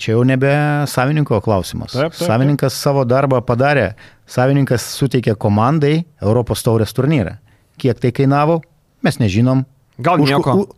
čia 0.00 0.16
jau 0.16 0.22
nebe 0.26 0.50
savininko 0.90 1.38
klausimas. 1.44 1.92
Taip, 1.94 2.16
taip, 2.16 2.26
Savininkas 2.26 2.74
taip. 2.74 2.82
savo 2.88 3.04
darbą 3.06 3.38
padarė, 3.46 3.92
savininkas 4.26 4.88
suteikė 4.96 5.36
komandai 5.38 6.00
Europos 6.18 6.64
taurės 6.66 6.96
turnyrą. 6.96 7.36
Kiek 7.80 8.00
tai 8.02 8.10
kainavo, 8.16 8.58
mes 9.06 9.20
nežinom. 9.22 9.62
Gal 10.00 10.18
nieko. 10.24 10.56
Už, 10.64 10.74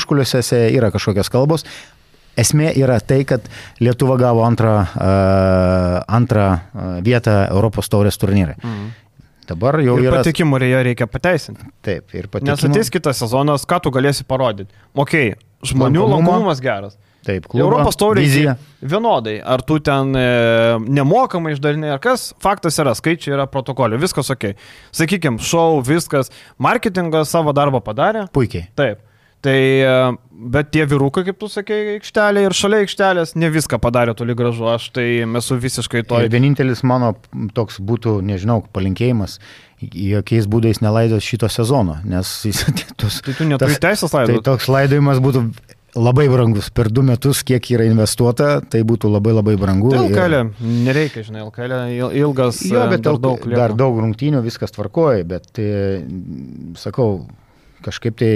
užkuliuose 0.00 0.42
yra 0.74 0.90
kažkokios 0.92 1.32
kalbos. 1.32 1.64
Esmė 2.36 2.72
yra 2.74 2.98
tai, 2.98 3.22
kad 3.24 3.46
Lietuva 3.78 4.18
gavo 4.18 4.42
antrą, 4.42 4.74
uh, 4.82 6.00
antrą 6.10 6.48
vietą 7.06 7.44
Europos 7.46 7.88
taurės 7.88 8.18
turnyrą. 8.18 8.56
Mhm. 8.58 8.88
Dabar 9.48 9.78
jau 9.84 9.96
ir 10.00 10.08
yra. 10.08 10.20
Patikimų 10.20 10.60
reikia 10.62 11.08
pateisinti. 11.10 11.66
Taip, 11.84 12.12
ir 12.16 12.28
patikimų. 12.32 12.52
Nes 12.52 12.68
ateis 12.68 12.92
kitas 12.92 13.20
sezonas, 13.20 13.66
ką 13.68 13.80
tu 13.84 13.92
galėsi 13.94 14.26
parodyti. 14.28 14.72
Ok, 14.96 15.16
žmonių 15.68 16.06
lankomumas 16.14 16.62
geras. 16.64 16.96
Taip, 17.24 17.46
klubo, 17.48 17.64
Europos 17.64 17.96
taurė 17.96 18.24
vienodai. 18.84 19.38
Ar 19.40 19.62
tu 19.64 19.78
ten 19.84 20.12
e, 20.18 20.24
nemokamai 20.84 21.54
išdalinai, 21.54 21.94
ar 21.94 22.02
kas, 22.04 22.32
faktas 22.42 22.76
yra, 22.82 22.92
skaičiai 22.96 23.32
yra 23.38 23.46
protokolė, 23.48 23.96
viskas 24.02 24.28
ok. 24.34 24.50
Sakykime, 24.94 25.40
šou, 25.40 25.80
viskas, 25.86 26.28
marketingas 26.60 27.32
savo 27.32 27.54
darbą 27.56 27.80
padarė. 27.84 28.26
Puikiai. 28.36 28.68
Taip. 28.76 29.00
Tai, 29.44 29.60
e, 29.84 30.16
bet 30.54 30.70
tie 30.72 30.86
vyrukai, 30.88 31.24
kaip 31.26 31.36
tu 31.42 31.50
sakei, 31.52 31.98
aikštelė 31.98 32.46
ir 32.46 32.56
šalia 32.56 32.80
aikštelės 32.84 33.34
ne 33.36 33.50
viską 33.52 33.76
padarė 33.82 34.14
toli 34.16 34.36
gražu, 34.38 34.64
aš 34.72 34.88
tai 34.96 35.06
esu 35.24 35.58
visiškai 35.60 36.04
to. 36.08 36.22
Vienintelis 36.32 36.80
mano 36.86 37.12
toks 37.56 37.76
būtų, 37.84 38.16
nežinau, 38.24 38.62
palinkėjimas, 38.74 39.36
jokiais 39.84 40.48
būdais 40.48 40.80
nelaidot 40.80 41.24
šito 41.24 41.50
sezono, 41.52 41.98
nes 42.08 42.30
jis... 42.48 42.64
Tos, 42.96 43.20
tai 43.26 43.36
tu 43.36 43.48
neturi 43.48 43.76
teisės 43.82 44.16
laidoti. 44.16 44.40
Tai 44.40 44.54
toks 44.54 44.68
laidojimas 44.72 45.20
būtų 45.24 45.44
labai 45.94 46.24
brangus. 46.32 46.70
Per 46.74 46.88
du 46.90 47.04
metus, 47.06 47.42
kiek 47.46 47.68
yra 47.74 47.86
investuota, 47.86 48.56
tai 48.70 48.80
būtų 48.86 49.10
labai 49.12 49.34
labai 49.36 49.54
brangu. 49.60 49.92
Tai 49.92 50.06
LKL, 50.06 50.38
ir... 50.40 50.70
nereikia, 50.88 51.24
žinai, 51.26 51.44
LKL 51.44 51.76
ilgas. 52.22 52.62
Jo, 52.66 52.86
bet 52.90 53.04
dar 53.04 53.20
daug, 53.22 53.44
lieka. 53.44 53.60
dar 53.60 53.76
daug 53.78 54.00
rungtynių, 54.02 54.40
viskas 54.46 54.74
tvarkoja, 54.74 55.26
bet, 55.28 55.52
tai, 55.54 55.68
sakau, 56.80 57.26
kažkaip 57.84 58.16
tai 58.18 58.32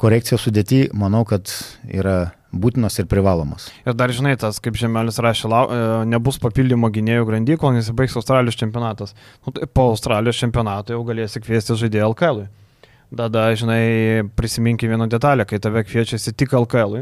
korekcijos 0.00 0.46
sudėti, 0.46 0.86
manau, 0.96 1.22
kad 1.28 1.50
yra 1.84 2.32
būtinas 2.50 2.96
ir 2.98 3.06
privalomas. 3.10 3.68
Ir 3.84 3.94
dar 3.94 4.10
žinai, 4.14 4.32
tas, 4.40 4.58
kaip 4.62 4.78
Žemelis 4.78 5.20
rašė, 5.22 5.50
lau, 5.50 5.66
e, 5.70 5.90
nebus 6.10 6.40
papildymo 6.42 6.90
gynėjų 6.90 7.28
grandy, 7.28 7.58
kol 7.60 7.76
nesibaigs 7.76 8.16
Australijos 8.18 8.58
čempionatas. 8.58 9.14
Nu, 9.44 9.54
tai 9.54 9.68
po 9.70 9.90
Australijos 9.92 10.40
čempionato 10.40 10.96
jau 10.96 11.04
galėsi 11.06 11.42
kviesti 11.44 11.78
žaidėją 11.78 12.10
LKL. 12.14 12.42
-ui. 12.42 12.48
Tada, 13.10 13.48
žinai, 13.58 14.22
prisiminki 14.38 14.86
vieną 14.86 15.08
detalę, 15.10 15.44
kai 15.44 15.58
tave 15.58 15.82
kviečiasi 15.82 16.32
tik 16.32 16.52
LKL 16.54 17.00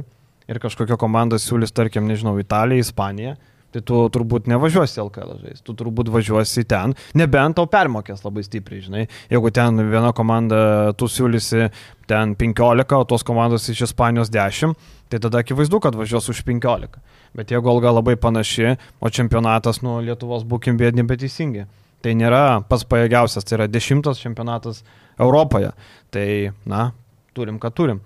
ir 0.48 0.58
kažkokia 0.58 0.96
komanda 0.96 1.36
siūlys, 1.36 1.72
tarkim, 1.76 2.06
nežinau, 2.08 2.38
Italiją, 2.40 2.80
Ispaniją, 2.80 3.34
tai 3.74 3.82
tu 3.84 4.00
turbūt 4.12 4.48
nevažiuosi 4.48 5.00
LKL 5.02 5.34
žaisti, 5.42 5.64
tu 5.66 5.74
turbūt 5.76 6.10
važiuosi 6.12 6.64
ten, 6.68 6.94
nebent 7.18 7.58
tau 7.58 7.68
permokės 7.70 8.24
labai 8.24 8.44
stipriai, 8.46 8.84
žinai, 8.86 9.04
jeigu 9.32 9.52
ten 9.54 9.82
viena 9.90 10.14
komanda, 10.16 10.60
tu 10.98 11.08
siūlysi 11.10 11.68
ten 12.08 12.32
15, 12.38 12.96
o 12.96 13.08
tos 13.08 13.26
komandos 13.28 13.68
iš 13.68 13.84
Ispanijos 13.90 14.32
10, 14.32 14.72
tai 15.12 15.20
tada 15.20 15.42
akivaizdu, 15.44 15.80
kad 15.84 15.96
važiuos 15.98 16.30
už 16.32 16.40
15. 16.48 16.96
Bet 17.36 17.52
jeigu 17.52 17.68
alga 17.68 17.92
labai 17.92 18.16
panaši, 18.16 18.78
o 19.04 19.10
čempionatas 19.12 19.82
nuo 19.84 19.98
Lietuvos 20.04 20.46
būkim 20.48 20.80
bėdni, 20.80 21.04
bet 21.08 21.20
teisingi. 21.20 21.66
Tai 22.04 22.14
nėra 22.14 22.62
pats 22.68 22.86
pajėgiausias, 22.88 23.44
tai 23.44 23.58
yra 23.58 23.66
dešimtas 23.68 24.20
čempionatas 24.22 24.84
Europoje. 25.18 25.72
Tai, 26.14 26.26
na, 26.68 26.92
turim, 27.36 27.58
ką 27.60 27.72
turim. 27.74 28.00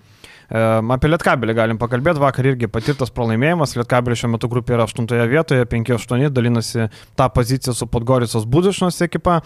Apie 0.51 1.09
Lietkabelį 1.09 1.55
galim 1.57 1.79
pakalbėti, 1.81 2.21
vakar 2.21 2.47
irgi 2.51 2.67
patirtas 2.71 3.13
pralaimėjimas, 3.15 3.75
Lietkabelį 3.79 4.17
šiuo 4.19 4.31
metu 4.33 4.49
grupė 4.51 4.75
yra 4.77 4.87
8 4.89 5.07
vietoje, 5.31 5.65
5-8, 5.69 6.27
dalinasi 6.33 6.89
tą 7.19 7.29
poziciją 7.33 7.75
su 7.77 7.87
Podgoricos 7.87 8.45
Budišnos 8.49 8.99
ekipa. 9.05 9.39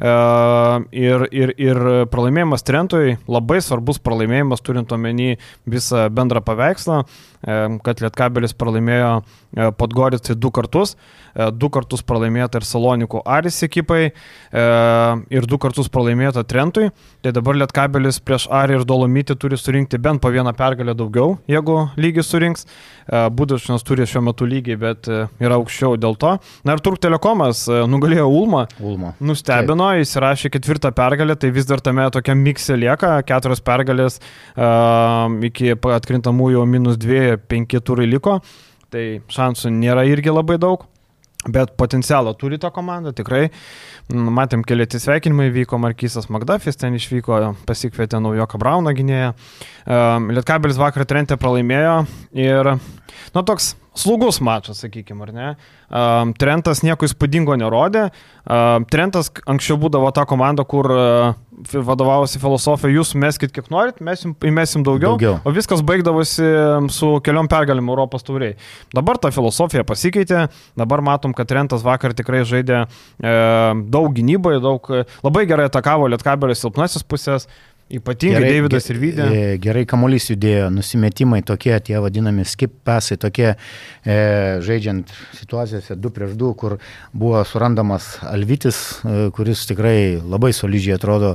Ir, 0.00 1.26
ir, 1.30 1.54
ir 1.60 1.82
pralaimėjimas 2.12 2.64
Trentui, 2.66 3.18
labai 3.30 3.60
svarbus 3.64 4.00
pralaimėjimas, 4.02 4.64
turint 4.64 4.92
omeny 4.96 5.36
visą 5.68 6.08
bendrą 6.14 6.42
paveikslą, 6.44 7.02
kad 7.40 8.02
Lietkabelis 8.02 8.52
pralaimėjo 8.58 9.12
Podgoricai 9.78 10.34
du 10.36 10.50
kartus, 10.54 10.96
du 11.56 11.70
kartus 11.72 12.02
pralaimėta 12.06 12.60
ir 12.60 12.66
Salonikų 12.66 13.22
Aris 13.24 13.62
ekipai 13.64 14.10
ir 14.10 15.48
du 15.48 15.58
kartus 15.62 15.88
pralaimėta 15.88 16.44
Trentui. 16.44 16.90
Tai 17.24 17.32
dabar 17.36 17.56
Lietkabelis 17.62 18.20
prieš 18.24 18.48
Arį 18.52 18.80
ir 18.80 18.86
Dolomį 18.88 19.20
Šimyti 19.20 19.36
turi 19.36 19.56
surinkti 19.60 19.98
bent 20.00 20.22
po 20.22 20.30
vieną 20.32 20.54
pergalę 20.56 20.94
daugiau, 20.96 21.34
jeigu 21.48 21.90
lygis 22.00 22.28
surinks. 22.30 22.64
E, 23.10 23.28
Budašinas 23.30 23.82
turi 23.84 24.06
šiuo 24.08 24.22
metu 24.22 24.46
lygiai, 24.48 24.78
bet 24.80 25.08
e, 25.10 25.26
yra 25.42 25.58
aukščiau 25.58 25.98
dėl 26.00 26.16
to. 26.16 26.30
Na 26.64 26.76
ir 26.76 26.80
Turk 26.80 27.02
Telekomas 27.02 27.66
e, 27.68 27.82
nugalėjo 27.90 28.24
Ulmą. 28.30 28.62
Ulmo. 28.80 29.12
Nustebino, 29.20 29.90
Taip. 29.90 30.06
įsirašė 30.06 30.52
ketvirtą 30.54 30.92
pergalę, 30.96 31.36
tai 31.36 31.50
vis 31.52 31.68
dar 31.68 31.82
tame 31.84 32.06
tokia 32.14 32.36
miksė 32.38 32.78
lieka, 32.80 33.12
keturios 33.28 33.60
pergalės 33.60 34.20
iki 35.50 35.74
atkrintamųjų 35.74 36.64
minus 36.70 36.96
dviejų, 37.00 37.29
penki 37.38 37.82
turai 37.84 38.08
liko. 38.10 38.38
Tai 38.90 39.04
šansų 39.30 39.70
nėra 39.76 40.06
irgi 40.08 40.32
labai 40.34 40.58
daug. 40.58 40.86
Bet 41.48 41.72
potencialo 41.80 42.34
turi 42.36 42.58
ta 42.60 42.68
komanda, 42.68 43.14
tikrai. 43.16 43.46
Matėm, 44.12 44.60
keli 44.66 44.84
atsisveikinimai 44.84 45.46
vyko, 45.54 45.78
Markysas 45.80 46.28
Magdafis 46.28 46.76
ten 46.76 46.98
išvyko, 46.98 47.38
pasikvietė 47.68 48.20
naujoką 48.20 48.60
Brauną 48.60 48.92
gynėją. 48.98 49.30
Lietkabelis 50.36 50.80
vakar 50.80 51.06
Trentė 51.08 51.38
pralaimėjo 51.40 51.94
ir, 52.36 52.74
nu, 53.32 53.44
toks 53.48 53.72
slūgus 53.98 54.40
mačas, 54.44 54.82
sakykime, 54.84 55.26
ar 55.26 55.32
ne. 55.34 55.48
Um, 55.90 56.34
Trentas 56.38 56.84
nieko 56.86 57.08
įspūdingo 57.08 57.56
nerodė. 57.58 58.08
Um, 58.44 58.86
Trentas 58.90 59.32
anksčiau 59.50 59.78
būdavo 59.80 60.12
ta 60.14 60.26
komanda, 60.28 60.64
kur 60.68 60.90
uh, 60.94 61.32
vadovavosi 61.60 62.40
filosofija, 62.40 62.92
jūs 62.94 63.12
meskit 63.18 63.52
kiek 63.54 63.68
norit, 63.72 64.00
mes 64.04 64.24
jums 64.24 64.46
įmesim 64.46 64.84
daugiau, 64.86 65.16
daugiau, 65.16 65.38
o 65.44 65.52
viskas 65.54 65.82
baigdavosi 65.86 66.46
su 66.94 67.10
keliom 67.24 67.50
pergalim 67.50 67.90
Europos 67.92 68.24
tauriai. 68.26 68.56
Dabar 68.94 69.18
ta 69.20 69.32
filosofija 69.34 69.84
pasikeitė, 69.88 70.46
dabar 70.78 71.04
matom, 71.04 71.34
kad 71.36 71.50
Trentas 71.50 71.84
vakar 71.86 72.14
tikrai 72.16 72.42
žaidė 72.48 72.84
e, 72.84 73.34
daug 73.92 74.12
gynyboje, 74.16 74.62
daug, 74.64 74.92
labai 75.26 75.44
gerai 75.50 75.68
atakavo 75.68 76.08
Lietkabelis 76.10 76.62
silpnasis 76.64 77.04
pusės. 77.04 77.48
Ypatingai 77.90 78.38
gerai, 78.38 78.58
Davidas 78.60 78.86
ir 78.92 78.98
Vydė. 79.02 79.24
E, 79.34 79.54
gerai 79.62 79.82
kamuolys 79.88 80.28
judėjo, 80.30 80.68
nusimetimai 80.70 81.40
tokie, 81.46 81.72
tie 81.82 81.98
vadinami 81.98 82.44
skip 82.46 82.76
pasai, 82.86 83.16
tokie 83.18 83.48
e, 83.50 84.18
žaidžiant 84.62 85.10
situacijose 85.34 85.96
2 85.98 86.12
prieš 86.14 86.36
2, 86.38 86.50
kur 86.60 86.76
buvo 87.10 87.42
surandamas 87.42 88.12
Alvitis, 88.30 88.78
e, 89.02 89.16
kuris 89.34 89.64
tikrai 89.66 90.20
labai 90.22 90.52
solidžiai 90.54 91.00
atrodo. 91.00 91.34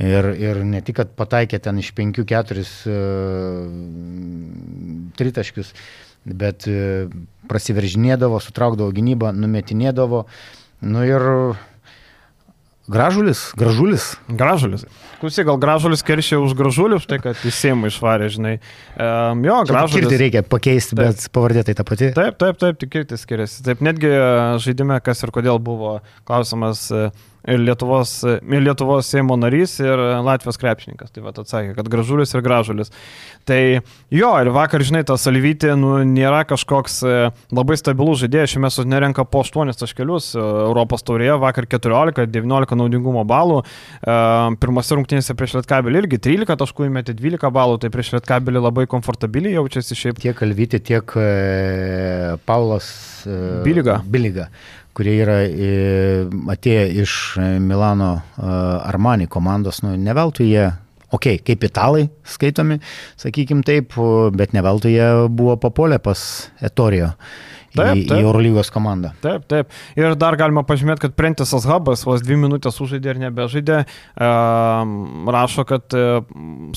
Ir, 0.00 0.30
ir 0.40 0.62
ne 0.64 0.80
tik, 0.80 0.96
kad 1.02 1.10
pataikė 1.12 1.60
ten 1.60 1.76
iš 1.82 1.90
5-4 1.98 2.62
e, 2.64 2.94
tritaškius, 5.20 5.74
bet 6.24 6.64
e, 6.72 7.10
prasiveržinėdavo, 7.52 8.40
sutraukdavo 8.40 8.88
gynybą, 8.96 9.34
numetinėdavo. 9.36 10.24
Nu 10.88 11.04
ir 11.04 11.28
Gražulis, 12.90 13.52
gražulis. 13.54 14.16
Gražulis. 14.26 14.82
Klausyk, 15.20 15.46
gal 15.46 15.58
gražulis 15.62 16.02
keršė 16.02 16.40
už 16.42 16.56
gražulį, 16.58 16.98
už 16.98 17.04
tai, 17.06 17.20
kad 17.22 17.38
į 17.46 17.52
Seimą 17.54 17.92
išvarė, 17.92 18.26
žinai. 18.34 18.56
Um, 18.98 19.44
jo, 19.46 19.60
gražulis. 19.68 20.02
Kirti 20.02 20.18
reikia 20.18 20.42
pakeisti, 20.42 20.98
taip. 20.98 21.12
bet 21.14 21.28
pavardė 21.30 21.62
tai 21.68 21.76
ta 21.78 21.86
pati. 21.86 22.10
Taip, 22.16 22.40
taip, 22.42 22.58
taip, 22.58 22.80
tik 22.82 22.90
kirti 22.96 23.18
skiriasi. 23.20 23.62
Taip, 23.68 23.84
netgi 23.86 24.10
e, 24.10 24.24
žaidime, 24.64 24.98
kas 25.06 25.22
ir 25.22 25.30
kodėl 25.34 25.62
buvo 25.62 26.00
klausimas. 26.26 26.88
Uh, 26.90 27.14
ir 27.48 27.58
Lietuvos, 27.58 28.14
ir 28.24 28.62
Lietuvos 28.62 29.08
Seimo 29.10 29.36
narys, 29.38 29.74
ir 29.82 29.98
Latvijos 30.22 30.58
krepšininkas. 30.60 31.10
Tai 31.12 31.24
va 31.24 31.34
atsakė, 31.34 31.74
kad 31.78 31.88
gražulis 31.90 32.34
ir 32.34 32.44
gražulis. 32.44 32.92
Tai 33.48 33.60
jo, 34.14 34.30
ir 34.38 34.50
vakar, 34.54 34.84
žinai, 34.86 35.02
tas 35.06 35.26
Alvytė 35.26 35.74
nu, 35.78 35.96
nėra 36.06 36.44
kažkoks 36.46 37.00
e, 37.02 37.14
labai 37.54 37.76
stabilus 37.80 38.20
žaidėjas, 38.22 38.54
šiame 38.54 38.70
su 38.70 38.84
nerenka 38.86 39.24
po 39.26 39.42
8 39.42 39.74
taškelius 39.80 40.32
e, 40.36 40.42
Europos 40.68 41.02
taurėje, 41.06 41.34
vakar 41.42 41.66
14, 41.70 42.28
19 42.30 42.78
naudingumo 42.78 43.24
balų, 43.28 43.62
e, 43.62 44.18
pirmose 44.62 44.98
rungtynėse 44.98 45.34
prieš 45.38 45.56
Lietkabelį 45.58 46.04
irgi 46.04 46.20
13 46.28 46.60
taškų 46.62 46.86
įmetė 46.90 47.16
12 47.18 47.50
balų, 47.54 47.80
tai 47.82 47.90
prieš 47.94 48.14
Lietkabelį 48.16 48.62
labai 48.62 48.86
komfortabiliai 48.90 49.56
jaučiasi 49.56 49.98
šiaip. 49.98 50.22
Tiek 50.22 50.38
Alvytė, 50.46 50.78
tiek 50.78 51.16
Paulas 52.46 52.92
Biliga. 53.66 53.98
Biliga 54.06 54.46
kurie 54.96 55.14
yra 55.22 55.38
e, 55.46 55.70
atėję 56.52 56.84
iš 57.02 57.14
Milano 57.62 58.12
e, 58.18 58.48
Armani 58.88 59.28
komandos, 59.30 59.82
nu, 59.84 59.94
ne 59.96 60.16
veltui 60.16 60.50
jie, 60.50 60.66
okei, 61.10 61.38
okay, 61.38 61.44
kaip 61.52 61.64
italai 61.68 62.04
skaitomi, 62.28 62.78
sakykim 63.20 63.64
taip, 63.66 63.96
bet 64.36 64.54
ne 64.56 64.64
veltui 64.64 64.94
jie 64.96 65.08
buvo 65.32 65.56
papolę 65.60 66.00
pas 66.02 66.26
Etorijo. 66.60 67.14
Taip, 67.72 68.02
taip. 68.04 68.18
Į 68.20 68.26
Eurolygos 68.26 68.68
komandą. 68.68 69.14
Taip, 69.24 69.46
taip. 69.48 69.70
Ir 69.96 70.12
dar 70.20 70.36
galima 70.36 70.60
pažymėti, 70.68 71.06
kad 71.06 71.14
Prentisas 71.16 71.64
Hubas 71.64 72.02
vos 72.04 72.20
dvi 72.20 72.36
minutės 72.42 72.76
užžaidė 72.84 73.14
ir 73.14 73.20
nebežaidė. 73.22 73.78
E, 73.88 74.32
rašo, 75.32 75.64
kad 75.64 75.96
e, 75.96 76.02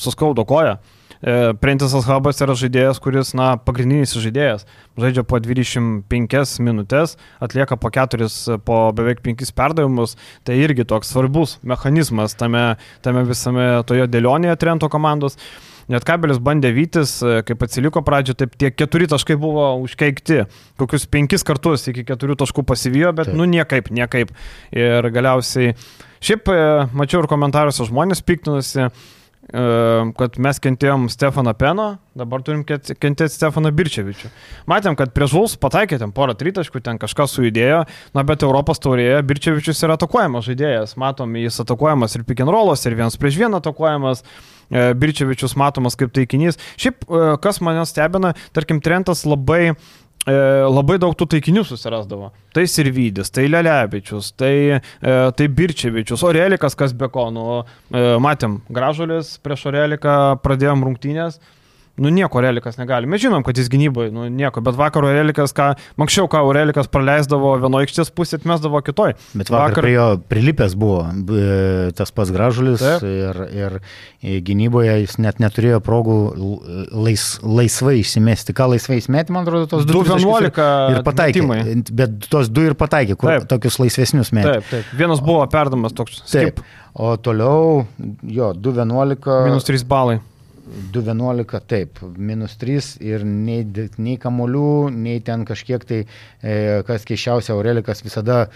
suskaudo 0.00 0.46
koją. 0.48 0.78
E, 0.80 0.95
Prentisas 1.26 2.06
Hubas 2.06 2.38
yra 2.38 2.54
žaidėjas, 2.54 3.00
kuris, 3.02 3.32
na, 3.34 3.56
pagrindinis 3.58 4.14
žaidėjas. 4.14 4.62
Žaidžia 4.94 5.24
po 5.26 5.40
25 5.42 6.60
minutės, 6.62 7.16
atlieka 7.42 7.74
po 7.82 7.90
4, 7.90 8.28
po 8.62 8.76
beveik 8.94 9.24
5 9.24 9.50
perdavimus. 9.58 10.14
Tai 10.46 10.54
irgi 10.54 10.86
toks 10.86 11.10
svarbus 11.10 11.56
mechanizmas 11.66 12.38
tame, 12.38 12.76
tame 13.02 13.24
visame 13.26 13.66
toje 13.88 14.06
dėlionėje 14.06 14.60
Trento 14.62 14.90
komandos. 14.92 15.34
Net 15.90 16.06
kabelis 16.06 16.38
bandė 16.42 16.72
vytis, 16.74 17.16
e, 17.22 17.42
kaip 17.46 17.60
atsiliko 17.62 18.02
pradžio, 18.06 18.34
taip 18.38 18.54
tie 18.58 18.72
keturi 18.74 19.06
taškai 19.10 19.36
buvo 19.38 19.68
užkeikti. 19.82 20.40
Kokius 20.78 21.06
penkis 21.10 21.46
kartus 21.46 21.86
iki 21.90 22.02
keturių 22.06 22.38
taškų 22.38 22.66
pasivijo, 22.66 23.10
bet 23.14 23.30
taip. 23.30 23.38
nu 23.38 23.46
niekaip, 23.50 23.90
niekaip. 23.94 24.30
Ir 24.74 25.10
galiausiai, 25.14 25.76
šiaip 26.18 26.50
e, 26.50 26.64
mačiau 26.94 27.22
ir 27.22 27.30
komentaruose 27.30 27.86
žmonės 27.86 28.22
piktinusi, 28.26 28.90
kad 29.46 30.38
mes 30.42 30.58
kentėjom 30.62 31.06
Stefaną 31.12 31.52
Peno, 31.58 31.86
dabar 32.18 32.42
turim 32.42 32.64
kentėti 32.66 33.28
Stefaną 33.30 33.70
Birčevičių. 33.76 34.30
Matėm, 34.66 34.96
kad 34.98 35.12
prieš 35.14 35.36
Vuls 35.36 35.54
pataikė 35.62 36.00
ten 36.02 36.10
porą 36.16 36.34
tritaškų, 36.38 36.82
ten 36.82 36.98
kažkas 36.98 37.36
sujudėjo, 37.36 37.84
na 38.16 38.26
bet 38.26 38.42
Europos 38.42 38.82
taurėje 38.82 39.22
Birčevičius 39.28 39.84
yra 39.86 39.94
atakuojamas 40.00 40.48
žaidėjas. 40.48 40.96
Matom, 40.98 41.38
jis 41.38 41.62
atakuojamas 41.62 42.18
ir 42.18 42.26
pick 42.26 42.42
and 42.42 42.50
rollas, 42.50 42.82
ir 42.88 42.98
vienas 42.98 43.18
prieš 43.20 43.38
vieną 43.44 43.62
atakuojamas. 43.62 44.24
Birčevičius 44.66 45.52
matomas 45.54 45.94
kaip 45.94 46.10
taikinys. 46.10 46.56
Šiaip, 46.74 47.04
kas 47.38 47.60
mane 47.62 47.84
stebina, 47.86 48.32
tarkim, 48.50 48.80
Trentas 48.82 49.22
labai 49.22 49.76
E, 50.26 50.34
labai 50.66 50.96
daug 50.98 51.14
tų 51.14 51.28
taikinių 51.36 51.62
susirasdavo. 51.68 52.32
Tai 52.54 52.64
Sirvydis, 52.66 53.30
tai 53.30 53.44
Lelevičius, 53.46 54.32
tai, 54.34 54.54
e, 54.74 55.12
tai 55.38 55.46
Birčevičius, 55.46 56.24
Orelikas, 56.26 56.74
kas 56.78 56.94
be 56.98 57.06
ko, 57.14 57.28
nu, 57.30 57.44
e, 57.94 58.02
matėm, 58.22 58.58
Gražulis 58.66 59.36
prieš 59.44 59.68
Oreliką 59.70 60.16
pradėjom 60.42 60.82
rungtynės, 60.88 61.38
nu 62.02 62.10
nieko 62.12 62.40
Relikas 62.44 62.76
negali. 62.80 63.08
Mes 63.08 63.22
žinom, 63.22 63.44
kad 63.46 63.56
jis 63.56 63.70
gynyboje, 63.72 64.10
nu 64.14 64.26
nieko, 64.32 64.60
bet 64.64 64.76
vakar 64.78 65.06
Relikas, 65.08 65.54
ką, 65.56 65.72
anksčiau 66.02 66.28
ką 66.30 66.42
Relikas 66.56 66.90
praleisdavo 66.92 67.54
vienoje 67.62 67.88
aikštės 67.88 68.12
pusėje, 68.16 68.42
atmesdavo 68.42 68.82
kitoj. 68.84 69.14
Bet 69.32 69.50
vakar, 69.52 69.70
vakar 69.70 69.86
prie 69.86 69.94
jo 69.94 70.06
prilipęs 70.30 70.76
buvo 70.78 71.04
tas 71.96 72.12
pats 72.14 72.32
gražulis 72.34 72.84
ir, 73.06 73.40
ir 73.56 73.78
gynyboje 74.46 74.98
jis 75.02 75.16
net 75.22 75.40
neturėjo 75.42 75.80
progų 75.84 76.18
lais, 76.92 77.26
laisvai 77.42 77.98
išsimesti. 78.02 78.56
Ką 78.56 78.70
laisvai 78.74 79.00
įsimeti, 79.00 79.34
man 79.34 79.46
atrodo, 79.46 79.70
tos 79.70 79.88
2-11 79.88 80.62
ir 80.92 81.02
pataikė. 81.06 81.44
Metimai. 81.46 81.96
Bet 81.96 82.30
tos 82.32 82.52
du 82.52 82.66
ir 82.68 82.76
pataikė, 82.78 83.16
kur 83.18 83.32
taip. 83.32 83.48
tokius 83.50 83.80
laisvesnius 83.82 84.32
metė. 84.36 84.58
Taip, 84.58 84.70
taip. 84.72 84.94
Vienas 85.00 85.24
buvo 85.24 85.44
perdamas 85.52 85.96
toks. 85.96 86.22
Skip. 86.24 86.60
Taip. 86.60 86.64
O 86.96 87.10
toliau, 87.20 87.84
jo, 88.24 88.54
2-11. 88.56 89.28
Minus 89.44 89.68
3 89.68 89.84
balai. 89.88 90.20
2.11, 90.92 91.60
taip, 91.70 92.00
minus 92.18 92.56
3 92.60 92.96
ir 93.06 93.24
nei, 93.26 93.62
nei 93.98 94.16
kamolių, 94.20 94.90
nei 94.94 95.20
ten 95.24 95.44
kažkiek 95.48 95.84
tai, 95.86 96.00
e, 96.42 96.56
kas 96.88 97.06
keiščiausia, 97.08 97.54
Aurelikas 97.54 98.02
visada 98.04 98.46
e, 98.46 98.48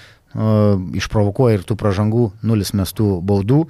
išprovokuoja 1.01 1.61
ir 1.61 1.67
tų 1.69 1.79
pražangų, 1.81 2.31
nulis 2.43 2.75
mestų 2.75 3.21
baudų. 3.27 3.65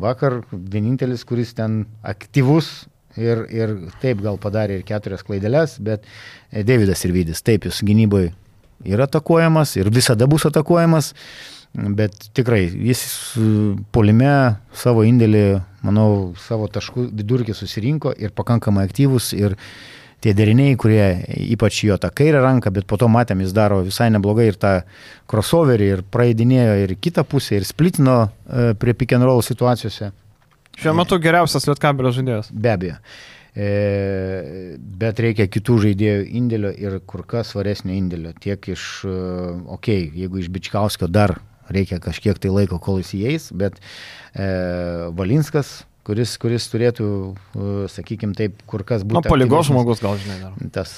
Vakar 0.00 0.42
vienintelis, 0.52 1.24
kuris 1.28 1.54
ten 1.56 1.84
aktyvus 2.04 2.86
ir, 3.16 3.46
ir 3.48 3.76
taip 4.02 4.20
gal 4.24 4.40
padarė 4.40 4.80
ir 4.80 4.88
keturias 4.88 5.24
klaidelės, 5.26 5.78
bet 5.80 6.04
e, 6.52 6.64
Davidas 6.66 7.04
ir 7.08 7.16
Vydis, 7.16 7.44
taip, 7.46 7.68
jis 7.68 7.80
gynyboje 7.86 8.34
yra 8.84 9.06
atakuojamas 9.08 9.76
ir 9.80 9.90
visada 9.90 10.26
bus 10.28 10.46
atakuojamas. 10.48 11.14
Bet 11.76 12.30
tikrai 12.32 12.62
jis 12.88 13.02
polime 13.92 14.30
savo 14.72 15.02
indėlį, 15.04 15.44
manau, 15.84 16.32
savo 16.40 16.70
taškų 16.72 17.10
vidurkį 17.18 17.52
susirinko 17.56 18.14
ir 18.16 18.32
pakankamai 18.36 18.86
aktyvus 18.88 19.34
ir 19.36 19.58
tie 20.24 20.32
deriniai, 20.32 20.78
kurie 20.80 21.04
ypač 21.52 21.82
jo 21.84 21.98
tą 22.00 22.08
kairę 22.16 22.40
ranką, 22.40 22.72
bet 22.72 22.86
po 22.88 22.96
to 22.96 23.10
matėm, 23.12 23.42
jis 23.44 23.52
daro 23.56 23.82
visai 23.84 24.08
neblogai 24.14 24.48
ir 24.48 24.56
tą 24.60 24.72
crossoverį 25.28 25.88
ir 25.92 26.04
praeidinėjo 26.16 26.76
ir 26.86 26.94
kitą 26.96 27.26
pusę 27.28 27.60
ir 27.60 27.66
splitino 27.68 28.18
e, 28.24 28.72
prie 28.80 28.96
pick 28.96 29.12
and 29.12 29.28
roll 29.28 29.44
situacijose. 29.44 30.14
Šiuo 30.76 30.94
metu 30.96 31.18
geriausias 31.20 31.68
Lietkabelio 31.68 32.12
žaidėjas. 32.16 32.48
Be 32.52 32.72
abejo. 32.72 32.96
E, 33.56 33.68
bet 35.00 35.20
reikia 35.24 35.46
kitų 35.48 35.78
žaidėjų 35.86 36.24
indėlio 36.40 36.72
ir 36.76 36.98
kur 37.08 37.22
kas 37.28 37.52
svaresnio 37.52 37.94
indėlio. 37.96 38.32
Tiek 38.40 38.72
iš, 38.72 38.88
e, 39.04 39.12
okei, 39.76 40.08
okay, 40.08 40.24
jeigu 40.24 40.40
iš 40.40 40.50
Bičkauskio 40.52 41.08
dar 41.08 41.36
reikia 41.72 42.00
kažkiek 42.02 42.38
tai 42.38 42.52
laiko, 42.54 42.80
kol 42.82 43.02
jis 43.02 43.12
įeis, 43.18 43.50
bet 43.56 43.78
e, 44.34 44.48
Valinskas 45.16 45.80
kuris, 46.06 46.36
kuris 46.40 46.66
turėtų, 46.70 47.06
sakykime, 47.90 48.36
taip, 48.38 48.60
kur 48.70 48.84
kas 48.86 49.02
būtų. 49.02 49.18
Na, 49.18 49.24
nu, 49.24 49.32
palygos 49.32 49.70
žmogus 49.70 50.02
gal 50.04 50.18
žinai 50.22 50.38
dar. 50.42 50.56
Tas 50.74 50.92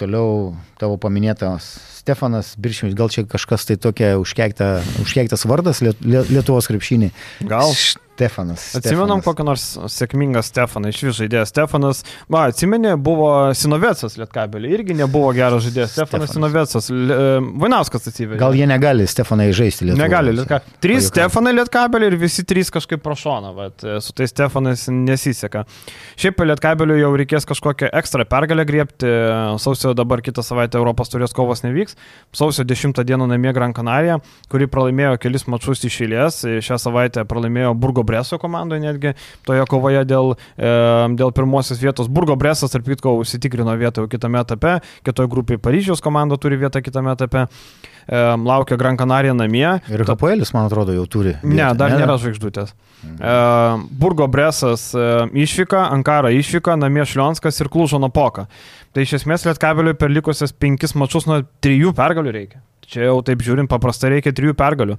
toliau 0.00 0.54
tavo 0.80 0.98
paminėtas 1.00 1.68
Stefanas 2.00 2.54
Biršimis, 2.60 2.96
gal 2.98 3.10
čia 3.12 3.24
kažkas 3.28 3.66
tai 3.68 3.78
tokia 3.80 4.14
užkeikta, 4.20 4.74
užkeiktas 5.04 5.46
vardas 5.48 5.82
Lietuvos 5.82 6.68
krepšinį. 6.70 7.12
Gal. 7.48 7.72
Stefanas. 8.16 8.70
Atsimenam 8.78 9.20
kokį 9.24 9.44
nors 9.44 9.64
sėkmingą 9.92 10.40
Stefaną, 10.44 10.88
iš 10.92 11.02
vis 11.04 11.18
žaidėjas 11.18 11.52
Stefanas. 11.52 12.02
Va, 12.32 12.46
atsimenė, 12.50 12.94
buvo 12.96 13.28
Sinovetsas 13.56 14.16
Lietkabelį, 14.16 14.70
irgi 14.78 14.96
nebuvo 14.96 15.32
geras 15.36 15.66
žaidėjas. 15.66 15.92
Stefanas 15.98 16.32
Sinovetsas, 16.32 16.88
Vainauskas 16.88 18.08
atsivežė. 18.08 18.40
Gal 18.40 18.56
jie 18.56 18.68
negali 18.68 19.04
Stefanai 19.10 19.50
žaisti 19.56 19.88
Lietuvos? 19.90 20.00
Negali, 20.00 20.32
Lietkabelį. 20.38 20.78
Trys 20.86 21.10
Stefanai 21.10 21.52
Lietkabelį 21.58 22.08
ir 22.10 22.16
visi 22.20 22.46
trys 22.48 22.72
kažkaip 22.72 23.02
pro 23.04 23.16
šoną, 23.18 23.52
bet 23.58 23.84
e, 23.84 23.98
su 24.04 24.16
tais 24.16 24.32
Stefanais 24.32 24.86
nesiseka. 24.92 25.66
Šiaip 26.16 26.40
Lietkabeliu 26.46 26.96
jau 27.02 27.12
reikės 27.20 27.48
kažkokią 27.48 27.92
ekstra 28.00 28.24
pergalę 28.28 28.64
griebti. 28.68 29.12
Sausio 29.60 29.92
dabar 29.98 30.24
kitą 30.24 30.44
savaitę 30.46 30.80
Europos 30.80 31.12
turės 31.12 31.36
kovos 31.36 31.64
nevyks. 31.66 31.98
Sausio 32.36 32.64
10 32.64 33.04
dieną 33.04 33.28
namie 33.28 33.52
Gran 33.56 33.76
Canaria, 33.76 34.18
kuri 34.52 34.70
pralaimėjo 34.70 35.20
kelis 35.20 35.46
mačius 35.50 35.84
iš 35.88 36.00
eilės. 36.06 36.42
Šią 36.64 36.80
savaitę 36.80 37.26
pralaimėjo 37.28 37.74
Burgo 37.76 38.05
Breso 38.06 38.38
komandoje 38.42 38.84
netgi 38.84 39.14
toje 39.46 39.66
kovoje 39.70 40.04
dėl, 40.08 40.34
e, 40.56 40.70
dėl 41.18 41.34
pirmosios 41.36 41.82
vietos. 41.82 42.10
Burgo 42.12 42.38
Bresas, 42.38 42.72
tarp 42.72 42.88
kitko, 42.88 43.16
užsitikrino 43.22 43.74
vietą 43.80 44.04
jau 44.04 44.12
kitame 44.12 44.40
etape, 44.42 44.78
kitoje 45.06 45.32
grupėje 45.32 45.62
Paryžiaus 45.62 46.04
komanda 46.04 46.38
turi 46.40 46.58
vietą 46.60 46.82
kitame 46.84 47.12
etape. 47.16 47.46
E, 48.06 48.22
laukia 48.36 48.78
Gran 48.78 48.96
Canaria 48.96 49.34
namie. 49.34 49.66
Ir 49.90 50.04
Hapoelis, 50.06 50.52
man 50.54 50.68
atrodo, 50.68 50.94
jau 50.94 51.06
turi. 51.10 51.34
Vietą. 51.42 51.54
Ne, 51.58 51.70
dar 51.74 51.90
ne, 51.90 52.02
nėra 52.02 52.18
žvaigždutės. 52.22 52.72
Mhm. 53.02 53.16
E, 53.18 53.96
Burgo 53.98 54.28
Bresas 54.30 54.88
e, 54.94 55.08
išvyka, 55.42 55.88
Ankara 55.94 56.30
išvyka, 56.34 56.78
namie 56.78 57.06
Šlionskas 57.08 57.58
ir 57.62 57.70
Klužo 57.72 58.00
Napoka. 58.02 58.46
Tai 58.94 59.04
iš 59.04 59.18
esmės 59.18 59.44
Lietkabeliui 59.48 59.98
per 59.98 60.12
likusias 60.14 60.54
penkis 60.54 60.94
mačius 60.96 61.26
nuo 61.28 61.42
trijų 61.64 61.92
pergalių 61.98 62.32
reikia. 62.38 62.62
Čia 62.86 63.08
jau 63.08 63.18
taip 63.26 63.42
žiūrint, 63.42 63.70
paprastai 63.70 64.12
reikia 64.16 64.32
trijų 64.36 64.54
pergalių. 64.58 64.96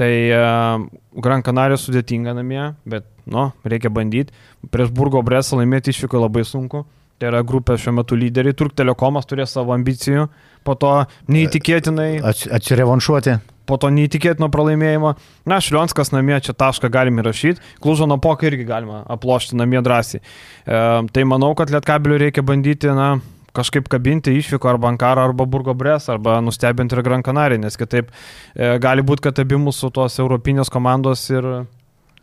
Tai 0.00 0.10
uh, 0.32 0.86
Gran 1.22 1.44
Canaria 1.44 1.76
sudėtinga 1.80 2.32
namie, 2.36 2.62
bet, 2.88 3.08
nu, 3.28 3.50
reikia 3.68 3.92
bandyti. 3.92 4.32
Prieš 4.72 4.92
Burgo 4.96 5.20
Bresą 5.24 5.60
laimėti 5.60 5.92
išvyko 5.92 6.22
labai 6.24 6.46
sunku. 6.48 6.86
Tai 7.16 7.30
yra 7.30 7.40
grupė 7.48 7.78
šiuo 7.80 7.94
metu 7.96 8.16
lyderiai. 8.18 8.56
Turk 8.56 8.74
Telekomas 8.76 9.28
turės 9.28 9.54
savo 9.56 9.72
ambicijų. 9.76 10.26
Po 10.68 10.74
to 10.76 10.92
neįtikėtinai. 11.32 12.18
Atsirevanšuoti. 12.24 13.38
Po 13.66 13.78
to 13.80 13.88
neįtikėtino 13.90 14.50
pralaimėjimo. 14.52 15.14
Na, 15.48 15.58
Šlionskas 15.64 16.12
namie 16.12 16.36
čia 16.44 16.52
tašką 16.54 16.90
galime 16.92 17.24
rašyti. 17.24 17.62
Klužo 17.82 18.06
napoką 18.10 18.50
irgi 18.50 18.66
galima 18.68 19.00
aplošti 19.10 19.56
namie 19.58 19.80
drąsiai. 19.82 20.20
E, 20.20 20.82
tai 21.16 21.24
manau, 21.26 21.54
kad 21.58 21.72
Lietkabiliu 21.72 22.20
reikia 22.20 22.44
bandyti, 22.46 22.92
na, 22.94 23.16
kažkaip 23.56 23.88
kabinti 23.92 24.34
išvyko 24.36 24.70
arba 24.70 24.90
Ankara, 24.92 25.26
arba 25.28 25.46
Burgo 25.48 25.74
Bres, 25.74 26.10
arba 26.12 26.38
nustebinti 26.44 26.96
ir 26.96 27.04
Gran 27.06 27.24
Canaria, 27.26 27.60
nes 27.60 27.78
kitaip 27.80 28.12
e, 28.12 28.76
gali 28.82 29.04
būti, 29.06 29.26
kad 29.28 29.40
abi 29.42 29.58
mūsų 29.60 29.92
tos 29.96 30.20
europinės 30.22 30.72
komandos 30.72 31.24
ir 31.32 31.48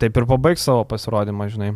taip 0.02 0.16
ir 0.16 0.28
pabaigs 0.30 0.64
savo 0.66 0.86
pasirodymą, 0.88 1.50
žinai. 1.52 1.74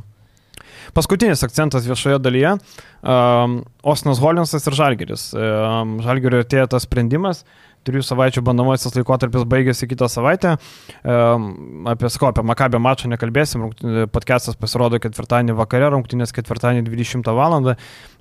Paskutinis 0.97 1.45
akcentas 1.45 1.85
viešoje 1.87 2.17
dalyje 2.23 2.55
um,- 2.57 3.59
Osnas 3.93 4.21
Holinsas 4.23 4.65
ir 4.67 4.77
Žalgeris. 4.79 5.31
Um, 5.37 5.99
Žalgerio 6.03 6.41
atėjo 6.43 6.65
tas 6.73 6.87
sprendimas, 6.89 7.43
uh, 7.45 7.68
trijų 7.87 8.05
savaičių 8.07 8.43
bandomasis 8.47 8.95
laikotarpis 8.97 9.45
baigėsi 9.49 9.89
kitą 9.91 10.09
savaitę. 10.11 10.57
Apie 11.05 12.11
sko, 12.12 12.31
apie 12.33 12.45
Makabę 12.47 12.81
mačą 12.83 13.11
nekalbėsim, 13.12 13.68
podcastas 14.14 14.59
pasirodo 14.59 15.01
ketvirtadienį 15.03 15.57
vakare, 15.59 15.91
rungtynės 15.95 16.35
ketvirtadienį 16.37 16.87
20 16.89 17.33
val. 17.39 17.59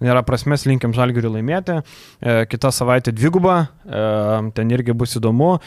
Nėra 0.04 0.24
prasmės, 0.28 0.68
linkim 0.70 0.94
žalgiriui 0.96 1.34
laimėti. 1.38 1.80
E, 1.82 2.38
kita 2.50 2.72
savaitė 2.74 3.12
dviguba, 3.16 3.58
ten 4.56 4.74
irgi 4.74 4.96
bus 4.98 5.18
įdomu. 5.20 5.58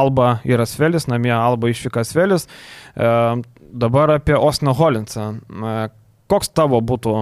Alba 0.00 0.30
yra 0.48 0.66
Svelis, 0.68 1.08
namie 1.10 1.34
Alba 1.36 1.70
išvyka 1.70 2.04
Svelis. 2.08 2.48
Dabar 2.96 4.16
apie 4.16 4.34
Osną 4.38 4.74
Holinsą. 4.76 5.28
Koks 6.30 6.50
tavo 6.54 6.80
būtų 6.82 7.14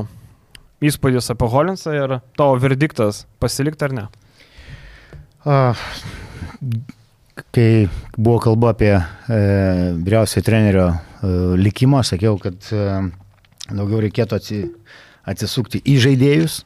įspūdis 0.85 1.33
apie 1.35 1.51
Holinsą 1.51 1.95
ir 1.97 2.19
tavo 2.39 2.57
verdiktas 2.61 3.27
pasilikti 3.43 3.89
ar 3.89 3.95
ne? 3.97 4.07
Kai 7.49 7.89
buvo 8.17 8.39
kalba 8.43 8.73
apie 8.75 8.95
e, 8.95 9.03
vyriausiai 9.95 10.43
trenerio 10.45 10.89
e, 10.91 10.97
likimą, 11.63 12.03
sakiau, 12.07 12.35
kad 12.43 12.57
e, 12.75 12.87
daugiau 13.71 14.03
reikėtų 14.03 14.39
atsi, 14.39 14.59
atsisukti 15.29 15.81
į 15.87 15.95
žaidėjus 16.03 16.59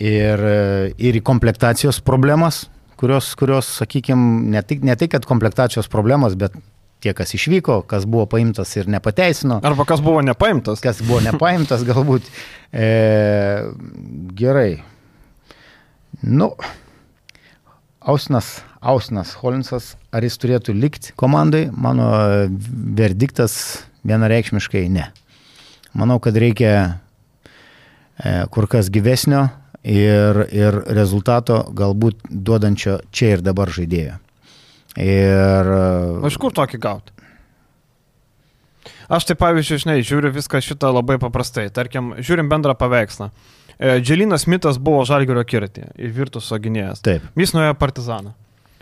ir, 0.00 0.42
e, 0.42 0.90
ir 0.98 1.20
į 1.20 1.22
komplektacijos 1.26 2.00
problemas, 2.04 2.64
kurios, 2.98 3.30
kurios 3.38 3.70
sakykime, 3.78 4.50
ne, 4.54 4.64
tik, 4.66 4.82
ne 4.86 4.98
tai, 4.98 5.10
kad 5.12 5.28
komplektacijos 5.28 5.90
problemas, 5.92 6.34
bet 6.38 6.56
tie, 7.04 7.12
kas 7.14 7.34
išvyko, 7.38 7.82
kas 7.88 8.06
buvo 8.10 8.26
paimtas 8.30 8.74
ir 8.76 8.90
nepateisino. 8.90 9.60
Arba 9.66 9.86
kas 9.88 10.02
buvo 10.04 10.22
nepaimtas. 10.26 10.82
Kas 10.82 11.02
buvo 11.04 11.20
nepaimtas, 11.22 11.84
galbūt. 11.86 12.26
E, 12.74 12.88
gerai. 14.38 14.80
Nu, 16.26 16.50
Austinas, 18.08 18.62
Austinas 18.80 19.34
Holinsas, 19.36 19.90
ar 20.16 20.24
jis 20.24 20.38
turėtų 20.40 20.72
likti 20.72 21.12
komandai, 21.20 21.66
mano 21.68 22.06
verdiktas 22.96 23.82
vienareikšmiškai 24.08 24.86
ne. 24.94 25.10
Manau, 25.92 26.16
kad 26.24 26.38
reikia 26.40 26.70
e, 28.16 28.46
kur 28.54 28.64
kas 28.72 28.88
gyvesnio 28.94 29.42
ir, 29.84 30.40
ir 30.48 30.80
rezultato 30.96 31.60
galbūt 31.76 32.24
duodančio 32.32 32.96
čia 33.12 33.34
ir 33.36 33.44
dabar 33.44 33.68
žaidėjo. 33.76 34.16
Ir... 34.96 35.70
E, 35.76 36.32
Iš 36.32 36.40
kur 36.40 36.56
tokį 36.56 36.80
gauti? 36.80 37.12
Aš 39.12 39.28
tai 39.28 39.36
pavyzdžiui, 39.36 39.82
žinai, 39.84 40.00
žiūriu 40.00 40.32
viską 40.32 40.64
šitą 40.64 40.94
labai 40.96 41.20
paprastai. 41.20 41.68
Tarkim, 41.68 42.14
žiūrim 42.24 42.48
bendrą 42.48 42.72
paveikslą. 42.72 43.28
E, 43.28 43.57
Dželinas 43.78 44.48
Mitas 44.50 44.78
buvo 44.82 45.04
Žalgirio 45.06 45.44
kiratė 45.46 45.88
ir 45.94 46.12
Virtuso 46.14 46.58
gynėjas. 46.58 47.02
Taip. 47.06 47.26
Jis 47.38 47.54
nuėjo 47.54 47.76
Partizaną. 47.78 48.34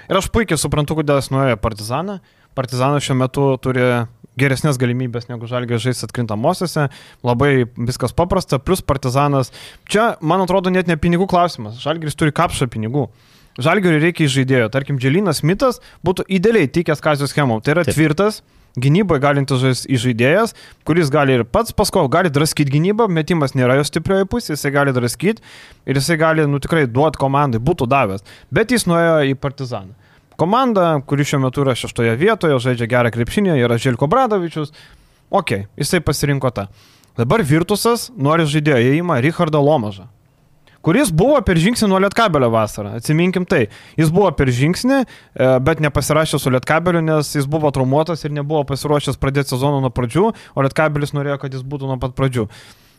Ir 0.06 0.20
aš 0.20 0.30
puikiai 0.32 0.58
suprantu, 0.60 0.96
kodėl 1.00 1.20
jis 1.20 1.32
nuėjo 1.34 1.58
Partizaną. 1.60 2.20
Partizanas 2.56 3.04
šiuo 3.04 3.18
metu 3.20 3.46
turi 3.60 3.84
geresnės 4.40 4.78
galimybės 4.80 5.28
negu 5.30 5.48
Žalgio 5.48 5.78
žais 5.80 6.02
atkrintamosiose, 6.06 6.88
labai 7.26 7.66
viskas 7.76 8.14
paprasta, 8.16 8.60
plus 8.60 8.84
Partizanas. 8.84 9.52
Čia, 9.88 10.14
man 10.20 10.44
atrodo, 10.44 10.72
net 10.72 10.88
ne 10.88 10.96
pinigų 11.00 11.28
klausimas. 11.28 11.80
Žalgis 11.82 12.16
turi 12.16 12.34
kapšą 12.36 12.68
pinigų. 12.72 13.08
Žalgiui 13.56 13.96
reikia 14.00 14.28
žaidėjo. 14.28 14.68
Tarkim, 14.72 15.00
Dželinas 15.00 15.40
Mitas 15.46 15.80
būtų 16.04 16.26
idealiai 16.38 16.68
tikęs 16.68 17.00
kazio 17.04 17.28
schemom. 17.28 17.62
Tai 17.64 17.78
yra 17.78 17.86
Taip. 17.86 17.96
tvirtas, 17.96 18.42
gynyboje 18.80 19.22
galintis 19.22 19.84
žaidėjas, 19.88 20.54
kuris 20.86 21.10
gali 21.12 21.36
ir 21.38 21.44
pats 21.48 21.74
pasko, 21.76 22.04
gali 22.12 22.30
draskyti 22.32 22.74
gynybą, 22.76 23.08
metimas 23.12 23.56
nėra 23.56 23.78
jo 23.80 23.86
stiprioji 23.88 24.28
pusė, 24.30 24.54
jisai 24.54 24.72
gali 24.74 24.94
draskyti 24.96 25.44
ir 25.86 26.00
jisai 26.00 26.18
gali, 26.20 26.46
nu 26.50 26.60
tikrai, 26.62 26.86
duoti 26.90 27.20
komandai, 27.20 27.62
būtų 27.62 27.88
davęs. 27.90 28.26
Bet 28.52 28.74
jis 28.74 28.86
nuėjo 28.88 29.22
į 29.32 29.38
Partizaną. 29.40 29.96
Komanda, 30.36 30.90
kuri 31.08 31.24
šiuo 31.24 31.40
metu 31.46 31.64
yra 31.64 31.72
šeštoje 31.78 32.12
vietoje, 32.20 32.58
žaidžia 32.60 32.90
gerą 32.92 33.12
krepšinį, 33.14 33.54
yra 33.56 33.78
Žilko 33.80 34.08
Bradovičius. 34.12 34.74
Ok, 35.32 35.62
jisai 35.80 36.02
pasirinko 36.04 36.52
tą. 36.52 36.66
Dabar 37.16 37.40
Virtusas 37.40 38.10
nori 38.12 38.44
žaidėjo 38.44 38.82
įėjimą 38.84 39.16
Richardą 39.24 39.62
Lomažą 39.64 40.10
kuris 40.86 41.10
buvo 41.10 41.38
per 41.46 41.58
žingsnį 41.58 41.90
nuo 41.90 42.00
Lietkabelio 42.04 42.50
vasarą. 42.54 42.94
Atsiminkim 43.00 43.46
tai. 43.48 43.66
Jis 43.98 44.12
buvo 44.14 44.30
per 44.38 44.52
žingsnį, 44.54 45.02
e, 45.02 45.48
bet 45.66 45.82
nepasirašė 45.82 46.40
su 46.42 46.52
Lietkabeliu, 46.54 47.02
nes 47.04 47.32
jis 47.34 47.48
buvo 47.50 47.72
traumuotas 47.74 48.22
ir 48.24 48.34
nebuvo 48.36 48.62
pasiruošęs 48.70 49.18
pradėti 49.22 49.56
sezoną 49.56 49.82
nuo 49.82 49.90
pradžių, 49.94 50.28
o 50.54 50.66
Lietkabelis 50.66 51.16
norėjo, 51.16 51.40
kad 51.42 51.56
jis 51.56 51.66
būtų 51.66 51.90
nuo 51.90 51.98
pat 52.02 52.14
pradžių. 52.18 52.46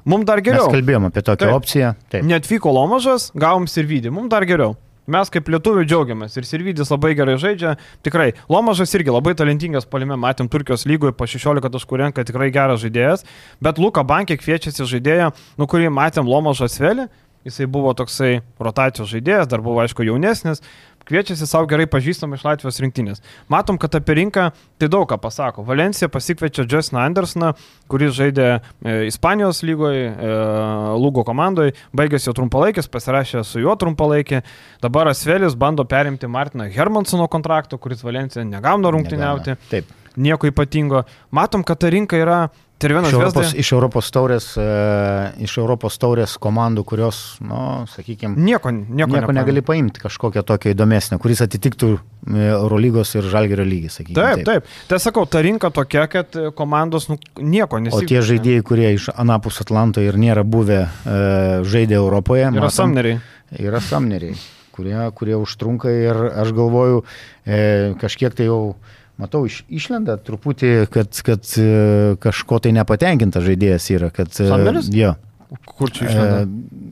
Mums 0.08 0.28
dar 0.28 0.40
geriau. 0.44 0.68
Mes 0.68 0.78
kalbėjome 0.78 1.12
apie 1.12 1.24
tokią 1.24 1.48
Taip. 1.48 1.56
opciją. 1.56 1.94
Taip. 2.12 2.28
Netvyko 2.28 2.72
Lomažas, 2.72 3.32
gavom 3.36 3.68
Sirvidį. 3.68 4.12
Mums 4.16 4.32
dar 4.32 4.46
geriau. 4.48 4.78
Mes 5.08 5.30
kaip 5.32 5.48
lietuvių 5.48 5.86
džiaugiamės 5.88 6.34
ir 6.36 6.44
Sirvidis 6.44 6.90
labai 6.92 7.14
gerai 7.16 7.38
žaidžia. 7.40 7.78
Tikrai, 8.04 8.34
Lomažas 8.52 8.92
irgi 8.98 9.14
labai 9.14 9.32
talentingas 9.40 9.88
palime, 9.88 10.18
matėm 10.20 10.50
Turkijos 10.52 10.84
lygoje 10.84 11.16
po 11.16 11.24
16 11.24 11.72
taškų 11.72 12.00
renka 12.02 12.26
tikrai 12.28 12.50
geras 12.52 12.82
žaidėjas, 12.84 13.24
bet 13.64 13.80
Luka 13.80 14.04
Bankė 14.04 14.36
kviečiasi 14.36 14.84
žaidėją, 14.84 15.32
nu 15.56 15.68
kurį 15.72 15.94
matėm 15.96 16.28
Lomažas 16.28 16.76
Vėlį, 16.84 17.08
jisai 17.48 17.68
buvo 17.72 17.94
toksai 17.98 18.42
rotacijos 18.60 19.10
žaidėjas, 19.12 19.50
dar 19.50 19.64
buvo 19.66 19.82
aišku 19.84 20.06
jaunesnis, 20.06 20.62
kviečiasi 21.08 21.48
savo 21.48 21.68
gerai 21.72 21.88
pažįstamą 21.88 22.36
iš 22.38 22.44
Latvijos 22.44 22.80
rinktinės. 22.84 23.22
Matom, 23.52 23.80
kad 23.80 23.96
apie 23.96 24.18
rinką 24.20 24.50
tai 24.80 24.90
daug 24.92 25.08
ką 25.10 25.20
pasako. 25.24 25.64
Valencija 25.68 26.10
pasikviečia 26.12 26.66
Justin 26.68 27.00
Andersoną, 27.00 27.54
kuris 27.92 28.16
žaidė 28.18 28.48
e, 28.52 28.98
Ispanijos 29.08 29.64
lygoje, 29.68 30.10
Lugo 31.00 31.24
komandoje, 31.28 31.76
baigėsi 31.96 32.30
jo 32.30 32.36
trumpalaikis, 32.38 32.92
pasirašė 32.92 33.46
su 33.48 33.64
juo 33.64 33.78
trumpalaikį. 33.80 34.44
Dabar 34.84 35.14
Asvelis 35.14 35.56
bando 35.56 35.88
perimti 35.88 36.28
Martiną 36.28 36.68
Hermansono 36.74 37.30
kontrakto, 37.32 37.80
kuris 37.80 38.04
Valencija 38.04 38.44
negauna 38.48 38.92
rungtyniauti. 38.92 39.56
Taip. 39.72 39.96
Nieko 40.18 40.50
ypatingo. 40.50 41.04
Matom, 41.32 41.64
kad 41.64 41.80
ta 41.80 41.90
rinka 41.94 42.18
yra 42.20 42.48
Tervinas 42.78 43.10
iš 43.10 43.14
Europos, 43.18 43.46
Zvezda. 43.48 43.58
iš, 43.64 43.70
Europos 43.74 44.10
taurės, 44.14 44.48
e, 44.62 44.66
iš 45.42 45.56
Europos 45.58 45.96
taurės 45.98 46.36
komandų, 46.38 46.84
kurios, 46.86 47.22
nu, 47.42 47.88
sakykime, 47.90 48.36
Nieko, 48.38 48.70
nieko, 48.70 49.08
nieko 49.16 49.34
negali 49.34 49.64
paimti 49.66 50.04
kažkokią 50.04 50.44
tokią 50.46 50.76
įdomesnę, 50.76 51.18
kuris 51.18 51.42
atitiktų 51.42 51.90
e, 51.96 52.44
Eurolygos 52.52 53.16
ir 53.18 53.26
Žalgerio 53.32 53.66
lygį, 53.66 53.90
sakykime. 53.96 54.20
Taip, 54.22 54.44
taip. 54.46 54.70
Tai 54.92 55.00
sakau, 55.02 55.24
ta 55.26 55.42
rinka 55.42 55.72
tokia, 55.74 56.04
kad 56.12 56.38
e, 56.38 56.52
komandos 56.54 57.10
nu, 57.10 57.18
nieko 57.42 57.80
O 57.80 57.82
nesigauna. 57.82 58.12
tie 58.12 58.22
žaidėjai, 58.30 58.66
kurie 58.70 58.92
iš 59.00 59.10
Anapus 59.16 59.58
Atlanto 59.66 60.04
ir 60.06 60.14
nėra 60.22 60.46
buvę 60.46 60.84
e, 60.86 61.18
žaidė 61.66 61.98
Europoje, 61.98 62.46
Yra 62.46 62.62
matom, 62.62 62.76
samneriai. 62.78 63.18
yra 63.58 63.82
samneriai, 63.82 64.38
kurie, 64.78 65.00
kurie 65.18 65.34
užtrunka 65.42 65.90
ir 65.90 66.22
aš 66.46 66.54
galvoju, 66.54 67.02
e, 67.42 67.64
kažkiek 68.06 68.38
tai 68.38 68.52
jau, 68.52 68.76
matau, 69.22 69.46
iš, 69.50 69.64
išlenda 69.70 70.18
truputį, 70.22 70.74
kad, 70.94 71.22
kad 71.26 71.46
e, 71.62 71.70
kažko 72.24 72.60
tai 72.64 72.74
nepatenkinta 72.78 73.42
žaidėjas 73.46 73.90
yra. 73.96 74.12
Kad, 74.14 74.34
e, 74.38 74.50
Samneris? 74.52 74.92
Jo. 74.94 75.16
Kur 75.78 75.92
čia 75.96 76.10
išlenda? 76.10 76.40
E, 76.44 76.88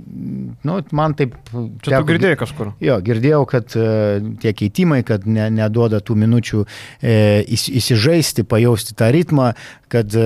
nu, 0.65 0.77
man 0.95 1.11
taip. 1.19 1.33
Čia 1.83 1.99
tu 1.99 2.07
girdėjai 2.07 2.37
kažkur. 2.39 2.69
Jo, 2.83 2.95
girdėjau, 3.03 3.41
kad 3.51 3.73
e, 3.75 3.87
tie 4.39 4.53
keitimai, 4.55 5.01
kad 5.07 5.25
ne, 5.27 5.49
neduoda 5.51 5.99
tų 5.99 6.15
minučių 6.21 6.61
e, 7.03 7.15
įs, 7.51 7.65
įsižaisti, 7.81 8.45
pajausti 8.47 8.95
tą 8.95 9.09
ritmą, 9.11 9.49
kad 9.91 10.15
e, 10.15 10.23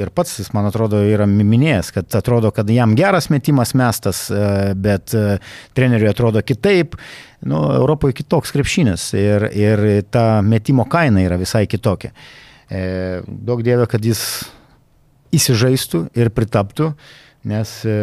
ir 0.00 0.10
pats 0.16 0.38
jis, 0.40 0.48
man 0.56 0.70
atrodo, 0.70 1.02
yra 1.04 1.28
mi- 1.28 1.44
minėjęs, 1.52 1.92
kad 1.98 2.16
atrodo, 2.16 2.48
kad 2.56 2.72
jam 2.72 2.96
geras 2.96 3.28
metimas 3.34 3.74
mestas, 3.76 4.24
e, 4.32 4.72
bet 4.74 5.12
e, 5.12 5.36
treneriui 5.76 6.10
atrodo 6.14 6.40
kitaip. 6.42 6.96
Nu, 7.44 7.60
Europoje 7.76 8.16
kitoks 8.16 8.54
krepšinis 8.54 9.10
ir, 9.18 9.48
ir 9.52 9.84
ta 10.08 10.40
metimo 10.44 10.86
kaina 10.88 11.20
yra 11.24 11.36
visai 11.40 11.66
kitokia. 11.68 12.14
E, 12.72 13.20
daug 13.26 13.60
dievė, 13.64 13.84
kad 13.90 14.04
jis 14.04 14.22
įsižaistų 15.34 16.06
ir 16.16 16.30
pritaptų, 16.32 16.94
nes 17.44 17.74
e, 17.84 17.96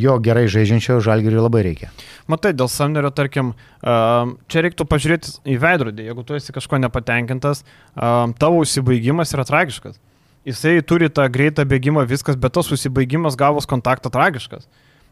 jo 0.00 0.16
gerai 0.24 0.46
žaidžiančio 0.48 0.96
žalgiriui 1.04 1.42
labai 1.44 1.66
reikia. 1.66 1.90
Matai, 2.32 2.54
dėl 2.56 2.70
Samnerio, 2.72 3.12
tarkim, 3.12 3.52
čia 3.82 4.64
reiktų 4.64 4.88
pažiūrėti 4.88 5.36
į 5.44 5.58
veidrodį. 5.60 6.08
Jeigu 6.08 6.24
tu 6.24 6.38
esi 6.38 6.56
kažko 6.56 6.80
nepatenkintas, 6.80 7.66
tavo 7.94 8.64
užsibaigimas 8.64 9.36
yra 9.36 9.44
tragiškas. 9.46 10.00
Jisai 10.46 10.78
turi 10.86 11.10
tą 11.10 11.26
greitą 11.32 11.66
bėgimą, 11.68 12.06
viskas, 12.08 12.38
bet 12.38 12.54
tas 12.54 12.70
užsibaigimas 12.72 13.36
gavus 13.38 13.66
kontaktą 13.68 14.12
tragiškas. 14.14 14.64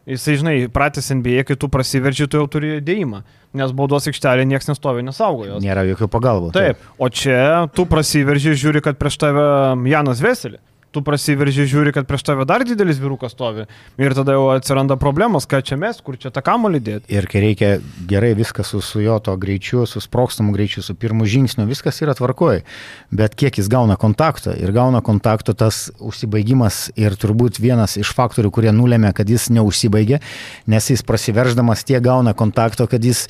Jisai, 0.05 0.35
žinai, 0.37 0.55
pratęs 0.69 1.07
NBA, 1.17 1.47
kai 1.49 1.55
tu 1.57 1.65
prasiverži, 1.73 2.27
tu 2.29 2.37
jau 2.37 2.45
turi 2.51 2.75
dėjimą, 2.85 3.23
nes 3.57 3.71
baudos 3.73 4.05
aikštelė 4.11 4.43
niekas 4.45 4.69
nestovi, 4.69 5.01
nesaugo 5.05 5.47
jos. 5.47 5.63
Nėra 5.65 5.81
jokių 5.87 6.09
pagalbų. 6.13 6.51
Taip, 6.53 6.83
o 7.01 7.09
čia 7.09 7.65
tu 7.73 7.87
prasiverži, 7.89 8.53
žiūri, 8.53 8.83
kad 8.85 8.99
prieš 9.01 9.17
tave 9.23 9.47
Janas 9.89 10.21
Veselį. 10.21 10.61
Tu 10.95 11.01
prasiverži, 11.03 11.65
žiūri, 11.67 11.91
kad 11.91 12.05
prieš 12.07 12.23
tave 12.23 12.45
dar 12.47 12.63
didelis 12.63 13.01
vyrukas 13.03 13.33
stovi. 13.35 13.65
Ir 13.99 14.13
tada 14.15 14.37
jau 14.37 14.45
atsiranda 14.53 14.95
problemos, 14.95 15.43
ką 15.43 15.59
čia 15.67 15.75
mes, 15.75 15.97
kur 15.99 16.15
čia 16.15 16.29
tą 16.31 16.39
kamolį 16.45 16.79
dėti. 16.85 17.11
Ir 17.11 17.27
kai 17.27 17.41
reikia 17.43 17.71
gerai 18.07 18.29
viską 18.37 18.63
su, 18.63 18.79
su 18.79 19.01
jo 19.03 19.17
to 19.19 19.35
greičiu, 19.35 19.83
su 19.91 19.99
sprokstamu 19.99 20.55
greičiu, 20.55 20.85
su 20.85 20.95
pirmu 20.95 21.27
žingsniu, 21.27 21.65
viskas 21.67 21.99
yra 21.99 22.15
tvarkoje. 22.15 22.63
Bet 23.11 23.35
kiek 23.35 23.59
jis 23.59 23.67
gauna 23.71 23.99
kontaktą 23.99 24.55
ir 24.55 24.71
gauna 24.71 25.03
kontakto 25.03 25.51
tas 25.51 25.89
užsibaigimas 25.99 26.85
ir 26.95 27.19
turbūt 27.19 27.59
vienas 27.59 27.97
iš 27.99 28.15
faktorių, 28.15 28.53
kurie 28.55 28.71
nulėmė, 28.71 29.11
kad 29.19 29.27
jis 29.27 29.49
neužsibaigė, 29.51 30.23
nes 30.71 30.89
jis 30.95 31.03
prasiverždamas 31.03 31.83
tiek 31.83 31.99
gauna 32.07 32.31
kontakto, 32.31 32.87
kad 32.87 33.03
jis 33.03 33.25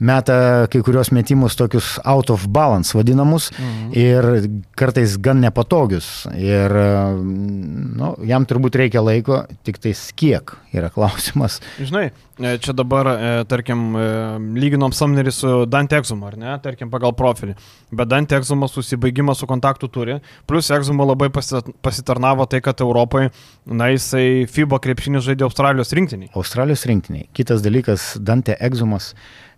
meta 0.00 0.66
kai 0.72 0.80
kurios 0.84 1.12
metimus 1.12 1.56
tokius 1.60 1.98
out 2.08 2.30
of 2.32 2.46
balance 2.48 2.96
vadinamus 2.96 3.50
mhm. 3.52 3.92
ir 3.92 4.48
kartais 4.76 5.18
gan 5.20 5.40
nepatogius. 5.44 6.26
Ir 6.34 6.72
nu, 7.20 8.14
jam 8.26 8.46
turbūt 8.48 8.78
reikia 8.80 9.02
laiko, 9.04 9.44
tik 9.66 9.78
tais 9.82 10.08
kiek 10.16 10.54
yra 10.72 10.90
klausimas. 10.94 11.58
Žinai, 11.80 12.10
e, 12.38 12.54
čia 12.62 12.72
dabar, 12.76 13.08
e, 13.10 13.30
tarkim, 13.50 13.90
e, 13.98 14.06
lyginom 14.60 14.94
Samnerį 14.94 15.32
su 15.34 15.52
Dante 15.70 15.98
Exumu, 15.98 16.28
ar 16.30 16.36
ne, 16.40 16.54
tarkim, 16.62 16.90
pagal 16.92 17.12
profilį. 17.18 17.56
Bet 17.92 18.10
Dante 18.10 18.38
Exumas 18.38 18.74
susibaigimą 18.76 19.34
su 19.36 19.48
kontaktu 19.50 19.90
turi, 19.92 20.20
plus 20.46 20.70
Exumo 20.70 21.06
labai 21.08 21.28
pasi- 21.34 21.62
pasitarnavo 21.82 22.46
tai, 22.48 22.62
kad 22.64 22.80
Europai, 22.80 23.28
na, 23.66 23.90
jisai 23.92 24.46
FIBA 24.50 24.80
krepšinį 24.80 25.24
žaidė 25.26 25.48
Australijos 25.48 25.92
rinktiniai. 25.96 26.30
Australijos 26.38 26.86
rinktiniai. 26.86 27.28
Kitas 27.34 27.62
dalykas, 27.66 28.14
Dante 28.22 28.56
Exumas, 28.60 29.12
n- 29.12 29.49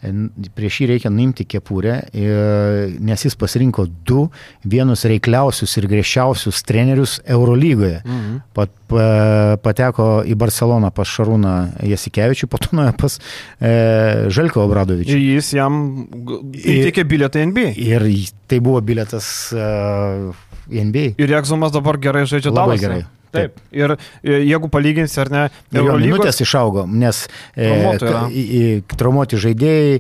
prieš 0.55 0.81
jį 0.83 0.87
reikia 0.91 1.11
nuimti 1.15 1.45
kepurę, 1.47 2.01
i- 2.13 2.99
nes 3.01 3.23
jis 3.25 3.37
pasirinko 3.39 3.87
du 4.05 4.25
vienus 4.67 5.05
reikliausius 5.07 5.77
ir 5.79 5.87
griežčiausius 5.87 6.63
trenerius 6.67 7.21
Eurolygoje. 7.27 8.01
Mhm. 8.05 8.41
Pat, 8.55 8.71
pa, 8.91 9.57
pateko 9.63 10.23
į 10.27 10.35
Barceloną 10.35 10.91
pas 10.95 11.07
Šarūną 11.09 11.55
Jasikevičių, 11.87 12.49
po 12.51 12.59
to 12.59 12.75
nuėjo 12.77 12.97
pas 12.99 13.19
e, 13.61 14.29
Želko 14.29 14.67
Obradovičių. 14.67 15.15
Ir 15.17 15.23
jis 15.39 15.53
jam 15.55 15.79
įteikė 16.53 17.05
bilietą 17.09 17.43
NBA. 17.47 17.73
Ir 17.79 18.09
tai 18.51 18.59
buvo 18.61 18.81
biletas 18.85 19.53
uh, 19.57 20.33
į 20.69 20.85
NBA. 20.91 21.07
Ir 21.23 21.33
Exumas 21.39 21.73
dabar 21.73 21.97
gerai 22.03 22.27
žaidžia 22.29 22.51
Labai 22.53 22.77
Dallase. 22.77 22.83
gerai. 22.85 23.03
Taip. 23.33 23.57
Ir 23.73 23.95
e, 23.97 24.41
jeigu 24.45 24.69
palyginsi, 24.69 25.19
ar 25.23 25.31
ne, 25.33 25.45
Ir 25.73 25.79
jo 25.81 25.85
Eurolygos- 25.87 26.07
minutės 26.11 26.43
išaugo, 26.45 26.85
nes 26.87 27.25
e, 27.57 28.83
traumuoti 28.97 29.39
žaidėjai 29.41 29.97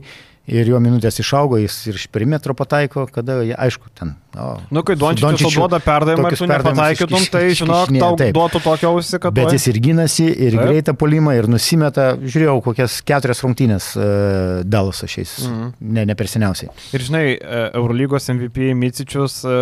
ir 0.52 0.66
jo 0.66 0.78
minutės 0.82 1.20
išaugo, 1.22 1.54
jis 1.62 1.74
ir 1.86 1.94
iš 2.00 2.08
perimetro 2.10 2.50
pataiko, 2.58 3.04
kada, 3.14 3.36
aišku, 3.62 3.86
ten. 3.94 4.16
O, 4.34 4.56
Nu, 4.74 4.82
kai 4.82 4.96
Dončičius 4.98 5.54
duoda 5.54 5.78
perdavimą 5.80 6.32
ir 6.32 6.38
tu 6.40 6.48
nepataikytum, 6.50 7.26
tai 7.30 7.42
žinok, 7.54 7.92
tau 8.00 8.16
taip. 8.18 8.32
duotų 8.34 8.58
tokią 8.64 8.90
ausį, 8.90 9.20
kad... 9.22 9.36
Bet 9.36 9.52
jis 9.54 9.68
ir 9.70 9.78
gynasi, 9.84 10.26
ir 10.34 10.56
Taip. 10.56 10.64
greitą 10.66 10.94
polimą, 10.98 11.36
ir 11.38 11.46
nusimeta, 11.52 12.16
žiūrėjau, 12.18 12.56
kokias 12.66 12.98
keturias 13.06 13.44
rungtynės 13.46 13.92
uh, 13.94 14.64
Dalasą 14.66 15.06
šiais, 15.14 15.36
Mhm. 15.46 15.70
ne, 15.94 16.04
ne 16.10 16.14
per 16.18 16.26
seniausiai. 16.32 16.72
Ir 16.92 17.06
žinai, 17.06 17.24
e, 17.38 17.62
Eurolygos 17.78 18.26
MVP 18.34 18.72
Micičius 18.74 19.44
e, 19.46 19.54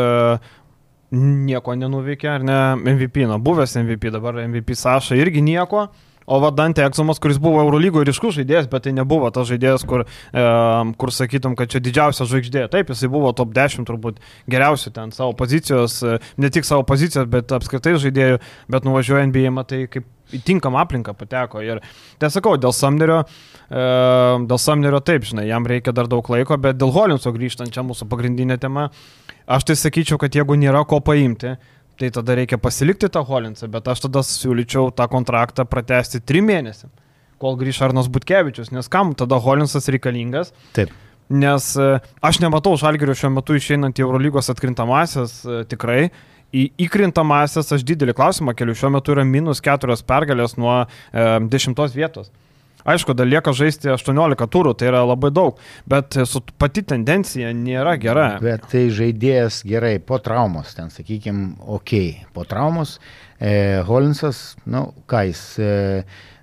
nieko 1.15 1.75
nenuveikė, 1.79 2.29
ar 2.37 2.47
ne? 2.47 2.61
MVP, 2.95 3.25
na, 3.31 3.41
buvęs 3.43 3.77
MVP, 3.83 4.13
dabar 4.15 4.39
MVP 4.47 4.79
Saša 4.79 5.19
irgi 5.19 5.43
nieko. 5.45 5.89
O 6.31 6.39
Vadante 6.39 6.85
Eksumas, 6.87 7.19
kuris 7.19 7.41
buvo 7.43 7.59
Eurolygoje 7.59 8.07
ryškus 8.07 8.37
žaidėjas, 8.37 8.69
bet 8.71 8.85
tai 8.85 8.93
nebuvo 8.95 9.27
tas 9.35 9.49
žaidėjas, 9.49 9.83
kur, 9.89 10.05
e, 10.07 10.45
kur 11.01 11.11
sakytum, 11.11 11.57
kad 11.59 11.73
čia 11.73 11.81
didžiausia 11.83 12.27
žvaigždė. 12.29 12.69
Taip, 12.71 12.93
jisai 12.93 13.11
buvo 13.11 13.33
top 13.35 13.51
10 13.57 13.89
turbūt 13.89 14.21
geriausių 14.47 14.93
ten 14.95 15.11
savo 15.17 15.35
pozicijos, 15.35 15.99
e, 16.07 16.21
ne 16.39 16.53
tik 16.55 16.69
savo 16.69 16.85
pozicijos, 16.87 17.27
bet 17.33 17.51
apskritai 17.51 17.97
žaidėjų, 17.99 18.39
bet 18.71 18.87
nuvažiuoja 18.87 19.27
NBA, 19.27 19.51
matai, 19.57 19.89
kaip 19.91 20.07
į 20.31 20.43
tinkamą 20.47 20.85
aplinką 20.85 21.17
pateko. 21.19 21.65
Ir 21.67 21.83
tai 22.23 22.31
sakau, 22.31 22.55
dėl 22.61 22.75
Samnerio, 22.77 23.25
e, 23.25 23.60
dėl 23.71 24.59
Samnerio 24.59 24.99
taip, 25.07 25.23
žinai, 25.29 25.45
jam 25.47 25.67
reikia 25.69 25.93
dar 25.95 26.09
daug 26.11 26.27
laiko, 26.27 26.57
bet 26.59 26.79
dėl 26.81 26.91
Holinso 26.91 27.31
grįžtant 27.31 27.71
čia 27.71 27.85
mūsų 27.87 28.09
pagrindinė 28.11 28.57
tema, 28.59 28.89
aš 29.47 29.69
tai 29.69 29.77
sakyčiau, 29.79 30.19
kad 30.19 30.35
jeigu 30.35 30.57
nėra 30.59 30.83
ko 30.91 30.99
paimti, 31.07 31.55
tai 32.01 32.11
tada 32.15 32.35
reikia 32.39 32.59
pasilikti 32.61 33.11
tą 33.13 33.23
Holinsą, 33.29 33.69
bet 33.73 33.89
aš 33.93 34.07
tada 34.07 34.23
siūlyčiau 34.25 34.89
tą 34.97 35.07
kontraktą 35.13 35.67
pratesti 35.69 36.23
trim 36.25 36.49
mėnesiam, 36.49 36.91
kol 37.41 37.59
grįš 37.61 37.83
Arnas 37.89 38.09
Butkevičius, 38.13 38.73
nes 38.73 38.89
kam 38.93 39.13
tada 39.19 39.39
Holinsas 39.41 39.89
reikalingas, 39.93 40.55
Taip. 40.77 40.93
nes 41.29 41.71
e, 41.77 41.93
aš 42.25 42.41
nematau 42.41 42.73
Žalgirio 42.81 43.17
šiuo 43.17 43.33
metu 43.37 43.57
išeinant 43.57 44.01
į 44.01 44.07
Eurolygos 44.07 44.49
atkrintamasias 44.53 45.41
e, 45.45 45.63
tikrai. 45.69 46.11
Į 46.51 46.65
įkrintamasias 46.83 47.69
aš 47.77 47.85
didelį 47.87 48.17
klausimą 48.19 48.57
keliu. 48.59 48.75
Šiuo 48.75 48.89
metu 48.97 49.13
yra 49.15 49.23
minus 49.23 49.61
keturios 49.63 50.01
pergalės 50.03 50.57
nuo 50.59 50.81
e, 50.83 51.27
dešimtos 51.53 51.95
vietos. 51.95 52.33
Aišku, 52.85 53.15
dar 53.17 53.29
lieka 53.29 53.53
žaisti 53.57 53.91
18 53.93 54.49
turų, 54.53 54.75
tai 54.79 54.91
yra 54.91 55.03
labai 55.05 55.31
daug, 55.35 55.61
bet 55.91 56.17
su 56.29 56.43
pati 56.61 56.83
tendencija 56.87 57.53
nėra 57.57 57.97
gera. 58.01 58.29
Bet 58.43 58.69
tai 58.73 58.87
žaidėjas 58.95 59.63
gerai 59.69 59.99
po 60.01 60.21
traumos, 60.23 60.73
ten 60.77 60.93
sakykime, 60.95 61.55
ok, 61.79 61.95
po 62.37 62.47
traumos. 62.49 62.99
E, 63.41 63.81
Holinsas, 63.89 64.57
na, 64.67 64.85
nu, 64.85 65.05
ką 65.09 65.25
jis, 65.31 65.45
e, 65.61 65.71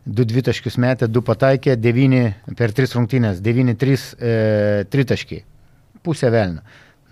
du 0.06 0.26
dvitaškius 0.28 0.80
metė, 0.82 1.10
du 1.12 1.22
pataikė, 1.26 1.76
devyni 1.80 2.24
per 2.58 2.74
tris 2.76 2.96
rungtynės, 2.98 3.42
devyni 3.44 3.78
trys 3.78 4.12
e, 4.18 4.86
tritaškiai. 4.92 5.44
Pusė 6.06 6.32
velnio. 6.34 6.64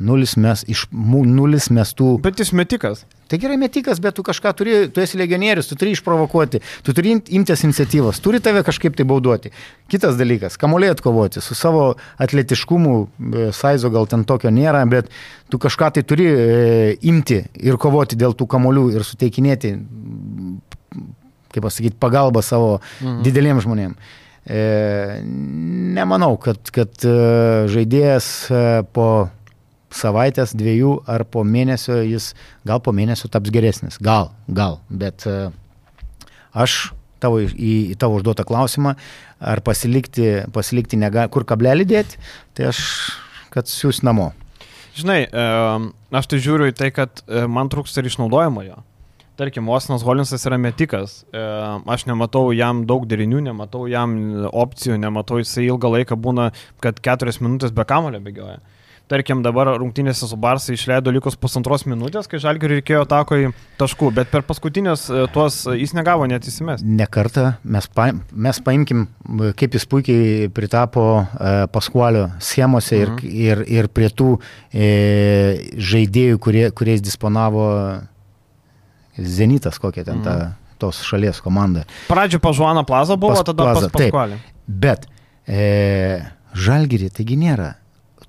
Nulis 0.06 0.36
mes, 0.40 0.66
iš, 0.68 0.88
nulis 0.92 1.70
mestų. 1.72 2.18
Bet 2.24 2.42
jis 2.42 2.52
metikas. 2.56 3.06
Tai 3.26 3.40
gerai 3.42 3.58
metikas, 3.58 3.98
bet 4.02 4.14
tu 4.14 4.22
kažką 4.26 4.52
turi, 4.54 4.74
tu 4.94 5.02
esi 5.02 5.18
legionierius, 5.18 5.66
tu 5.66 5.76
turi 5.80 5.96
išprovokuoti, 5.96 6.60
tu 6.86 6.94
turi 6.94 7.16
imt- 7.16 7.32
imtis 7.34 7.64
iniciatyvos, 7.66 8.20
turi 8.22 8.38
tave 8.44 8.62
kažkaip 8.66 8.94
tai 8.98 9.06
bauduoti. 9.10 9.50
Kitas 9.90 10.18
dalykas, 10.20 10.60
kamuoliai 10.62 10.94
atkovoti, 10.94 11.42
su 11.42 11.58
savo 11.58 11.96
atletiškumu, 12.22 12.94
e, 13.02 13.48
saizo 13.52 13.90
gal 13.90 14.06
ten 14.06 14.28
tokio 14.30 14.52
nėra, 14.54 14.84
bet 14.90 15.10
tu 15.50 15.58
kažką 15.58 15.90
tai 15.96 16.04
turi 16.06 16.28
e, 16.30 16.98
imti 17.02 17.42
ir 17.66 17.80
kovoti 17.82 18.16
dėl 18.16 18.38
tų 18.38 18.46
kamuolių 18.46 18.92
ir 18.94 19.08
suteikinėti, 19.08 19.74
kaip 21.56 21.66
pasakyti, 21.66 21.98
pagalbą 21.98 22.46
savo 22.46 22.78
mhm. 23.02 23.24
dideliems 23.26 23.66
žmonėms. 23.66 24.14
E, 24.46 24.62
nemanau, 25.98 26.36
kad, 26.38 26.62
kad 26.70 26.94
e, 27.02 27.16
žaidėjas 27.74 28.28
po 28.94 29.08
savaitės, 29.96 30.56
dviejų 30.58 30.98
ar 31.12 31.26
po 31.30 31.44
mėnesio 31.48 32.00
jis 32.04 32.34
gal 32.68 32.82
po 32.84 32.94
mėnesio 32.96 33.30
taps 33.32 33.54
geresnis. 33.54 34.00
Gal, 34.04 34.32
gal, 34.48 34.80
bet 34.90 35.26
e, 35.30 35.50
aš 36.54 36.94
tavo, 37.24 37.42
į, 37.42 37.76
į 37.94 38.00
tavo 38.00 38.20
užduotą 38.20 38.46
klausimą, 38.48 38.96
ar 39.40 39.62
pasilikti, 39.66 40.48
pasilikti 40.56 41.00
nega, 41.00 41.28
kur 41.32 41.48
kablelį 41.48 41.88
dėti, 41.90 42.20
tai 42.58 42.72
aš, 42.72 42.82
kad 43.54 43.72
siūs 43.72 44.04
namo. 44.06 44.32
Žinai, 44.96 45.22
e, 45.28 45.46
aš 46.16 46.32
tai 46.32 46.42
žiūriu 46.44 46.72
į 46.72 46.76
tai, 46.78 46.92
kad 46.96 47.24
e, 47.26 47.46
man 47.52 47.72
trūksta 47.72 48.04
ir 48.04 48.12
išnaudojimo 48.12 48.68
jo. 48.68 48.84
Tarkim, 49.36 49.68
Osinas 49.68 50.04
Holinsas 50.08 50.46
yra 50.48 50.56
metikas. 50.56 51.18
Aš 51.92 52.06
nematau 52.08 52.54
jam 52.56 52.86
daug 52.88 53.04
derinių, 53.04 53.42
nematau 53.50 53.82
jam 53.92 54.14
opcijų, 54.48 54.96
nematau 55.04 55.42
jisai 55.42 55.66
ilgą 55.66 55.92
laiką 55.92 56.16
būna, 56.16 56.46
kad 56.80 57.02
keturias 57.04 57.42
minutės 57.44 57.76
be 57.76 57.84
kamulio 57.84 58.22
bėgioja. 58.24 58.62
Tarkim, 59.06 59.44
dabar 59.46 59.70
rungtynėse 59.78 60.26
su 60.26 60.38
Barsai 60.42 60.74
išleido 60.74 61.12
likus 61.14 61.36
pusantros 61.38 61.84
minutės, 61.86 62.26
kai 62.26 62.40
Žalgiriui 62.42 62.80
reikėjo 62.80 63.04
takoj 63.06 63.52
taškų, 63.78 64.10
bet 64.18 64.32
per 64.32 64.42
paskutinės 64.48 65.04
tuos 65.36 65.60
jis 65.78 65.94
negavo 65.94 66.26
net 66.30 66.48
įsimes. 66.50 66.82
Nekartą 66.82 67.52
mes, 67.62 67.86
pa, 67.94 68.08
mes 68.34 68.62
paimkim, 68.66 69.06
kaip 69.62 69.78
jis 69.78 69.86
puikiai 69.92 70.50
pritapo 70.58 71.06
e, 71.22 71.54
paskualio 71.70 72.32
schemose 72.42 73.04
ir, 73.04 73.14
mhm. 73.14 73.38
ir, 73.46 73.64
ir 73.78 73.92
prie 73.94 74.10
tų 74.10 74.32
e, 74.74 74.90
žaidėjų, 75.78 76.42
kurie, 76.42 76.66
kuriais 76.74 77.06
disponavo 77.06 77.70
Zenitas, 79.16 79.78
kokia 79.80 80.02
ten 80.10 80.26
ta, 80.26 80.34
mhm. 80.34 80.60
tos 80.82 81.06
šalies 81.06 81.46
komanda. 81.46 81.86
Pradžio 82.10 82.42
pažuana 82.42 82.82
plaza 82.90 83.22
buvo, 83.22 83.38
pas, 83.38 83.46
tada 83.46 83.70
plaza, 83.70 83.94
pas 83.94 84.02
Paskualį. 84.02 84.42
Bet 84.66 85.06
e, 85.46 85.66
Žalgirį 86.58 87.14
taigi 87.14 87.38
nėra 87.38 87.76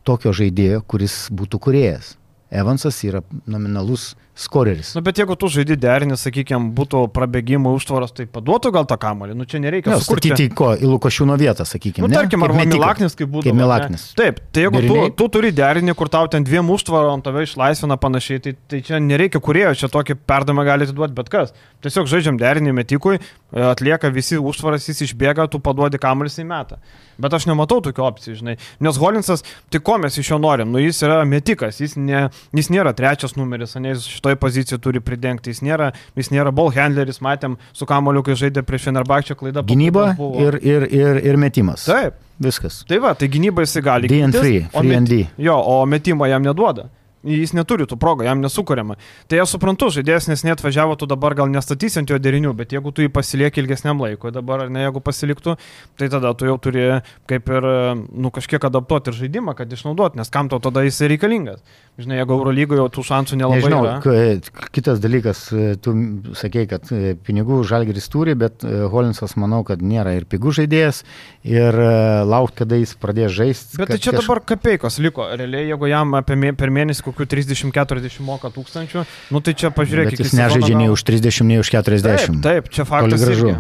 tokio 0.07 0.33
žaidėjo, 0.37 0.85
kuris 0.87 1.27
būtų 1.35 1.61
kuriejas. 1.67 2.15
Evansas 2.51 3.03
yra 3.05 3.25
nominalus 3.51 4.15
skoreris. 4.37 4.93
Na, 4.95 5.01
nu, 5.01 5.05
bet 5.07 5.19
jeigu 5.21 5.35
tu 5.41 5.49
žaidži 5.53 5.77
derinį, 5.81 6.17
sakykime, 6.21 6.71
būtų 6.77 7.07
prabėgimų 7.15 7.73
užtvaros, 7.79 8.13
tai 8.17 8.27
paduotų 8.31 8.73
gal 8.75 8.87
tą 8.89 8.99
kamalį, 9.01 9.37
nu 9.39 9.47
čia 9.49 9.61
nereikia. 9.65 9.95
Ne, 9.95 10.01
statyti 10.05 10.51
ko, 10.57 10.75
į 10.77 10.91
Lukošiūno 10.91 11.39
vietą, 11.41 11.65
sakykime. 11.69 12.05
Nu, 12.05 12.13
tarkim, 12.13 12.45
ar 12.45 12.53
Milaknis, 12.59 13.17
kaip 13.17 13.31
būtų. 13.33 13.49
Kaip 13.49 13.57
Milaknis. 13.57 14.11
Taip, 14.19 14.43
tai 14.53 14.67
jeigu 14.67 14.83
Deriniai. 14.83 15.09
tu, 15.15 15.17
tu 15.23 15.31
turi 15.39 15.53
derinį, 15.57 15.97
kur 15.97 16.13
tau 16.13 16.29
ten 16.33 16.45
dviem 16.45 16.69
užtvarom 16.77 17.25
tave 17.25 17.47
išlaisvina 17.49 17.97
panašiai, 18.03 18.45
tai, 18.45 18.53
tai 18.69 18.83
čia 18.85 19.01
nereikia 19.01 19.41
kurėjo, 19.41 19.73
čia 19.81 19.91
tokį 19.93 20.19
perdamą 20.29 20.67
gali 20.69 20.85
atiduoti 20.85 21.17
bet 21.17 21.33
kas. 21.33 21.57
Tiesiog 21.85 22.13
žaidžiam 22.13 22.37
derinį 22.41 22.77
metikui, 22.77 23.17
atlieka 23.57 24.13
visi 24.13 24.37
užtvaras, 24.37 24.85
jis 24.91 25.07
išbėga, 25.09 25.49
tu 25.49 25.63
paduodi 25.65 26.01
kamalį 26.03 26.33
į 26.43 26.49
metą. 26.49 26.81
Bet 27.17 27.33
aš 27.33 27.47
nematau 27.49 27.79
tokių 27.85 28.05
opcijų, 28.05 28.35
žinai. 28.41 28.57
Nes 28.85 28.99
Holinsas, 29.01 29.45
tai 29.73 29.81
ko 29.85 29.97
mes 30.01 30.19
iš 30.21 30.35
jo 30.35 30.39
norim? 30.43 30.69
Nu, 30.73 30.81
jis 30.83 31.01
yra 31.07 31.23
metikas, 31.29 31.81
jis, 31.81 31.95
ne, 31.97 32.27
jis 32.57 32.69
nėra 32.73 32.93
trečias 32.97 33.37
numeris, 33.39 33.73
ne, 33.81 33.95
jis 33.95 34.05
šitoje 34.27 34.37
pozicijoje 34.37 34.81
turi 34.81 35.01
pridengti, 35.01 35.51
jis 35.51 35.63
nėra, 35.63 35.93
jis 36.17 36.31
nėra 36.31 36.51
ball 36.51 36.73
handleris, 36.75 37.21
matėm, 37.23 37.57
su 37.73 37.87
kamoliu, 37.87 38.23
kai 38.27 38.35
žaidė 38.35 38.65
prieš 38.67 38.89
Fenerbakčio 38.89 39.37
klaidą. 39.37 39.63
Gynyba 39.63 40.17
ir, 40.41 40.59
ir, 40.63 40.87
ir, 40.91 41.21
ir 41.23 41.37
metimas. 41.37 41.87
Taip. 41.87 42.19
Viskas. 42.37 42.83
Tai 42.85 42.99
va, 43.01 43.15
tai 43.17 43.31
gynyba 43.33 43.63
jisai 43.65 43.81
gali. 43.81 44.09
D&3, 44.09 44.67
free 44.75 44.97
and 44.97 45.09
D. 45.09 45.23
Jo, 45.41 45.57
o 45.57 45.87
metimą 45.87 46.27
jam 46.29 46.43
neduoda 46.45 46.91
jis 47.27 47.55
neturi 47.57 47.87
tų 47.89 47.99
progų, 48.01 48.27
jam 48.29 48.43
nesukuriama. 48.45 48.97
Tai 49.31 49.43
aš 49.43 49.57
suprantu, 49.57 49.91
žaidėjas 49.95 50.31
nes 50.31 50.45
net 50.47 50.63
važiavo, 50.65 50.97
tu 50.99 51.09
dabar 51.11 51.37
gal 51.39 51.51
nestatysi 51.53 52.01
ant 52.03 52.13
jo 52.13 52.19
derinių, 52.23 52.55
bet 52.57 52.75
jeigu 52.77 52.93
tu 52.95 53.05
jį 53.05 53.13
pasilieki 53.15 53.63
ilgesniam 53.63 54.01
laikui, 54.03 54.33
dabar 54.35 54.67
ar 54.67 54.73
ne, 54.73 54.87
jeigu 54.87 55.03
pasiliktų, 55.05 55.57
tai 55.99 56.11
tada 56.13 56.33
tu 56.39 56.49
jau 56.49 56.57
turi 56.63 56.87
kaip 57.31 57.51
ir, 57.53 57.69
nu, 58.13 58.33
kažkiek 58.35 58.63
adaptuoti 58.71 59.13
ir 59.13 59.21
žaidimą, 59.25 59.57
kad 59.59 59.73
išnaudot, 59.73 60.17
nes 60.19 60.33
kam 60.33 60.51
tau 60.53 60.63
tada 60.63 60.85
jis 60.87 61.03
reikalingas. 61.11 61.63
Žinai, 61.97 62.19
jeigu 62.21 62.35
Eurolygoje 62.37 62.83
jau 62.83 62.89
tų 62.93 63.03
šansų 63.09 63.39
nelabai 63.41 63.63
Nežinau, 63.63 63.79
yra. 63.89 64.67
Kitas 64.75 65.01
dalykas, 65.01 65.47
tu 65.81 65.95
sakei, 66.37 66.67
kad 66.69 66.91
e, 66.93 67.15
pinigų 67.25 67.63
žalgeris 67.67 68.09
turi, 68.13 68.35
bet 68.39 68.65
e, 68.67 68.83
Holinsas 68.93 69.33
manau, 69.41 69.63
kad 69.67 69.81
nėra 69.81 70.13
ir 70.19 70.27
pigų 70.29 70.53
žaidėjas 70.59 71.03
ir 71.47 71.79
e, 71.81 71.95
laukti, 72.29 72.59
kada 72.61 72.81
jis 72.83 72.93
pradės 73.01 73.33
žaisti. 73.37 73.81
Bet 73.81 73.95
tai 73.95 73.99
čia 74.03 74.13
kaž... 74.13 74.27
dabar 74.27 74.43
kapeikos 74.53 75.01
liko, 75.01 75.25
realiai, 75.33 75.71
jeigu 75.71 75.89
jam 75.89 76.13
apie, 76.21 76.37
per 76.59 76.75
mėnesį 76.75 77.07
kokių 77.17 77.31
30-40 77.33 78.23
moka 78.27 78.53
tūkstančių, 78.53 79.07
nu 79.33 79.43
tai 79.43 79.57
čia 79.57 79.73
pažiūrėkite. 79.75 80.29
Jis 80.29 80.37
nežaidžia 80.37 80.77
nei 80.77 80.93
už 80.93 81.07
30, 81.09 81.49
nei 81.49 81.59
už 81.65 81.73
40. 81.73 82.07
Taip, 82.07 82.39
taip 82.45 82.71
čia 82.73 82.87
faktas. 82.89 83.25
Irgi. 83.27 83.57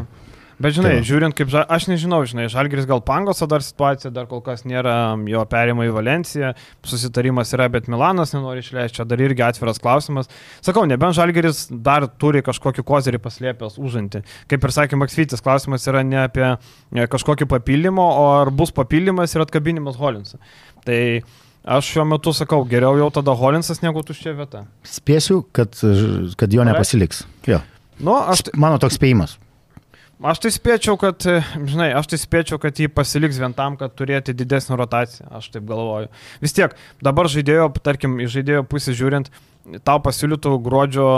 Bet 0.56 0.72
žinai, 0.72 0.94
tai. 0.96 1.04
žiūrint 1.04 1.36
kaip, 1.36 1.50
ža... 1.52 1.66
aš 1.68 1.84
nežinau, 1.90 2.22
žinai, 2.28 2.46
Žalgiris 2.48 2.86
gal 2.88 3.02
Pangoso 3.04 3.44
dar 3.50 3.60
situacija, 3.64 4.08
dar 4.14 4.24
kol 4.30 4.40
kas 4.44 4.64
nėra 4.64 5.12
jo 5.28 5.42
perėjimo 5.52 5.84
į 5.84 5.92
Valenciją, 5.92 6.54
susitarimas 6.86 7.52
yra, 7.52 7.66
bet 7.72 7.90
Milanas 7.92 8.32
nenori 8.32 8.64
išleisti, 8.64 8.96
čia 8.96 9.04
dar 9.08 9.20
irgi 9.20 9.44
atviras 9.44 9.80
klausimas. 9.82 10.32
Sakau, 10.64 10.86
nebent 10.88 11.16
Žalgiris 11.18 11.66
dar 11.70 12.08
turi 12.08 12.40
kažkokį 12.46 12.86
kozerį 12.88 13.20
paslėpęs 13.26 13.76
užantį. 13.76 14.24
Kaip 14.48 14.64
ir 14.64 14.76
sakė 14.78 15.00
Maksvytis, 15.02 15.44
klausimas 15.44 15.84
yra 15.92 16.00
ne 16.06 16.22
apie 16.24 16.54
kažkokį 17.12 17.50
papildymą, 17.52 18.08
o 18.16 18.30
ar 18.40 18.48
bus 18.48 18.72
papildymas 18.72 19.36
ir 19.36 19.44
atkabinimas 19.44 20.00
Holinsą. 20.00 20.40
Tai 20.88 21.00
Aš 21.66 21.88
šiuo 21.90 22.04
metu 22.06 22.30
sakau, 22.36 22.60
geriau 22.68 22.94
jau 23.00 23.08
tada 23.10 23.34
Holinsas 23.34 23.82
negu 23.82 24.04
tuščia 24.06 24.36
vieta. 24.38 24.62
Spėsiu, 24.86 25.40
kad, 25.56 25.74
kad 26.38 26.52
jo 26.54 26.66
nepasiliks. 26.68 27.24
Jo. 27.50 27.58
Nu, 27.98 28.14
aš... 28.14 28.44
Mano 28.54 28.78
toks 28.78 29.00
spėjimas. 29.00 29.34
Aš 30.16 30.38
tai 30.40 30.52
spėčiau, 30.54 30.94
kad, 30.96 31.26
žinai, 31.68 31.90
aš 31.98 32.06
tai 32.08 32.18
spėčiau, 32.22 32.56
kad 32.62 32.78
jį 32.80 32.86
pasiliks 32.94 33.36
vien 33.42 33.52
tam, 33.52 33.74
kad 33.76 33.92
turėti 33.92 34.32
didesnį 34.32 34.78
rotaciją, 34.80 35.26
aš 35.36 35.50
taip 35.52 35.66
galvoju. 35.68 36.08
Vis 36.40 36.56
tiek, 36.56 36.72
dabar 37.04 37.28
žaidėjo, 37.28 37.66
tarkim, 37.84 38.14
iš 38.24 38.38
žaidėjo 38.38 38.62
pusės 38.70 38.96
žiūrint, 38.96 39.28
tau 39.84 39.98
pasiūlytų 40.00 40.54
gruodžio 40.64 41.10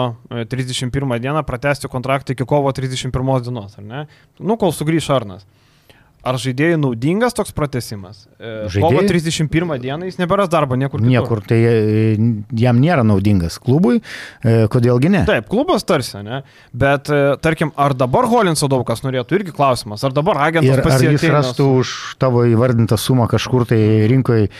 31 0.51 1.15
e, 1.15 1.21
dieną 1.23 1.45
pratesti 1.47 1.91
kontraktą 1.93 2.35
iki 2.35 2.49
kovo 2.49 2.73
31 2.75 3.45
dienos, 3.47 3.79
ar 3.79 3.87
ne? 3.87 4.03
Nu, 4.41 4.59
kol 4.59 4.75
sugrįš 4.75 5.13
Arnas. 5.15 5.47
Ar 6.27 6.35
žaidėjai 6.41 6.79
naudingas 6.81 7.37
toks 7.37 7.55
pratesimas? 7.55 8.25
E, 8.39 8.67
Žaidėjai... 8.67 8.83
Kovo 8.83 9.03
31 9.07 9.75
dieną 9.83 10.09
jis 10.09 10.19
neberas 10.19 10.51
darbo 10.51 10.75
niekur. 10.79 10.99
Kitur. 10.99 11.13
Niekur, 11.13 11.43
tai 11.47 11.59
e, 11.63 12.15
jam 12.59 12.81
nėra 12.83 13.05
naudingas 13.07 13.61
klubui, 13.63 14.01
e, 14.43 14.57
kodėlgi 14.73 15.13
ne? 15.15 15.23
Taip, 15.29 15.47
klubas 15.51 15.87
tarsi, 15.87 16.19
ne? 16.27 16.41
Bet 16.75 17.11
tarkim, 17.45 17.71
ar 17.79 17.95
dabar 17.99 18.27
Holinso 18.29 18.67
daug 18.71 18.83
kas 18.89 19.05
norėtų, 19.05 19.39
irgi 19.39 19.55
klausimas, 19.55 20.03
ar 20.05 20.17
dabar 20.17 20.43
agentas 20.49 20.83
pasirinktų. 20.83 21.23
Ar 21.23 21.29
jis 21.29 21.37
rastų 21.37 21.69
už 21.85 21.95
tavo 22.21 22.43
įvardintą 22.51 22.99
sumą 22.99 23.29
kažkur 23.31 23.69
tai 23.71 23.81
rinkoje, 24.11 24.51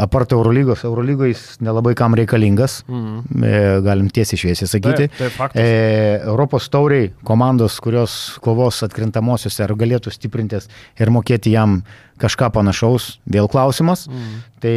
apart 0.00 0.32
Eurolygos, 0.32 0.86
Eurolygos 0.88 1.44
nelabai 1.64 1.92
kam 1.98 2.16
reikalingas, 2.16 2.80
mm. 2.88 3.44
galim 3.84 4.08
tiesiai 4.12 4.40
šviesiai 4.40 4.70
sakyti. 4.70 5.10
Taip, 5.12 5.36
taip, 5.36 5.60
e, 5.60 5.68
Europos 6.24 6.70
tauriai 6.72 7.12
komandos, 7.26 7.78
kurios 7.84 8.16
kovos 8.44 8.82
atkrintamosiose 8.86 9.64
ar 9.66 9.76
galėtų 9.78 10.12
stiprintis 10.14 10.70
ir 11.00 11.12
mokėti 11.12 11.52
jam 11.54 11.80
kažką 12.20 12.50
panašaus, 12.54 13.16
vėl 13.28 13.48
klausimas. 13.52 14.06
Mm. 14.08 14.36
Tai 14.62 14.76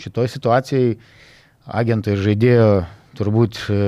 šitoj 0.00 0.30
situacijai 0.32 0.96
agentai 1.66 2.14
ir 2.14 2.22
žaidėjo 2.24 2.70
turbūt 3.16 3.60
e, 3.72 3.78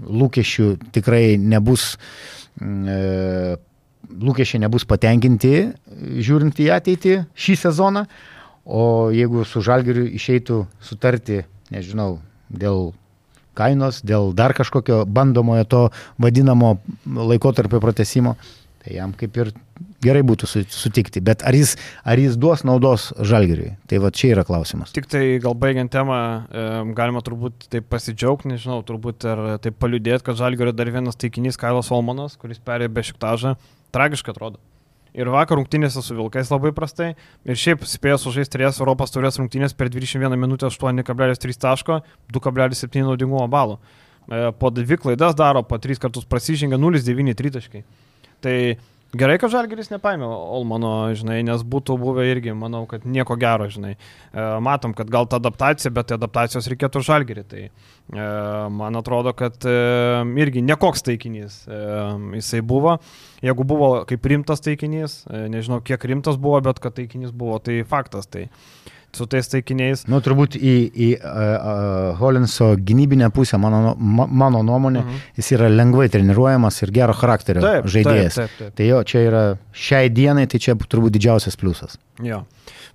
lūkesčių 0.00 0.68
tikrai 0.94 1.36
nebus, 1.40 1.94
e, 2.60 3.56
lūkesčiai 4.10 4.62
nebus 4.64 4.86
patenkinti 4.88 5.54
žiūrint 6.24 6.60
į 6.60 6.70
ateitį 6.76 7.16
šį 7.36 7.58
sezoną, 7.66 8.06
o 8.64 9.10
jeigu 9.14 9.44
su 9.48 9.62
žalgiriu 9.64 10.06
išeitų 10.16 10.64
sutarti, 10.84 11.44
nežinau, 11.72 12.18
dėl 12.50 12.90
kainos, 13.58 14.00
dėl 14.06 14.32
dar 14.36 14.54
kažkokio 14.56 15.04
bandomojo 15.06 15.66
to 15.68 15.82
vadinamo 16.22 16.78
laikotarpio 17.04 17.80
pratesimo, 17.82 18.36
Tai 18.80 18.94
jam 18.94 19.10
kaip 19.12 19.36
ir 19.36 19.50
gerai 20.00 20.22
būtų 20.24 20.48
sutikti, 20.72 21.20
bet 21.24 21.42
ar 21.44 21.56
jis, 21.56 21.74
ar 22.08 22.20
jis 22.20 22.38
duos 22.40 22.62
naudos 22.64 23.10
žalgeriui? 23.20 23.74
Tai 23.90 24.00
va 24.00 24.10
čia 24.14 24.30
yra 24.32 24.44
klausimas. 24.48 24.94
Tik 24.96 25.10
tai 25.12 25.24
gal 25.42 25.52
baigiant 25.60 25.92
temą, 25.92 26.16
galima 26.96 27.20
turbūt 27.24 27.68
taip 27.72 27.90
pasidžiaugti, 27.92 28.48
nežinau, 28.54 28.80
turbūt 28.88 29.28
ir 29.28 29.44
taip 29.66 29.76
paliudėti, 29.84 30.24
kad 30.30 30.40
žalgerio 30.40 30.72
dar 30.72 30.88
vienas 30.92 31.20
taikinys 31.20 31.60
Kailas 31.60 31.92
Olmanas, 31.92 32.40
kuris 32.40 32.62
perėjo 32.64 32.94
be 32.96 33.04
šiktažą, 33.10 33.54
tragiškai 33.92 34.32
atrodo. 34.32 34.62
Ir 35.12 35.28
vakar 35.28 35.58
rungtynėse 35.58 36.00
su 36.06 36.14
Vilkais 36.14 36.52
labai 36.52 36.70
prastai. 36.74 37.14
Ir 37.42 37.58
šiaip 37.58 37.82
spėjo 37.88 38.20
sužaisti 38.24 38.60
3 38.60 38.78
Europos 38.78 39.10
turės 39.10 39.40
rungtynės 39.40 39.74
per 39.74 39.90
21 39.90 40.38
minutę 40.38 40.70
8,3 40.70 41.58
taško, 41.58 41.98
2,7 42.30 43.02
naudingumo 43.08 43.48
balų. 43.50 43.80
E, 44.30 44.52
po 44.54 44.70
dvi 44.70 45.00
klaidas 45.02 45.34
daro, 45.34 45.64
po 45.66 45.80
3 45.82 45.98
kartus 45.98 46.28
prasižengia 46.30 46.78
0,9 46.78 47.34
tritaškai. 47.34 47.82
Tai 48.44 48.56
gerai, 49.16 49.36
kad 49.42 49.50
Žalgeris 49.52 49.90
nepaėmė 49.90 50.26
Olmano, 50.26 50.92
žinai, 51.18 51.40
nes 51.46 51.64
būtų 51.66 51.96
buvę 52.00 52.26
irgi, 52.30 52.54
manau, 52.56 52.84
kad 52.90 53.06
nieko 53.08 53.36
gero, 53.40 53.66
žinai. 53.72 53.96
E, 53.96 54.44
matom, 54.62 54.94
kad 54.96 55.10
gal 55.10 55.26
ta 55.30 55.40
adaptacija, 55.42 55.92
bet 55.94 56.14
adaptacijos 56.14 56.68
reikėtų 56.70 57.02
Žalgerį. 57.08 57.44
Tai 57.50 57.64
e, 57.66 57.72
man 58.76 59.00
atrodo, 59.00 59.34
kad 59.36 59.58
e, 59.66 59.74
irgi 60.44 60.62
nekoks 60.66 61.04
taikinys 61.08 61.62
jisai 61.66 62.62
buvo. 62.62 62.98
Jeigu 63.44 63.66
buvo 63.66 63.90
kaip 64.08 64.30
rimtas 64.30 64.62
taikinys, 64.64 65.22
nežinau 65.30 65.80
kiek 65.84 66.02
rimtas 66.10 66.38
buvo, 66.40 66.60
bet 66.70 66.82
kad 66.82 66.96
taikinys 66.98 67.34
buvo, 67.34 67.58
tai 67.64 67.80
faktas. 67.88 68.30
Tai 68.30 68.46
su 69.16 69.26
tais 69.30 69.48
taikiniais. 69.50 70.04
Nu, 70.10 70.20
turbūt 70.24 70.56
į, 70.58 70.74
į 70.90 71.08
uh, 71.18 72.16
Holinso 72.20 72.72
gynybinę 72.78 73.30
pusę, 73.34 73.58
mano, 73.60 73.94
ma, 73.98 74.26
mano 74.26 74.62
nuomonė, 74.66 75.02
mhm. 75.02 75.20
jis 75.40 75.52
yra 75.58 75.70
lengvai 75.72 76.08
treniruojamas 76.12 76.82
ir 76.84 76.94
gero 76.94 77.16
charakterio 77.16 77.64
taip, 77.64 77.90
žaidėjas. 77.90 78.38
Taip, 78.38 78.50
taip, 78.50 78.58
taip. 78.64 78.76
Tai 78.80 78.88
jo, 78.90 79.02
čia 79.12 79.24
yra 79.26 79.44
šiai 79.86 80.12
dienai, 80.14 80.46
tai 80.50 80.62
čia 80.62 80.76
turbūt 80.80 81.16
didžiausias 81.16 81.58
pliusas. 81.60 81.98
Jo. 82.24 82.44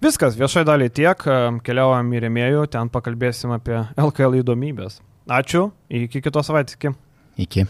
Viskas, 0.04 0.36
viešai 0.40 0.66
daliai 0.68 0.92
tiek, 0.92 1.28
keliaujam 1.66 2.12
į 2.16 2.26
remėjų, 2.28 2.68
ten 2.74 2.92
pakalbėsim 2.92 3.56
apie 3.56 3.80
LKL 3.96 4.42
įdomybės. 4.42 5.00
Ačiū, 5.32 5.70
iki 5.90 6.22
kitos 6.22 6.52
savaitės. 6.52 6.78
Iki. 6.78 6.94
Iki. 7.42 7.68